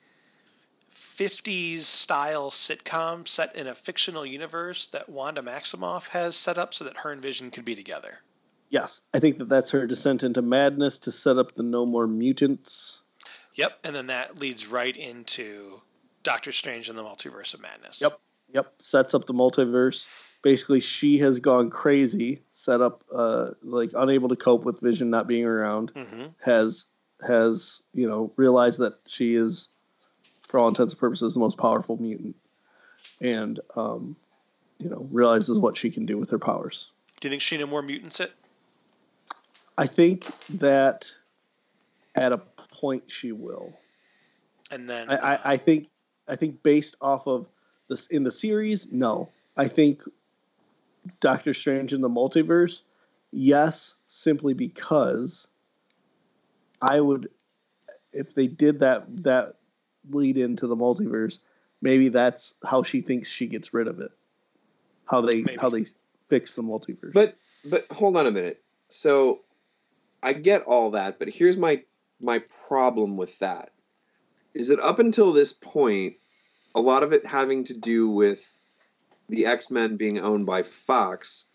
50s 1.22 1.82
style 1.82 2.50
sitcom 2.50 3.28
set 3.28 3.54
in 3.54 3.68
a 3.68 3.74
fictional 3.74 4.26
universe 4.26 4.86
that 4.86 5.08
Wanda 5.08 5.40
Maximoff 5.40 6.08
has 6.08 6.34
set 6.34 6.58
up 6.58 6.74
so 6.74 6.84
that 6.84 6.98
her 6.98 7.12
and 7.12 7.22
Vision 7.22 7.50
could 7.50 7.64
be 7.64 7.76
together. 7.76 8.20
Yes, 8.70 9.02
I 9.14 9.20
think 9.20 9.38
that 9.38 9.48
that's 9.48 9.70
her 9.70 9.86
descent 9.86 10.24
into 10.24 10.42
madness 10.42 10.98
to 11.00 11.12
set 11.12 11.38
up 11.38 11.54
the 11.54 11.62
No 11.62 11.86
More 11.86 12.08
Mutants. 12.08 13.02
Yep, 13.54 13.78
and 13.84 13.94
then 13.94 14.06
that 14.08 14.38
leads 14.40 14.66
right 14.66 14.96
into 14.96 15.82
Doctor 16.22 16.50
Strange 16.50 16.88
and 16.88 16.98
the 16.98 17.04
Multiverse 17.04 17.54
of 17.54 17.60
Madness. 17.60 18.00
Yep. 18.00 18.18
Yep. 18.54 18.72
Sets 18.80 19.14
up 19.14 19.26
the 19.26 19.34
multiverse. 19.34 20.06
Basically, 20.42 20.80
she 20.80 21.18
has 21.18 21.38
gone 21.38 21.70
crazy. 21.70 22.42
Set 22.50 22.80
up, 22.80 23.04
uh, 23.14 23.50
like 23.62 23.90
unable 23.94 24.28
to 24.28 24.36
cope 24.36 24.64
with 24.64 24.80
Vision 24.80 25.08
not 25.08 25.28
being 25.28 25.44
around. 25.44 25.92
hmm 25.94 26.26
Has 26.44 26.86
has 27.26 27.82
you 27.94 28.08
know 28.08 28.32
realized 28.36 28.80
that 28.80 28.98
she 29.06 29.34
is, 29.34 29.68
for 30.52 30.58
all 30.58 30.68
intents 30.68 30.92
and 30.92 31.00
purposes, 31.00 31.32
the 31.32 31.40
most 31.40 31.56
powerful 31.56 31.96
mutant, 31.96 32.36
and 33.22 33.58
um, 33.74 34.14
you 34.78 34.90
know 34.90 35.08
realizes 35.10 35.58
what 35.58 35.78
she 35.78 35.90
can 35.90 36.04
do 36.04 36.18
with 36.18 36.28
her 36.28 36.38
powers. 36.38 36.90
Do 37.20 37.28
you 37.28 37.30
think 37.30 37.40
she 37.40 37.56
no 37.56 37.66
more 37.66 37.80
mutants 37.80 38.20
it? 38.20 38.32
I 39.78 39.86
think 39.86 40.26
that 40.50 41.10
at 42.14 42.32
a 42.32 42.36
point 42.36 43.10
she 43.10 43.32
will. 43.32 43.78
And 44.70 44.88
then 44.88 45.10
I, 45.10 45.16
I, 45.16 45.38
I 45.44 45.56
think 45.56 45.88
I 46.28 46.36
think 46.36 46.62
based 46.62 46.96
off 47.00 47.26
of 47.26 47.48
this 47.88 48.06
in 48.08 48.22
the 48.22 48.30
series, 48.30 48.92
no. 48.92 49.30
I 49.56 49.68
think 49.68 50.02
Doctor 51.20 51.54
Strange 51.54 51.94
in 51.94 52.02
the 52.02 52.10
multiverse, 52.10 52.82
yes, 53.30 53.96
simply 54.06 54.52
because 54.52 55.48
I 56.82 57.00
would 57.00 57.30
if 58.12 58.34
they 58.34 58.48
did 58.48 58.80
that 58.80 59.04
that 59.22 59.54
lead 60.10 60.38
into 60.38 60.66
the 60.66 60.76
multiverse, 60.76 61.40
maybe 61.80 62.08
that's 62.08 62.54
how 62.64 62.82
she 62.82 63.00
thinks 63.00 63.28
she 63.28 63.46
gets 63.46 63.74
rid 63.74 63.88
of 63.88 64.00
it. 64.00 64.10
How 65.06 65.20
they 65.20 65.42
Maybe. 65.42 65.58
how 65.58 65.68
they 65.68 65.84
fix 66.28 66.54
the 66.54 66.62
multiverse. 66.62 67.12
But 67.12 67.36
but 67.64 67.86
hold 67.90 68.16
on 68.16 68.26
a 68.26 68.30
minute. 68.30 68.62
So 68.88 69.40
I 70.22 70.32
get 70.32 70.62
all 70.62 70.90
that, 70.92 71.18
but 71.18 71.28
here's 71.28 71.58
my 71.58 71.82
my 72.22 72.40
problem 72.68 73.16
with 73.16 73.38
that. 73.40 73.70
Is 74.54 74.68
that 74.68 74.80
up 74.80 74.98
until 74.98 75.32
this 75.32 75.52
point, 75.52 76.16
a 76.74 76.80
lot 76.80 77.02
of 77.02 77.12
it 77.12 77.26
having 77.26 77.64
to 77.64 77.74
do 77.74 78.08
with 78.08 78.48
the 79.28 79.46
X-Men 79.46 79.96
being 79.96 80.20
owned 80.20 80.46
by 80.46 80.62
Fox, 80.62 81.46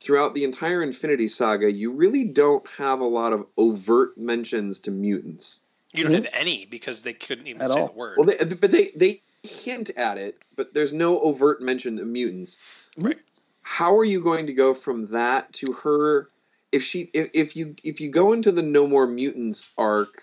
throughout 0.00 0.34
the 0.34 0.44
entire 0.44 0.82
Infinity 0.82 1.28
Saga, 1.28 1.70
you 1.70 1.92
really 1.92 2.24
don't 2.24 2.68
have 2.72 3.00
a 3.00 3.04
lot 3.04 3.32
of 3.32 3.46
overt 3.56 4.16
mentions 4.18 4.80
to 4.80 4.90
mutants. 4.90 5.62
You 5.92 6.04
don't 6.04 6.12
have 6.12 6.28
any 6.32 6.66
because 6.66 7.02
they 7.02 7.12
couldn't 7.12 7.46
even 7.46 7.62
At 7.62 7.70
say 7.70 7.80
all. 7.80 7.86
the 7.88 7.92
word. 7.92 8.18
Well, 8.18 8.26
they, 8.26 8.54
but 8.54 8.70
they 8.70 8.90
they 8.96 9.22
hint 9.42 9.90
at 9.96 10.18
it, 10.18 10.38
but 10.56 10.74
there's 10.74 10.92
no 10.92 11.20
overt 11.20 11.60
mention 11.60 11.98
of 11.98 12.06
mutants. 12.06 12.58
Right. 12.96 13.18
How 13.62 13.96
are 13.96 14.04
you 14.04 14.22
going 14.22 14.46
to 14.46 14.52
go 14.52 14.74
from 14.74 15.06
that 15.08 15.52
to 15.54 15.72
her 15.82 16.28
if 16.72 16.82
she 16.82 17.10
if, 17.12 17.30
if 17.34 17.56
you 17.56 17.74
if 17.82 18.00
you 18.00 18.10
go 18.10 18.32
into 18.32 18.52
the 18.52 18.62
No 18.62 18.86
More 18.86 19.06
Mutants 19.06 19.70
arc, 19.76 20.22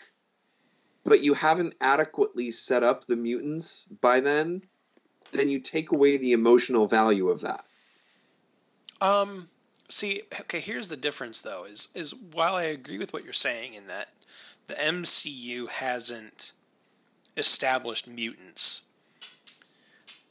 but 1.04 1.24
you 1.24 1.34
haven't 1.34 1.74
adequately 1.82 2.52
set 2.52 2.84
up 2.84 3.06
the 3.06 3.16
mutants 3.16 3.86
by 3.86 4.20
then, 4.20 4.62
then 5.32 5.50
you 5.50 5.60
take 5.60 5.92
away 5.92 6.18
the 6.18 6.34
emotional 6.34 6.88
value 6.88 7.30
of 7.30 7.42
that. 7.42 7.66
Um, 9.02 9.48
see, 9.90 10.24
okay, 10.42 10.60
here's 10.60 10.88
the 10.88 10.98
difference 10.98 11.42
though. 11.42 11.66
Is 11.66 11.90
is 11.94 12.14
while 12.16 12.56
I 12.56 12.64
agree 12.64 12.98
with 12.98 13.14
what 13.14 13.24
you're 13.24 13.34
saying 13.34 13.74
in 13.74 13.88
that 13.88 14.10
the 14.68 14.76
MCU 14.76 15.68
hasn't 15.70 16.52
established 17.36 18.08
mutants, 18.08 18.82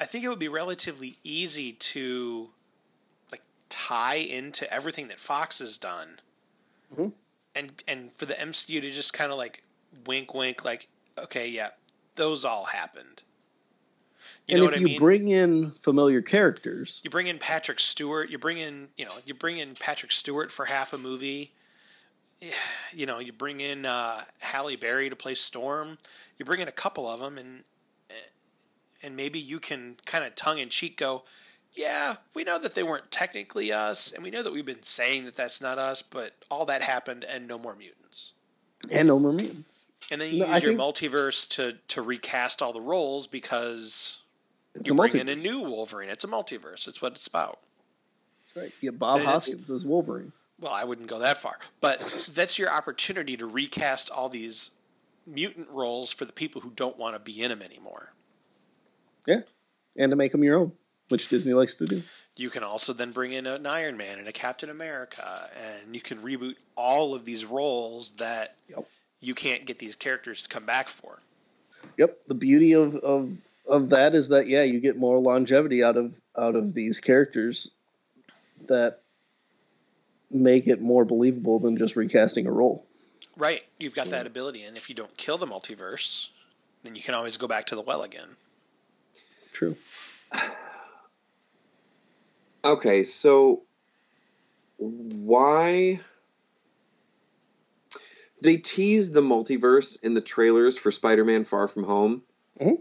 I 0.00 0.04
think 0.04 0.24
it 0.24 0.28
would 0.28 0.38
be 0.38 0.48
relatively 0.48 1.18
easy 1.24 1.72
to 1.72 2.50
like 3.32 3.42
tie 3.68 4.16
into 4.16 4.70
everything 4.72 5.08
that 5.08 5.18
Fox 5.18 5.58
has 5.60 5.78
done, 5.78 6.20
Mhm. 6.94 7.12
and 7.54 7.82
and 7.88 8.12
for 8.12 8.26
the 8.26 8.38
MCU 8.38 8.80
to 8.80 8.90
just 8.90 9.12
kind 9.12 9.32
of 9.32 9.38
like 9.38 9.62
wink, 10.04 10.34
wink, 10.34 10.64
like 10.64 10.88
okay, 11.18 11.48
yeah, 11.48 11.70
those 12.16 12.44
all 12.44 12.66
happened. 12.66 13.22
You 14.46 14.56
and 14.56 14.58
know 14.58 14.64
if 14.64 14.70
what 14.72 14.76
I 14.76 14.80
you 14.80 14.84
mean? 14.86 14.98
bring 15.00 15.28
in 15.28 15.70
familiar 15.72 16.20
characters, 16.22 17.00
you 17.02 17.08
bring 17.10 17.26
in 17.26 17.38
Patrick 17.38 17.80
Stewart. 17.80 18.28
You 18.30 18.38
bring 18.38 18.58
in, 18.58 18.90
you 18.96 19.04
know, 19.06 19.12
you 19.24 19.32
bring 19.34 19.58
in 19.58 19.74
Patrick 19.74 20.12
Stewart 20.12 20.52
for 20.52 20.66
half 20.66 20.92
a 20.92 20.98
movie. 20.98 21.52
Yeah, 22.40 22.50
You 22.92 23.06
know, 23.06 23.18
you 23.18 23.32
bring 23.32 23.60
in 23.60 23.86
uh, 23.86 24.20
Halle 24.40 24.76
Berry 24.76 25.08
to 25.08 25.16
play 25.16 25.34
Storm. 25.34 25.98
You 26.38 26.44
bring 26.44 26.60
in 26.60 26.68
a 26.68 26.72
couple 26.72 27.06
of 27.08 27.20
them, 27.20 27.38
and 27.38 27.64
and 29.02 29.14
maybe 29.16 29.38
you 29.38 29.60
can 29.60 29.96
kind 30.04 30.24
of 30.24 30.34
tongue 30.34 30.58
in 30.58 30.68
cheek 30.68 30.96
go, 30.98 31.22
yeah, 31.74 32.16
we 32.34 32.44
know 32.44 32.58
that 32.58 32.74
they 32.74 32.82
weren't 32.82 33.10
technically 33.10 33.70
us, 33.72 34.10
and 34.10 34.22
we 34.24 34.30
know 34.30 34.42
that 34.42 34.52
we've 34.52 34.64
been 34.66 34.82
saying 34.82 35.24
that 35.26 35.36
that's 35.36 35.60
not 35.60 35.78
us, 35.78 36.00
but 36.02 36.32
all 36.50 36.64
that 36.64 36.82
happened, 36.82 37.24
and 37.28 37.46
no 37.46 37.58
more 37.58 37.76
mutants. 37.76 38.32
and 38.90 39.06
no 39.08 39.18
more 39.18 39.32
mutants. 39.32 39.84
And 40.10 40.20
then 40.20 40.32
you 40.32 40.40
No, 40.40 40.46
use 40.46 40.54
I 40.54 40.58
your 40.58 40.76
think- 40.76 40.80
multiverse 40.80 41.48
to 41.50 41.78
to 41.88 42.02
recast 42.02 42.62
all 42.62 42.72
the 42.72 42.80
roles 42.80 43.26
because 43.26 44.20
It's 44.74 44.88
you 44.88 44.94
bring 44.94 45.16
in 45.16 45.28
a 45.28 45.36
new 45.36 45.60
Wolverine. 45.62 46.08
It's 46.10 46.24
a 46.24 46.28
multiverse. 46.28 46.86
It's 46.88 47.00
what 47.02 47.12
it's 47.12 47.26
about. 47.26 47.60
Right. 48.54 48.72
Yeah, 48.80 48.90
Bob 48.92 49.20
Hoskins 49.20 49.70
as 49.70 49.84
Wolverine. 49.84 50.32
Well, 50.60 50.72
I 50.72 50.84
wouldn't 50.84 51.08
go 51.08 51.18
that 51.18 51.36
far, 51.38 51.58
but 51.80 52.28
that's 52.32 52.58
your 52.58 52.70
opportunity 52.70 53.36
to 53.36 53.46
recast 53.46 54.10
all 54.10 54.28
these 54.28 54.72
mutant 55.26 55.68
roles 55.70 56.12
for 56.12 56.24
the 56.24 56.32
people 56.32 56.60
who 56.60 56.70
don't 56.70 56.98
want 56.98 57.14
to 57.16 57.20
be 57.20 57.42
in 57.42 57.50
them 57.50 57.62
anymore. 57.62 58.12
Yeah. 59.26 59.40
And 59.96 60.10
to 60.10 60.16
make 60.16 60.32
them 60.32 60.44
your 60.44 60.58
own, 60.58 60.72
which 61.08 61.28
Disney 61.28 61.52
likes 61.52 61.74
to 61.76 61.84
do. 61.86 62.00
You 62.36 62.50
can 62.50 62.62
also 62.62 62.92
then 62.92 63.12
bring 63.12 63.32
in 63.32 63.46
an 63.46 63.66
Iron 63.66 63.96
Man 63.96 64.18
and 64.18 64.28
a 64.28 64.32
Captain 64.32 64.68
America, 64.68 65.50
and 65.56 65.94
you 65.94 66.00
can 66.00 66.18
reboot 66.18 66.56
all 66.76 67.14
of 67.14 67.24
these 67.24 67.44
roles 67.44 68.12
that 68.12 68.56
Yep. 68.68 68.86
you 69.20 69.34
can't 69.34 69.64
get 69.64 69.78
these 69.78 69.96
characters 69.96 70.42
to 70.42 70.48
come 70.48 70.66
back 70.66 70.88
for. 70.88 71.22
Yep. 71.96 72.18
The 72.28 72.34
beauty 72.34 72.74
of, 72.74 72.94
of 72.96 73.38
of 73.66 73.88
that 73.90 74.14
is 74.14 74.28
that 74.28 74.46
yeah, 74.46 74.62
you 74.62 74.80
get 74.80 74.96
more 74.96 75.18
longevity 75.18 75.82
out 75.82 75.96
of 75.96 76.20
out 76.36 76.54
of 76.54 76.74
these 76.74 77.00
characters 77.00 77.70
that 78.68 79.00
make 80.30 80.66
it 80.66 80.80
more 80.80 81.04
believable 81.04 81.58
than 81.58 81.76
just 81.76 81.96
recasting 81.96 82.46
a 82.46 82.52
role. 82.52 82.86
Right, 83.36 83.64
you've 83.78 83.94
got 83.94 84.08
that 84.10 84.26
ability, 84.26 84.62
and 84.62 84.76
if 84.76 84.88
you 84.88 84.94
don't 84.94 85.16
kill 85.16 85.36
the 85.36 85.46
multiverse, 85.46 86.30
then 86.82 86.94
you 86.94 87.02
can 87.02 87.14
always 87.14 87.36
go 87.36 87.46
back 87.46 87.66
to 87.66 87.74
the 87.74 87.82
well 87.82 88.02
again. 88.02 88.36
True. 89.52 89.76
Okay, 92.64 93.04
so 93.04 93.62
why 94.78 96.00
they 98.42 98.56
teased 98.56 99.14
the 99.14 99.20
multiverse 99.20 100.02
in 100.02 100.14
the 100.14 100.20
trailers 100.20 100.76
for 100.76 100.90
Spider-Man 100.90 101.44
Far 101.44 101.68
From 101.68 101.84
Home, 101.84 102.22
hmm 102.60 102.74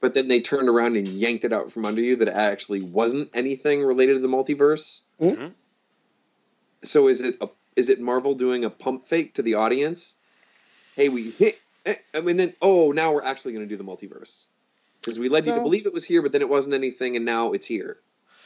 but 0.00 0.12
then 0.12 0.28
they 0.28 0.40
turned 0.40 0.68
around 0.68 0.96
and 0.98 1.08
yanked 1.08 1.44
it 1.46 1.52
out 1.52 1.72
from 1.72 1.86
under 1.86 2.02
you 2.02 2.14
that 2.16 2.28
it 2.28 2.34
actually 2.34 2.82
wasn't 2.82 3.30
anything 3.32 3.82
related 3.82 4.12
to 4.12 4.20
the 4.20 4.28
multiverse. 4.28 5.00
Mhm. 5.18 5.54
So 6.82 7.08
is 7.08 7.20
it 7.20 7.36
a, 7.40 7.48
is 7.76 7.88
it 7.88 8.00
Marvel 8.00 8.34
doing 8.34 8.64
a 8.64 8.70
pump 8.70 9.02
fake 9.04 9.34
to 9.34 9.42
the 9.42 9.54
audience? 9.54 10.16
Hey, 10.94 11.08
we 11.08 11.30
hit. 11.30 11.60
eh, 11.84 11.94
I 12.14 12.20
mean, 12.20 12.36
then 12.36 12.54
oh, 12.62 12.92
now 12.92 13.12
we're 13.12 13.24
actually 13.24 13.54
going 13.54 13.68
to 13.68 13.74
do 13.74 13.76
the 13.76 13.84
multiverse 13.88 14.46
because 15.00 15.18
we 15.18 15.28
led 15.28 15.46
you 15.46 15.54
to 15.54 15.60
believe 15.60 15.86
it 15.86 15.92
was 15.94 16.04
here, 16.04 16.22
but 16.22 16.32
then 16.32 16.40
it 16.40 16.48
wasn't 16.48 16.74
anything, 16.74 17.16
and 17.16 17.24
now 17.24 17.52
it's 17.52 17.66
here. 17.66 17.98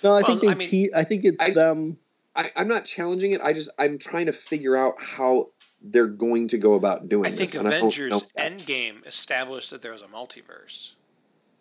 No, 0.02 0.10
I 0.10 0.14
Well, 0.20 0.24
think 0.24 0.40
they 0.42 0.48
I 0.48 0.54
mean- 0.54 0.68
te- 0.68 0.90
I 0.96 1.04
think 1.04 1.24
it's 1.24 1.42
I- 1.42 1.50
them 1.52 1.98
I, 2.36 2.44
I'm 2.56 2.68
not 2.68 2.84
challenging 2.84 3.32
it. 3.32 3.40
I 3.40 3.52
just 3.52 3.70
I'm 3.78 3.98
trying 3.98 4.26
to 4.26 4.32
figure 4.32 4.76
out 4.76 4.94
how 5.02 5.48
they're 5.82 6.06
going 6.06 6.46
to 6.48 6.58
go 6.58 6.74
about 6.74 7.08
doing 7.08 7.26
I 7.26 7.30
this. 7.30 7.38
think 7.52 7.54
and 7.54 7.66
I 7.66 7.70
don't 7.78 7.94
Avengers 7.96 8.10
know. 8.12 8.42
Endgame 8.42 9.04
established 9.06 9.70
that 9.70 9.82
there 9.82 9.92
was 9.92 10.02
a 10.02 10.06
multiverse. 10.06 10.92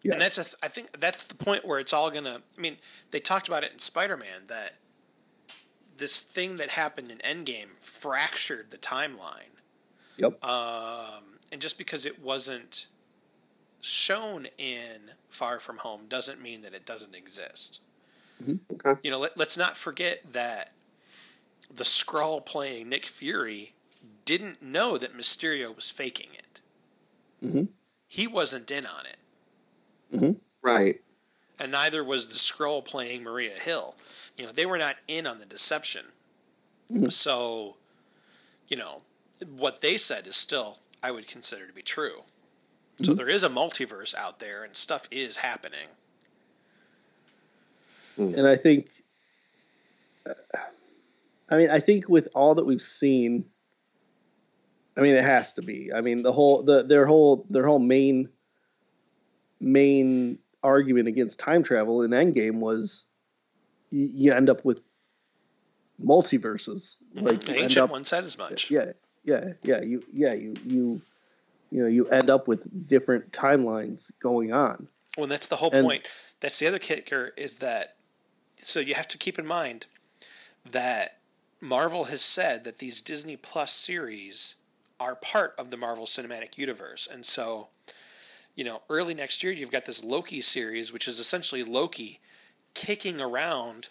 yes. 0.03 0.13
And 0.13 0.21
that's 0.21 0.37
a 0.37 0.43
th- 0.43 0.55
I 0.61 0.67
think 0.67 0.99
that's 0.99 1.23
the 1.23 1.35
point 1.35 1.65
where 1.65 1.79
it's 1.79 1.91
all 1.93 2.11
gonna. 2.11 2.41
I 2.57 2.61
mean, 2.61 2.77
they 3.11 3.19
talked 3.19 3.47
about 3.47 3.63
it 3.63 3.71
in 3.73 3.79
Spider 3.79 4.15
Man 4.17 4.43
that 4.47 4.75
this 5.99 6.21
thing 6.23 6.55
that 6.57 6.69
happened 6.71 7.11
in 7.11 7.19
Endgame 7.19 7.77
fractured 7.79 8.71
the 8.71 8.77
timeline. 8.77 9.55
Yep. 10.17 10.43
Um, 10.43 11.37
and 11.51 11.61
just 11.61 11.77
because 11.77 12.05
it 12.05 12.21
wasn't 12.21 12.87
shown 13.81 14.47
in 14.57 15.11
Far 15.29 15.59
From 15.59 15.77
Home 15.77 16.07
doesn't 16.09 16.41
mean 16.41 16.61
that 16.63 16.73
it 16.73 16.85
doesn't 16.85 17.15
exist. 17.15 17.81
Okay. 18.73 18.99
You 19.03 19.11
know, 19.11 19.19
let, 19.19 19.37
let's 19.37 19.57
not 19.57 19.77
forget 19.77 20.23
that 20.33 20.71
the 21.73 21.83
Skrull 21.83 22.45
playing 22.45 22.89
Nick 22.89 23.05
Fury 23.05 23.73
didn't 24.25 24.61
know 24.61 24.97
that 24.97 25.15
Mysterio 25.17 25.75
was 25.75 25.89
faking 25.91 26.29
it. 26.33 26.61
Mm-hmm. 27.45 27.63
He 28.07 28.27
wasn't 28.27 28.71
in 28.71 28.85
on 28.85 29.05
it 29.05 29.17
Mm-hmm. 30.15 30.31
right. 30.63 30.99
and 31.59 31.71
neither 31.71 32.03
was 32.03 32.27
the 32.27 32.33
Skrull 32.33 32.83
playing 32.83 33.23
Maria 33.23 33.51
Hill. 33.53 33.95
You 34.39 34.45
know, 34.45 34.51
they 34.53 34.65
were 34.65 34.77
not 34.77 34.95
in 35.09 35.27
on 35.27 35.39
the 35.39 35.45
deception. 35.45 36.05
Mm-hmm. 36.89 37.09
So, 37.09 37.75
you 38.69 38.77
know, 38.77 39.01
what 39.45 39.81
they 39.81 39.97
said 39.97 40.25
is 40.27 40.37
still 40.37 40.79
I 41.03 41.11
would 41.11 41.27
consider 41.27 41.67
to 41.67 41.73
be 41.73 41.81
true. 41.81 42.21
So 42.99 43.11
mm-hmm. 43.11 43.15
there 43.15 43.27
is 43.27 43.43
a 43.43 43.49
multiverse 43.49 44.15
out 44.15 44.39
there 44.39 44.63
and 44.63 44.75
stuff 44.75 45.09
is 45.11 45.37
happening. 45.37 45.89
Mm. 48.17 48.37
and 48.37 48.47
I 48.47 48.55
think, 48.55 48.89
I 51.49 51.57
mean, 51.57 51.69
I 51.69 51.79
think 51.79 52.07
with 52.07 52.29
all 52.33 52.55
that 52.55 52.65
we've 52.65 52.81
seen, 52.81 53.45
I 54.97 55.01
mean, 55.01 55.15
it 55.15 55.23
has 55.23 55.53
to 55.53 55.61
be. 55.61 55.91
I 55.93 55.99
mean, 55.99 56.23
the 56.23 56.31
whole 56.31 56.63
the 56.63 56.83
their 56.83 57.05
whole 57.05 57.45
their 57.49 57.65
whole 57.65 57.79
main 57.79 58.29
main 59.59 60.39
argument 60.63 61.09
against 61.09 61.39
time 61.39 61.63
travel 61.63 62.03
in 62.03 62.11
Endgame 62.11 62.59
was 62.59 63.05
you, 63.91 64.33
end 64.33 64.49
up 64.49 64.63
with 64.65 64.81
multiverses. 66.03 66.97
Mm-hmm. 67.15 67.25
Like 67.25 67.39
the 67.41 67.47
you 67.51 67.53
end 67.55 67.63
ancient 67.63 67.83
up, 67.83 67.91
one 67.91 68.05
said 68.05 68.23
as 68.23 68.37
much. 68.37 68.69
yeah, 68.71 68.91
yeah, 69.23 69.53
yeah. 69.63 69.81
You 69.81 70.03
yeah 70.13 70.33
you 70.33 70.55
you 70.65 71.01
you 71.71 71.81
know 71.83 71.87
you 71.87 72.07
end 72.07 72.29
up 72.29 72.47
with 72.47 72.87
different 72.87 73.31
timelines 73.31 74.11
going 74.21 74.53
on. 74.53 74.87
Well, 75.17 75.27
that's 75.27 75.47
the 75.47 75.57
whole 75.57 75.71
And- 75.71 75.85
point. 75.85 76.07
That's 76.41 76.57
the 76.59 76.67
other 76.67 76.79
kicker 76.79 77.33
is 77.35 77.57
that 77.57 77.95
so 78.61 78.79
you 78.79 78.93
have 78.93 79.09
to 79.09 79.17
keep 79.17 79.37
in 79.37 79.45
mind 79.45 79.87
that 80.69 81.17
Marvel 81.59 82.05
has 82.05 82.21
said 82.21 82.63
that 82.63 82.77
these 82.77 83.01
Disney 83.01 83.35
Plus 83.35 83.73
series 83.73 84.55
are 85.01 85.15
part 85.15 85.53
of 85.57 85.69
the 85.69 85.75
Marvel 85.77 86.05
Cinematic 86.05 86.57
Universe. 86.57 87.07
And 87.11 87.25
so, 87.25 87.69
you 88.55 88.63
know, 88.63 88.83
early 88.89 89.13
next 89.13 89.43
year 89.43 89.51
you've 89.51 89.71
got 89.71 89.83
this 89.85 90.01
Loki 90.03 90.39
series 90.39 90.93
which 90.93 91.07
is 91.09 91.19
essentially 91.19 91.63
Loki 91.63 92.21
kicking 92.73 93.19
around 93.19 93.89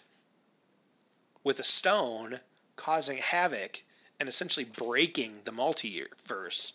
with 1.43 1.59
a 1.59 1.63
stone 1.63 2.39
causing 2.75 3.17
havoc 3.17 3.83
and 4.19 4.27
essentially 4.27 4.65
breaking 4.65 5.41
the 5.45 5.51
multiverse. 5.51 6.73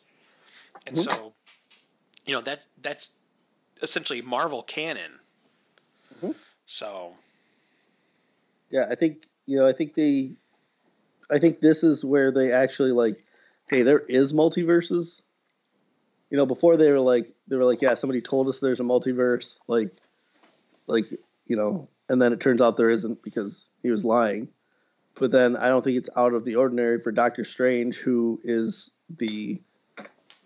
And 0.86 0.96
mm-hmm. 0.96 1.10
so, 1.10 1.32
you 2.26 2.34
know, 2.34 2.40
that's 2.40 2.68
that's 2.80 3.10
essentially 3.82 4.22
Marvel 4.22 4.62
canon. 4.62 5.20
Mm-hmm. 6.16 6.32
So, 6.66 7.14
Yeah, 8.70 8.86
I 8.90 8.94
think 8.94 9.26
you 9.46 9.58
know. 9.58 9.66
I 9.66 9.72
think 9.72 9.94
they, 9.94 10.32
I 11.30 11.38
think 11.38 11.60
this 11.60 11.82
is 11.82 12.04
where 12.04 12.32
they 12.32 12.52
actually 12.52 12.92
like, 12.92 13.16
hey, 13.68 13.82
there 13.82 14.00
is 14.00 14.32
multiverses. 14.32 15.22
You 16.30 16.38
know, 16.38 16.46
before 16.46 16.76
they 16.76 16.90
were 16.90 17.00
like, 17.00 17.32
they 17.46 17.56
were 17.56 17.64
like, 17.64 17.82
yeah, 17.82 17.94
somebody 17.94 18.20
told 18.20 18.48
us 18.48 18.58
there's 18.58 18.80
a 18.80 18.84
multiverse, 18.84 19.58
like, 19.68 19.92
like 20.86 21.04
you 21.46 21.56
know, 21.56 21.88
and 22.08 22.20
then 22.20 22.32
it 22.32 22.40
turns 22.40 22.60
out 22.60 22.76
there 22.76 22.90
isn't 22.90 23.22
because 23.22 23.68
he 23.82 23.90
was 23.90 24.04
lying. 24.04 24.48
But 25.14 25.30
then 25.30 25.56
I 25.56 25.68
don't 25.68 25.82
think 25.82 25.96
it's 25.96 26.10
out 26.16 26.34
of 26.34 26.44
the 26.44 26.56
ordinary 26.56 27.00
for 27.00 27.12
Doctor 27.12 27.44
Strange, 27.44 27.98
who 27.98 28.40
is 28.42 28.90
the, 29.18 29.60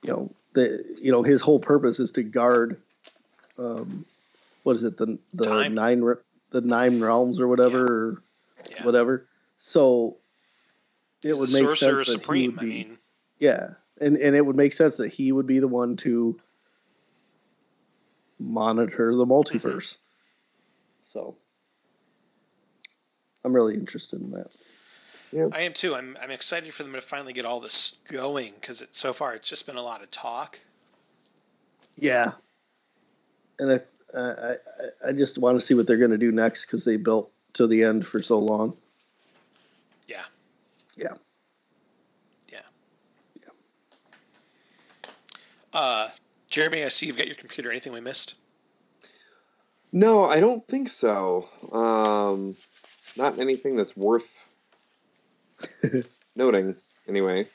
you 0.02 0.11
know, 0.11 0.30
the 0.52 0.84
you 1.00 1.11
know 1.11 1.22
his 1.22 1.40
whole 1.40 1.59
purpose 1.59 1.98
is 1.98 2.11
to 2.12 2.22
guard, 2.22 2.80
um, 3.59 4.04
what 4.62 4.76
is 4.76 4.82
it 4.82 4.96
the 4.96 5.18
the 5.32 5.44
Time. 5.44 5.74
nine 5.74 6.02
the 6.50 6.61
nine 6.61 7.00
realms 7.00 7.40
or 7.40 7.48
whatever. 7.48 7.86
Or, 7.86 8.22
yeah. 8.70 8.84
whatever. 8.84 9.26
So 9.59 10.16
it 11.22 11.28
He's 11.28 11.38
would 11.38 11.52
make 11.52 11.62
Sorcerer 11.64 12.04
sense 12.04 12.06
that 12.09 12.12
he 12.12 12.20
Supreme. 12.20 12.50
would 12.52 12.59
I 12.59 12.62
be, 12.62 12.68
mean, 12.68 12.98
yeah, 13.38 13.70
and 14.00 14.16
and 14.16 14.36
it 14.36 14.44
would 14.44 14.56
make 14.56 14.72
sense 14.72 14.96
that 14.98 15.12
he 15.12 15.32
would 15.32 15.46
be 15.46 15.59
the 15.59 15.68
one 15.68 15.96
to 15.98 16.38
monitor 18.38 19.14
the 19.14 19.26
multiverse. 19.26 19.98
So, 21.00 21.36
I'm 23.49 23.55
really 23.55 23.74
interested 23.74 24.20
in 24.20 24.30
that. 24.32 24.51
I 25.55 25.62
am 25.62 25.72
too. 25.72 25.94
I'm 25.94 26.18
I'm 26.22 26.30
excited 26.30 26.72
for 26.74 26.82
them 26.82 26.92
to 26.92 27.01
finally 27.01 27.32
get 27.32 27.46
all 27.46 27.61
this 27.61 27.96
going 28.11 28.53
because 28.61 28.82
it, 28.82 28.94
so 28.94 29.14
far 29.14 29.34
it's 29.34 29.49
just 29.49 29.66
been 29.66 29.76
a 29.76 29.82
lot 29.82 30.03
of 30.03 30.11
talk. 30.11 30.61
Yeah, 31.96 32.32
and 33.59 33.72
I 33.72 34.18
I 34.18 34.20
I, 34.20 34.57
I 35.09 35.12
just 35.12 35.38
want 35.38 35.59
to 35.59 35.64
see 35.64 35.72
what 35.72 35.86
they're 35.86 35.96
going 35.96 36.11
to 36.11 36.18
do 36.18 36.30
next 36.30 36.66
because 36.66 36.84
they 36.84 36.99
built 36.99 37.32
to 37.55 37.66
the 37.66 37.84
end 37.84 38.07
for 38.07 38.20
so 38.20 38.38
long. 38.38 38.76
Yeah. 40.07 40.24
Yeah. 40.96 41.14
Yeah. 42.53 42.61
Uh, 45.72 46.09
Jeremy, 46.49 46.84
I 46.84 46.88
see 46.88 47.07
you've 47.07 47.16
got 47.16 47.26
your 47.26 47.36
computer. 47.36 47.70
Anything 47.70 47.94
we 47.94 48.01
missed? 48.01 48.34
No, 49.92 50.24
I 50.24 50.40
don't 50.40 50.66
think 50.68 50.88
so. 50.88 51.49
Um, 51.72 52.57
not 53.18 53.38
anything 53.40 53.76
that's 53.76 53.96
worth 53.96 54.48
noting. 56.36 56.76
Anyway, 57.08 57.46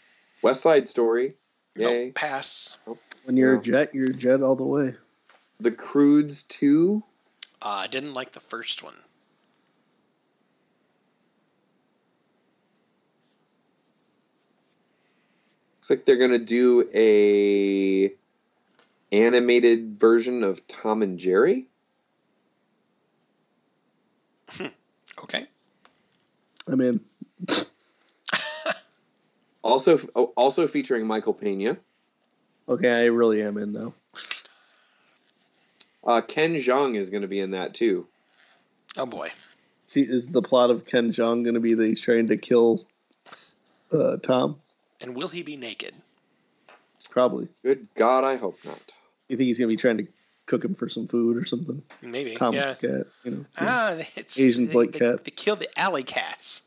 West 0.41 0.61
Side 0.61 0.87
Story. 0.87 1.33
Yay. 1.75 2.05
Nope, 2.07 2.15
pass. 2.15 2.77
When 3.23 3.37
you're 3.37 3.53
Yeah. 3.53 3.59
a 3.59 3.63
jet, 3.63 3.93
you're 3.93 4.09
a 4.11 4.13
jet 4.13 4.41
all 4.41 4.55
the 4.55 4.65
way. 4.65 4.93
The 5.59 5.71
Croods 5.71 6.43
2. 6.43 7.01
Uh, 7.61 7.67
I 7.83 7.87
didn't 7.87 8.13
like 8.13 8.33
the 8.33 8.39
first 8.39 8.83
one. 8.83 8.95
Looks 15.79 15.89
like 15.89 16.05
they're 16.05 16.17
gonna 16.17 16.39
do 16.39 16.89
a 16.93 18.13
animated 19.11 19.99
version 19.99 20.43
of 20.43 20.65
Tom 20.67 21.01
and 21.01 21.19
Jerry. 21.19 21.67
Okay. 25.19 25.45
I'm 26.67 26.81
in. 26.81 26.99
Also, 29.63 29.97
oh, 30.15 30.33
also 30.35 30.67
featuring 30.67 31.07
Michael 31.07 31.33
Pena. 31.33 31.77
Okay, 32.67 33.03
I 33.03 33.05
really 33.05 33.41
am 33.41 33.57
in 33.57 33.73
though. 33.73 33.93
Uh, 36.05 36.21
Ken 36.21 36.55
Jeong 36.55 36.95
is 36.95 37.09
going 37.09 37.21
to 37.21 37.29
be 37.29 37.39
in 37.39 37.51
that 37.51 37.73
too. 37.73 38.05
Oh 38.97 39.05
boy. 39.05 39.29
See, 39.85 40.01
is 40.01 40.29
the 40.29 40.41
plot 40.41 40.69
of 40.69 40.85
Ken 40.85 41.11
Jeong 41.11 41.43
going 41.43 41.53
to 41.53 41.61
be 41.61 41.73
that 41.73 41.85
he's 41.85 42.01
trying 42.01 42.27
to 42.27 42.37
kill 42.37 42.81
uh, 43.91 44.17
Tom? 44.17 44.59
And 45.01 45.15
will 45.15 45.29
he 45.29 45.43
be 45.43 45.55
naked? 45.55 45.93
Probably. 47.09 47.47
Good 47.63 47.87
God, 47.95 48.23
I 48.23 48.35
hope 48.35 48.57
not. 48.65 48.93
You 49.29 49.37
think 49.37 49.47
he's 49.47 49.59
going 49.59 49.69
to 49.69 49.73
be 49.73 49.79
trying 49.79 49.97
to 49.97 50.07
cook 50.45 50.63
him 50.63 50.73
for 50.73 50.89
some 50.89 51.07
food 51.07 51.37
or 51.37 51.45
something? 51.45 51.81
Maybe. 52.01 52.35
Tom's 52.35 52.57
yeah. 52.57 52.73
cat, 52.73 53.07
you 53.23 53.31
know. 53.31 53.45
Ah, 53.59 53.95
it's, 54.15 54.39
Asians 54.39 54.71
they, 54.71 54.77
like 54.77 54.91
they, 54.91 54.99
cat. 54.99 55.23
They 55.23 55.31
kill 55.31 55.55
the 55.55 55.69
alley 55.79 56.03
cats. 56.03 56.63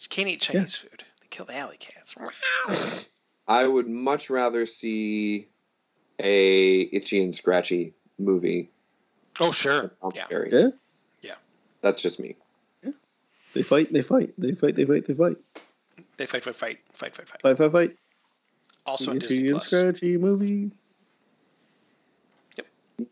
You 0.00 0.06
can't 0.08 0.28
eat 0.28 0.40
Chinese 0.40 0.76
food. 0.76 1.04
They 1.20 1.26
kill 1.30 1.46
the 1.46 1.56
alley 1.56 1.76
cats. 1.78 3.10
I 3.48 3.66
would 3.66 3.88
much 3.88 4.30
rather 4.30 4.64
see 4.66 5.48
a 6.18 6.80
itchy 6.80 7.22
and 7.22 7.34
scratchy 7.34 7.94
movie. 8.18 8.70
Oh 9.40 9.50
sure. 9.50 9.80
than 9.80 9.90
Tom 10.00 10.12
Yeah. 10.50 10.68
Yeah, 11.22 11.34
That's 11.80 12.02
just 12.02 12.20
me. 12.20 12.36
Yeah, 12.84 12.92
they 13.54 13.62
fight, 13.62 13.92
they 13.92 14.02
fight, 14.02 14.32
they 14.38 14.52
fight, 14.52 14.76
they 14.76 14.84
fight, 14.84 15.06
they 15.06 15.14
fight, 15.14 15.36
They 16.16 16.26
fight, 16.26 16.44
fight, 16.44 16.54
fight, 16.54 16.78
fight, 16.92 17.16
fight, 17.16 17.28
fight. 17.28 17.42
fight, 17.42 17.56
fight, 17.58 17.72
fight. 17.72 17.96
Also 18.86 19.14
Itchy 19.14 19.48
and 19.50 19.60
scratchy 19.60 20.16
movie. 20.16 20.70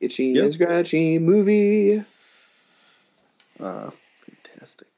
Itchy 0.00 0.26
Yep. 0.26 0.44
and 0.44 0.52
scratchy 0.52 1.18
movie. 1.18 2.02
Ah, 3.60 3.90
fantastic. 4.20 4.88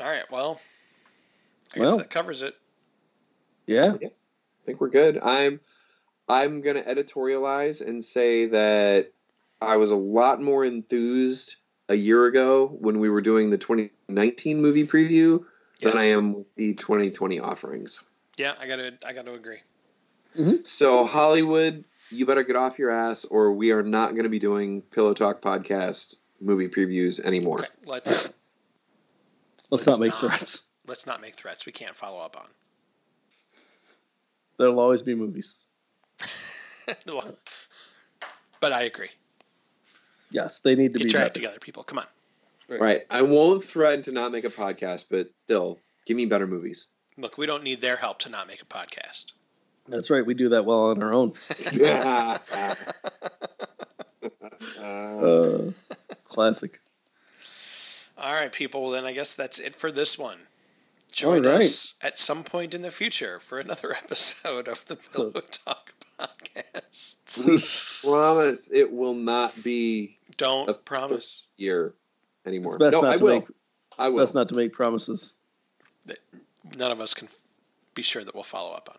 All 0.00 0.06
right. 0.06 0.24
Well, 0.30 0.60
I 1.74 1.78
guess 1.78 1.86
Well. 1.88 1.96
that 1.98 2.10
covers 2.10 2.42
it. 2.42 2.54
Yeah, 3.66 3.94
I 4.02 4.10
think 4.64 4.80
we're 4.80 4.88
good. 4.90 5.18
I'm 5.22 5.60
I'm 6.28 6.60
gonna 6.60 6.82
editorialize 6.82 7.84
and 7.86 8.02
say 8.02 8.46
that 8.46 9.10
I 9.60 9.76
was 9.76 9.90
a 9.90 9.96
lot 9.96 10.40
more 10.42 10.64
enthused 10.64 11.56
a 11.88 11.94
year 11.94 12.26
ago 12.26 12.66
when 12.80 12.98
we 12.98 13.08
were 13.08 13.20
doing 13.20 13.50
the 13.50 13.58
2019 13.58 14.60
movie 14.60 14.86
preview 14.86 15.44
Yes. 15.80 15.92
than 15.92 16.00
I 16.00 16.06
am 16.06 16.32
with 16.34 16.54
the 16.56 16.74
2020 16.74 17.38
offerings. 17.40 18.02
Yeah, 18.36 18.54
I 18.60 18.66
gotta, 18.66 18.94
I 19.04 19.12
gotta 19.12 19.34
agree. 19.34 19.58
So 20.64 21.04
Hollywood, 21.04 21.84
you 22.10 22.26
better 22.26 22.42
get 22.42 22.56
off 22.56 22.78
your 22.78 22.90
ass, 22.90 23.24
or 23.24 23.52
we 23.52 23.72
are 23.72 23.82
not 23.82 24.10
going 24.10 24.24
to 24.24 24.28
be 24.30 24.38
doing 24.38 24.82
Pillow 24.82 25.14
Talk 25.14 25.40
podcast 25.40 26.16
movie 26.40 26.68
previews 26.68 27.20
anymore. 27.20 27.60
Okay, 27.60 27.68
let's 27.86 28.06
let's 29.70 29.86
Let's 29.86 29.86
not 29.86 30.00
make 30.00 30.10
not. 30.12 30.20
threats. 30.20 30.62
let's 30.86 31.06
not 31.06 31.20
make 31.20 31.34
threats. 31.34 31.66
We 31.66 31.72
can't 31.72 31.96
follow 31.96 32.20
up 32.24 32.36
on. 32.38 32.46
There'll 34.58 34.80
always 34.80 35.02
be 35.02 35.14
movies. 35.14 35.66
but 38.60 38.72
I 38.72 38.82
agree. 38.82 39.10
Yes, 40.30 40.60
they 40.60 40.74
need 40.74 40.92
to 40.92 40.98
Get 40.98 41.06
be 41.08 41.12
your 41.12 41.22
act 41.22 41.34
together, 41.34 41.58
people. 41.60 41.82
Come 41.82 41.98
on. 41.98 42.06
Right. 42.68 43.06
I 43.10 43.22
won't 43.22 43.62
threaten 43.62 44.02
to 44.02 44.12
not 44.12 44.32
make 44.32 44.44
a 44.44 44.48
podcast, 44.48 45.06
but 45.10 45.28
still, 45.38 45.78
give 46.04 46.16
me 46.16 46.26
better 46.26 46.46
movies. 46.46 46.88
Look, 47.16 47.38
we 47.38 47.46
don't 47.46 47.62
need 47.62 47.78
their 47.78 47.96
help 47.96 48.18
to 48.20 48.28
not 48.28 48.48
make 48.48 48.60
a 48.60 48.64
podcast. 48.64 49.32
That's 49.88 50.10
right. 50.10 50.24
We 50.24 50.34
do 50.34 50.48
that 50.50 50.64
well 50.64 50.90
on 50.90 51.02
our 51.02 51.12
own. 51.14 51.32
Uh, 54.80 55.70
classic. 56.24 56.80
All 58.18 58.32
right, 58.40 58.52
people. 58.52 58.82
Well, 58.82 58.90
then 58.92 59.04
I 59.04 59.12
guess 59.12 59.34
that's 59.34 59.58
it 59.58 59.74
for 59.74 59.90
this 59.92 60.18
one. 60.18 60.38
Join 61.12 61.44
All 61.46 61.52
right. 61.52 61.62
us 61.62 61.94
at 62.02 62.18
some 62.18 62.44
point 62.44 62.74
in 62.74 62.82
the 62.82 62.90
future 62.90 63.38
for 63.38 63.58
another 63.58 63.92
episode 64.02 64.68
of 64.68 64.84
the 64.86 64.96
Pillow 64.96 65.30
Talk 65.30 65.94
podcast. 66.18 68.04
Promise 68.10 68.70
it 68.72 68.92
will 68.92 69.14
not 69.14 69.62
be 69.62 70.18
Don't 70.36 70.68
A- 70.70 70.74
promise. 70.74 71.46
year 71.56 71.94
anymore. 72.44 72.74
It's 72.76 72.84
best 72.84 72.94
no, 72.94 73.00
not 73.02 73.12
I 73.12 73.16
to 73.16 73.24
will. 73.24 73.34
make- 73.40 73.48
I 73.98 74.08
will. 74.10 74.18
Best 74.22 74.34
not 74.34 74.48
to 74.50 74.54
make 74.54 74.72
promises. 74.72 75.36
None 76.76 76.92
of 76.92 77.00
us 77.00 77.14
can 77.14 77.28
be 77.94 78.02
sure 78.02 78.24
that 78.24 78.34
we'll 78.34 78.44
follow 78.44 78.72
up 78.74 78.88
on. 78.90 78.98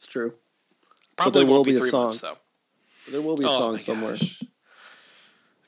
It's 0.00 0.06
true. 0.06 0.32
Probably 1.18 1.42
there 1.44 1.52
will 1.52 1.62
be 1.62 1.72
be 1.72 1.76
a 1.76 1.80
three 1.80 1.90
song. 1.90 2.04
months 2.04 2.22
though. 2.22 2.38
There 3.10 3.20
will 3.20 3.36
be 3.36 3.44
a 3.44 3.48
oh 3.48 3.58
song 3.58 3.76
somewhere. 3.76 4.12
gosh. 4.12 4.42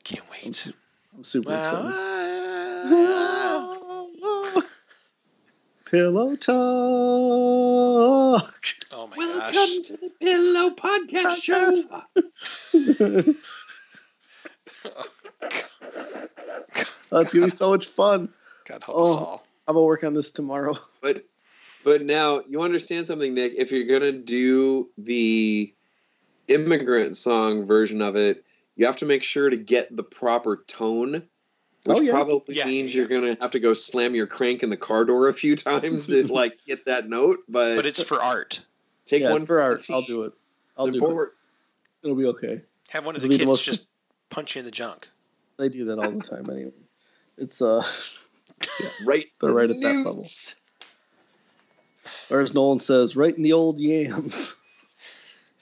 Can't 0.05 0.25
wait. 0.31 0.73
I'm 1.15 1.23
super 1.23 1.51
excited. 1.51 1.93
Pillow 5.85 6.35
talk. 6.37 6.55
oh 8.91 9.07
my 9.11 9.17
gosh. 9.17 9.19
Welcome 9.19 9.53
gosh. 9.53 9.81
to 9.89 9.97
the 9.99 10.09
Pillow 10.19 10.71
Podcast 10.77 11.43
Show. 11.43 11.71
That's 17.11 17.35
gonna 17.35 17.45
be 17.45 17.51
so 17.51 17.69
much 17.69 17.89
fun. 17.89 18.31
God 18.65 18.83
help 18.83 18.97
us 18.97 18.99
Oh. 19.15 19.19
all. 19.19 19.47
I'm 19.69 19.75
gonna 19.75 19.85
work 19.85 20.03
on 20.05 20.15
this 20.15 20.31
tomorrow. 20.31 20.75
But 21.03 21.27
but 21.85 22.03
now 22.03 22.43
you 22.49 22.63
understand 22.63 23.07
something, 23.07 23.35
Nick. 23.35 23.55
If 23.57 23.73
you're 23.73 23.87
gonna 23.87 24.13
do 24.13 24.89
the 24.99 25.73
immigrant 26.49 27.17
song 27.17 27.65
version 27.65 28.03
of 28.03 28.17
it, 28.17 28.45
you 28.77 28.87
have 28.87 28.97
to 28.99 29.07
make 29.07 29.23
sure 29.23 29.49
to 29.51 29.57
get 29.57 29.95
the 29.95 30.03
proper 30.05 30.65
tone. 30.67 31.23
Which 31.85 31.99
Oh, 31.99 32.01
yeah. 32.01 32.13
probably 32.13 32.55
Yeah, 32.57 32.67
means 32.67 32.95
yeah, 32.95 33.01
you're 33.01 33.09
gonna 33.09 33.37
have 33.41 33.51
to 33.53 33.61
go 33.61 33.75
slam 33.75 34.15
your 34.15 34.27
crank 34.27 34.63
in 34.63 34.71
the 34.71 34.77
car 34.77 35.05
door 35.05 35.29
a 35.29 35.35
few 35.35 35.57
times 35.57 36.07
to 36.07 36.27
like 36.33 36.59
get 36.67 36.87
that 36.87 37.09
note. 37.09 37.39
But, 37.49 37.77
But 37.77 37.87
it's 37.87 38.03
for 38.03 38.23
art. 38.23 38.61
take 39.05 39.23
yeah, 39.23 39.33
one 39.33 39.47
for 39.47 39.61
art. 39.61 39.83
I'll 39.91 40.03
do 40.03 40.23
it. 40.25 40.33
I'll 40.77 40.87
do 40.87 41.23
it. 41.23 41.29
It'll 42.03 42.17
be 42.17 42.27
okay. 42.27 42.63
Have 42.91 43.05
one 43.07 43.17
of 43.17 43.23
It'll 43.25 43.29
the 43.29 43.29
be 43.31 43.35
the 43.37 43.39
kids 43.41 43.47
most- 43.49 43.65
just 43.65 43.89
punch 44.31 44.55
you 44.55 44.61
in 44.61 44.65
the 44.65 44.71
junk. 44.71 45.09
They 45.59 45.69
do 45.69 45.85
that 45.87 45.99
all 45.99 46.11
the 46.11 46.21
time 46.23 46.49
anyway. 46.51 46.73
It's 47.37 47.61
uh, 47.63 47.85
Right. 49.05 49.27
They're 49.41 49.53
right 49.55 49.69
at 49.71 49.77
that 49.83 50.03
level. 50.05 50.25
Or 52.33 52.41
as 52.41 52.55
Nolan 52.55 52.81
says, 52.81 53.15
right 53.15 53.35
in 53.35 53.43
the 53.43 53.53
old 53.53 53.79
yams. 53.79 54.57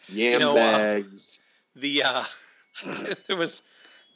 Yam 0.08 0.32
You 0.34 0.38
know, 0.38 0.52
uh, 0.52 0.54
bags. 0.54 1.42
The 1.74 2.02
uh, 2.04 2.24
there 3.26 3.36
was 3.36 3.62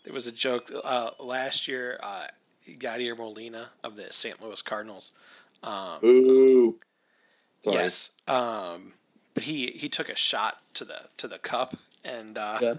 there 0.05 0.13
was 0.13 0.27
a 0.27 0.33
joke 0.33 0.71
uh, 0.85 1.11
last 1.21 1.67
year. 1.69 1.99
Uh, 2.03 2.27
Yadier 2.69 3.17
Molina 3.19 3.71
of 3.83 3.97
the 3.97 4.13
St. 4.13 4.43
Louis 4.43 4.63
Cardinals. 4.63 5.13
Um, 5.63 5.99
Ooh. 6.05 6.79
Sorry. 7.63 7.77
yes, 7.77 8.11
um, 8.29 8.93
but 9.35 9.43
he 9.45 9.67
he 9.69 9.89
took 9.89 10.09
a 10.09 10.15
shot 10.15 10.59
to 10.75 10.85
the 10.85 11.09
to 11.17 11.29
the 11.29 11.39
cup 11.39 11.77
and 12.05 12.39
uh, 12.39 12.59
Yeah. 12.61 12.75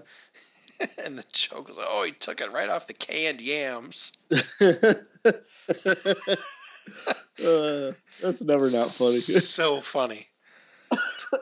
and 1.04 1.18
the 1.18 1.24
joke 1.32 1.68
was, 1.68 1.78
oh, 1.80 2.04
he 2.04 2.12
took 2.12 2.40
it 2.40 2.52
right 2.52 2.68
off 2.68 2.86
the 2.86 2.92
canned 2.92 3.40
yams. 3.40 4.12
Uh, 7.44 7.92
that's 8.22 8.42
never 8.44 8.70
not 8.70 8.88
funny. 8.88 9.18
so 9.18 9.76
funny. 9.80 10.28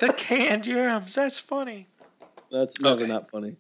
the 0.00 0.12
canned 0.16 0.66
yams. 0.66 1.14
That's 1.14 1.38
funny. 1.38 1.88
That's 2.50 2.80
never 2.80 3.02
Okay. 3.02 3.06
not 3.06 3.30
funny. 3.30 3.56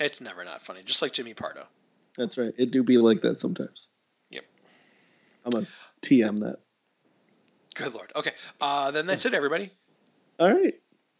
It's 0.00 0.20
never 0.20 0.44
not 0.44 0.60
funny. 0.60 0.82
Just 0.84 1.00
like 1.02 1.12
Jimmy 1.12 1.34
Pardo. 1.34 1.66
That's 2.16 2.36
right. 2.38 2.52
It 2.58 2.70
do 2.70 2.82
be 2.82 2.98
like 2.98 3.20
that 3.22 3.38
sometimes. 3.38 3.88
Yep. 4.30 4.44
I'm 5.44 5.50
gonna 5.52 5.66
TM 6.02 6.40
that. 6.40 6.58
Good 7.74 7.94
lord. 7.94 8.10
Okay. 8.16 8.32
Uh, 8.60 8.90
then 8.90 9.06
that's 9.06 9.24
it, 9.26 9.34
everybody. 9.34 9.70
All 10.40 10.52
right. 10.52 10.74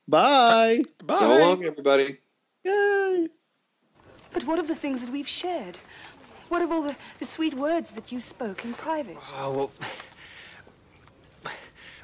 Bye. 0.09 0.83
Bye. 1.05 1.19
So 1.19 1.39
long, 1.39 1.65
everybody. 1.65 2.19
Yay. 2.65 3.29
But 4.33 4.45
what 4.45 4.59
of 4.59 4.69
the 4.69 4.75
things 4.75 5.01
that 5.03 5.11
we've 5.11 5.29
shared? 5.29 5.79
What 6.49 6.63
of 6.63 6.71
all 6.71 6.83
the, 6.83 6.95
the 7.19 7.27
sweet 7.27 7.55
words 7.55 7.91
that 7.91 8.13
you 8.13 8.21
spoke 8.21 8.65
in 8.65 8.73
private? 8.75 9.19
Oh, 9.35 9.53
well. 9.53 9.73